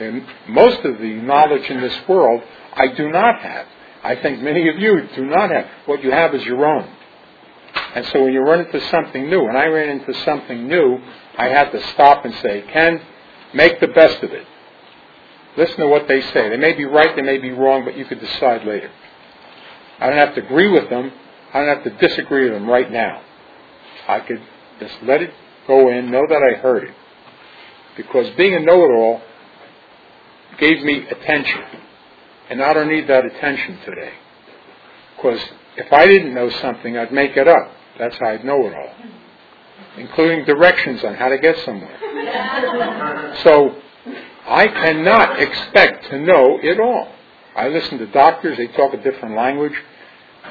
And 0.00 0.24
most 0.48 0.84
of 0.84 0.98
the 0.98 1.14
knowledge 1.14 1.68
in 1.68 1.80
this 1.80 1.96
world 2.08 2.42
I 2.74 2.88
do 2.88 3.10
not 3.10 3.40
have. 3.40 3.66
I 4.02 4.16
think 4.16 4.40
many 4.40 4.68
of 4.68 4.78
you 4.78 5.08
do 5.16 5.26
not 5.26 5.50
have. 5.50 5.66
What 5.86 6.02
you 6.04 6.10
have 6.12 6.34
is 6.34 6.44
your 6.44 6.64
own. 6.64 6.88
And 7.94 8.06
so 8.06 8.22
when 8.22 8.32
you 8.32 8.40
run 8.40 8.60
into 8.60 8.80
something 8.90 9.28
new, 9.28 9.44
when 9.44 9.56
I 9.56 9.66
ran 9.66 9.88
into 9.88 10.14
something 10.24 10.68
new, 10.68 10.98
I 11.36 11.48
had 11.48 11.70
to 11.72 11.82
stop 11.92 12.24
and 12.24 12.34
say, 12.36 12.64
Ken, 12.72 13.00
make 13.54 13.80
the 13.80 13.88
best 13.88 14.22
of 14.22 14.32
it. 14.32 14.46
Listen 15.56 15.78
to 15.78 15.88
what 15.88 16.06
they 16.06 16.20
say. 16.20 16.48
They 16.50 16.56
may 16.56 16.74
be 16.74 16.84
right, 16.84 17.14
they 17.16 17.22
may 17.22 17.38
be 17.38 17.50
wrong, 17.50 17.84
but 17.84 17.96
you 17.96 18.04
could 18.04 18.20
decide 18.20 18.64
later. 18.64 18.90
I 19.98 20.08
don't 20.08 20.18
have 20.18 20.34
to 20.36 20.44
agree 20.44 20.68
with 20.68 20.88
them. 20.88 21.10
I 21.52 21.58
don't 21.64 21.82
have 21.82 21.84
to 21.84 22.08
disagree 22.08 22.44
with 22.44 22.52
them 22.52 22.68
right 22.68 22.90
now. 22.90 23.22
I 24.06 24.20
could 24.20 24.40
just 24.78 24.94
let 25.02 25.22
it 25.22 25.32
go 25.66 25.90
in, 25.90 26.10
know 26.10 26.22
that 26.28 26.42
I 26.42 26.58
heard 26.60 26.84
it. 26.84 26.94
Because 27.96 28.30
being 28.36 28.54
a 28.54 28.60
know-it-all 28.60 29.22
gave 30.58 30.82
me 30.82 31.06
attention. 31.08 31.62
And 32.50 32.62
I 32.62 32.72
don't 32.72 32.88
need 32.88 33.08
that 33.08 33.24
attention 33.24 33.78
today. 33.84 34.12
Because 35.16 35.40
if 35.76 35.92
I 35.92 36.06
didn't 36.06 36.34
know 36.34 36.50
something, 36.50 36.96
I'd 36.96 37.12
make 37.12 37.36
it 37.36 37.48
up. 37.48 37.72
That's 37.98 38.16
how 38.18 38.28
I'd 38.28 38.44
know 38.44 38.66
it 38.66 38.74
all. 38.74 38.94
Including 39.96 40.44
directions 40.44 41.02
on 41.04 41.14
how 41.14 41.28
to 41.28 41.38
get 41.38 41.56
somewhere. 41.64 43.36
so 43.42 43.76
I 44.46 44.66
cannot 44.68 45.40
expect 45.40 46.06
to 46.10 46.18
know 46.20 46.58
it 46.62 46.80
all. 46.80 47.12
I 47.56 47.68
listen 47.68 47.98
to 47.98 48.06
doctors, 48.06 48.56
they 48.56 48.68
talk 48.68 48.94
a 48.94 49.02
different 49.02 49.34
language. 49.34 49.74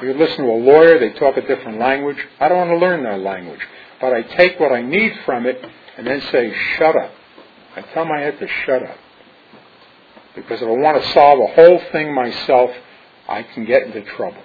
You 0.02 0.14
listen 0.14 0.44
to 0.44 0.50
a 0.50 0.60
lawyer, 0.60 0.98
they 0.98 1.10
talk 1.18 1.36
a 1.36 1.46
different 1.46 1.78
language. 1.78 2.18
I 2.38 2.48
don't 2.48 2.58
want 2.58 2.70
to 2.70 2.76
learn 2.76 3.02
that 3.04 3.20
language. 3.20 3.60
But 4.00 4.12
I 4.12 4.22
take 4.22 4.60
what 4.60 4.70
I 4.70 4.82
need 4.82 5.12
from 5.24 5.46
it 5.46 5.64
and 5.96 6.06
then 6.06 6.20
say, 6.30 6.54
shut 6.76 6.94
up. 6.94 7.10
I 7.74 7.82
tell 7.94 8.04
my 8.04 8.20
head 8.20 8.38
to 8.38 8.46
shut 8.66 8.82
up. 8.82 8.96
Because 10.42 10.62
if 10.62 10.68
I 10.68 10.70
want 10.70 11.02
to 11.02 11.12
solve 11.12 11.40
a 11.40 11.46
whole 11.54 11.80
thing 11.92 12.14
myself, 12.14 12.70
I 13.28 13.42
can 13.42 13.64
get 13.64 13.82
into 13.82 14.02
trouble. 14.02 14.42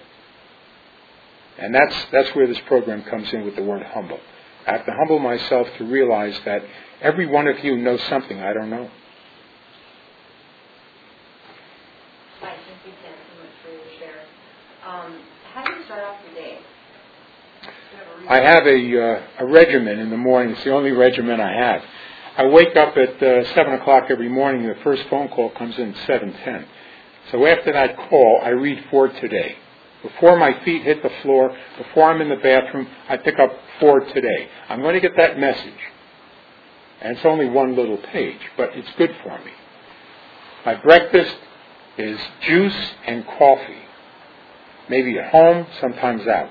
And 1.58 1.74
that's, 1.74 1.96
that's 2.12 2.36
where 2.36 2.48
this 2.48 2.60
program 2.68 3.04
comes 3.04 3.32
in 3.32 3.46
with 3.46 3.56
the 3.56 3.64
word 3.64 3.84
humble. 3.84 4.20
I 4.66 4.72
have 4.72 4.86
to 4.86 4.94
humble 4.94 5.20
myself 5.20 5.68
to 5.78 5.86
realize 5.86 6.40
that 6.46 6.64
every 7.02 7.26
one 7.26 7.48
of 7.48 7.64
you 7.64 7.78
knows 7.78 8.02
something 8.04 8.40
I 8.40 8.54
don't 8.54 8.70
know. 8.70 8.90
Hi, 12.42 12.56
thank 12.56 12.86
you, 12.86 12.94
so 13.02 13.44
much 13.44 13.52
for 13.64 13.72
your 13.72 14.00
share. 14.00 14.22
Um, 14.86 15.20
how 15.54 15.64
do 15.66 15.74
you 15.74 15.86
start 15.86 16.04
off 16.04 16.18
your 16.26 16.44
day? 16.44 16.60
I 18.28 18.40
have 18.40 18.66
a, 18.66 19.04
uh, 19.04 19.22
a 19.40 19.46
regimen 19.46 20.00
in 20.00 20.10
the 20.10 20.18
morning. 20.18 20.56
It's 20.56 20.64
the 20.64 20.74
only 20.74 20.92
regimen 20.92 21.40
I 21.40 21.54
have. 21.54 21.84
I 22.36 22.48
wake 22.48 22.76
up 22.76 22.98
at 22.98 23.22
uh, 23.22 23.54
7 23.54 23.74
o'clock 23.74 24.06
every 24.10 24.30
morning. 24.30 24.66
And 24.66 24.76
the 24.76 24.84
first 24.84 25.04
phone 25.10 25.30
call 25.30 25.52
comes 25.52 25.78
in 25.78 25.94
at 25.94 26.08
7.10. 26.08 26.66
So 27.32 27.46
after 27.46 27.72
that 27.74 27.96
call, 28.10 28.42
I 28.44 28.50
read 28.50 28.86
for 28.90 29.08
today. 29.08 29.56
Before 30.02 30.36
my 30.36 30.60
feet 30.66 30.84
hit 30.84 31.04
the 31.04 31.12
floor, 31.22 31.56
before 31.78 32.12
I'm 32.12 32.22
in 32.22 32.30
the 32.30 32.36
bathroom, 32.36 32.88
I 33.08 33.18
pick 33.18 33.40
up 33.40 33.52
for 33.80 34.00
today. 34.00 34.50
I'm 34.68 34.82
going 34.82 34.96
to 34.96 35.00
get 35.00 35.16
that 35.16 35.40
message. 35.40 35.74
And 37.02 37.16
it's 37.16 37.26
only 37.26 37.48
one 37.48 37.76
little 37.76 37.98
page, 37.98 38.40
but 38.58 38.70
it's 38.74 38.90
good 38.98 39.16
for 39.24 39.38
me. 39.40 39.52
My 40.66 40.76
breakfast 40.76 41.36
is 41.98 42.20
juice 42.48 42.92
and 43.06 43.26
coffee. 43.28 43.82
Maybe 44.90 45.18
at 45.20 45.32
home, 45.32 45.68
sometimes 45.80 46.28
out. 46.28 46.50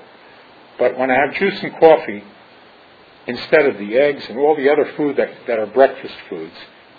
But 0.79 0.97
when 0.97 1.11
I 1.11 1.15
have 1.15 1.35
juice 1.35 1.59
and 1.61 1.73
coffee, 1.79 2.23
instead 3.27 3.65
of 3.65 3.77
the 3.77 3.95
eggs 3.95 4.23
and 4.29 4.37
all 4.37 4.55
the 4.55 4.69
other 4.69 4.91
food 4.97 5.17
that, 5.17 5.29
that 5.47 5.59
are 5.59 5.67
breakfast 5.67 6.15
foods, 6.29 6.55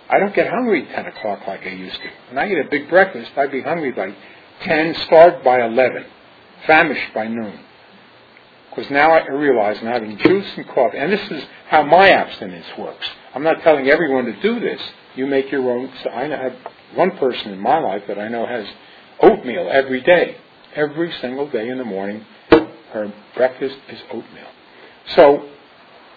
I 0.08 0.18
don't 0.18 0.34
get 0.34 0.50
hungry 0.50 0.86
at 0.88 0.94
10 0.94 1.06
o'clock 1.06 1.46
like 1.46 1.66
I 1.66 1.70
used 1.70 1.96
to. 1.96 2.08
When 2.28 2.38
I 2.38 2.50
eat 2.50 2.58
a 2.58 2.68
big 2.70 2.88
breakfast, 2.88 3.32
I'd 3.36 3.50
be 3.50 3.62
hungry 3.62 3.92
by 3.92 4.14
10, 4.62 4.94
starved 5.06 5.44
by 5.44 5.64
11, 5.64 6.04
famished 6.66 7.14
by 7.14 7.26
noon. 7.28 7.58
Because 8.70 8.90
now 8.90 9.12
I 9.12 9.26
realize 9.28 9.78
I'm 9.80 9.86
having 9.86 10.18
juice 10.18 10.50
and 10.56 10.66
coffee. 10.68 10.98
And 10.98 11.12
this 11.12 11.30
is 11.30 11.44
how 11.68 11.84
my 11.84 12.10
abstinence 12.10 12.66
works. 12.76 13.06
I'm 13.34 13.44
not 13.44 13.62
telling 13.62 13.88
everyone 13.88 14.24
to 14.26 14.40
do 14.40 14.58
this. 14.60 14.80
You 15.14 15.26
make 15.26 15.50
your 15.50 15.70
own. 15.70 15.90
So 16.02 16.10
I 16.10 16.24
have 16.24 16.56
one 16.94 17.12
person 17.12 17.52
in 17.52 17.60
my 17.60 17.78
life 17.78 18.02
that 18.08 18.18
I 18.18 18.28
know 18.28 18.46
has 18.46 18.66
oatmeal 19.20 19.68
every 19.70 20.00
day. 20.02 20.36
Every 20.74 21.12
single 21.20 21.48
day 21.48 21.68
in 21.68 21.78
the 21.78 21.84
morning, 21.84 22.26
her 22.50 23.12
breakfast 23.36 23.76
is 23.88 24.00
oatmeal. 24.10 24.48
So 25.14 25.48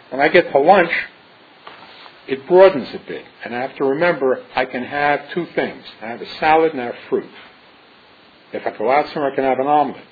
when 0.10 0.22
I 0.22 0.30
get 0.30 0.52
to 0.52 0.60
lunch, 0.60 0.92
it 2.28 2.48
broadens 2.48 2.90
a 2.94 3.00
bit. 3.08 3.26
And 3.44 3.56
I 3.56 3.62
have 3.62 3.76
to 3.78 3.86
remember 3.86 4.44
I 4.56 4.66
can 4.66 4.84
have 4.84 5.32
two 5.34 5.48
things. 5.56 5.84
I 6.02 6.08
have 6.08 6.22
a 6.22 6.30
salad 6.40 6.74
and 6.74 6.82
I 6.82 6.86
have 6.86 6.96
fruit. 7.10 7.30
If 8.54 8.66
I 8.66 8.78
go 8.78 8.90
out 8.92 9.08
somewhere, 9.08 9.32
I 9.32 9.36
can 9.36 9.44
have 9.44 9.60
an 9.60 9.68
omelet 9.68 10.04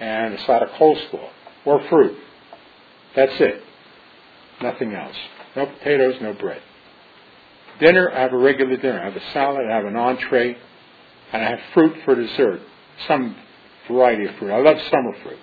and 0.00 0.34
a 0.34 0.44
side 0.44 0.62
of 0.62 0.70
coleslaw 0.70 1.30
or 1.64 1.82
fruit. 1.88 2.16
That's 3.14 3.40
it. 3.40 3.62
Nothing 4.60 4.94
else. 4.94 5.16
No 5.54 5.66
potatoes, 5.66 6.16
no 6.20 6.34
bread. 6.34 6.62
Dinner, 7.80 8.10
I 8.10 8.20
have 8.20 8.32
a 8.32 8.38
regular 8.38 8.76
dinner. 8.76 9.00
I 9.00 9.04
have 9.04 9.16
a 9.16 9.32
salad, 9.32 9.66
I 9.68 9.74
have 9.74 9.84
an 9.84 9.96
entree, 9.96 10.56
and 11.32 11.42
I 11.42 11.50
have 11.50 11.60
fruit 11.74 11.96
for 12.04 12.14
dessert. 12.14 12.60
Some 13.08 13.36
variety 13.88 14.26
of 14.26 14.34
fruit. 14.36 14.50
I 14.50 14.60
love 14.60 14.76
summer 14.90 15.14
fruit. 15.22 15.38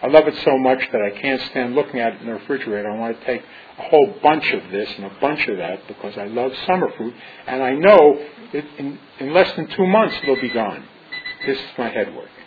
I 0.00 0.06
love 0.06 0.28
it 0.28 0.34
so 0.44 0.56
much 0.58 0.80
that 0.92 1.02
I 1.02 1.10
can't 1.20 1.40
stand 1.50 1.74
looking 1.74 1.98
at 1.98 2.14
it 2.14 2.20
in 2.20 2.26
the 2.26 2.34
refrigerator. 2.34 2.88
I 2.88 2.96
want 2.96 3.18
to 3.18 3.26
take 3.26 3.42
a 3.78 3.82
whole 3.82 4.14
bunch 4.22 4.48
of 4.52 4.70
this 4.70 4.88
and 4.96 5.06
a 5.06 5.12
bunch 5.20 5.46
of 5.48 5.56
that 5.56 5.88
because 5.88 6.16
I 6.16 6.26
love 6.26 6.52
summer 6.66 6.92
fruit, 6.96 7.14
and 7.46 7.62
I 7.62 7.74
know 7.74 8.16
it, 8.52 8.64
in, 8.78 8.98
in 9.18 9.34
less 9.34 9.54
than 9.56 9.66
two 9.68 9.86
months 9.86 10.14
it'll 10.22 10.40
be 10.40 10.50
gone. 10.50 10.84
This 11.46 11.58
is 11.58 11.66
my 11.76 11.88
head 11.88 12.14
working. 12.14 12.37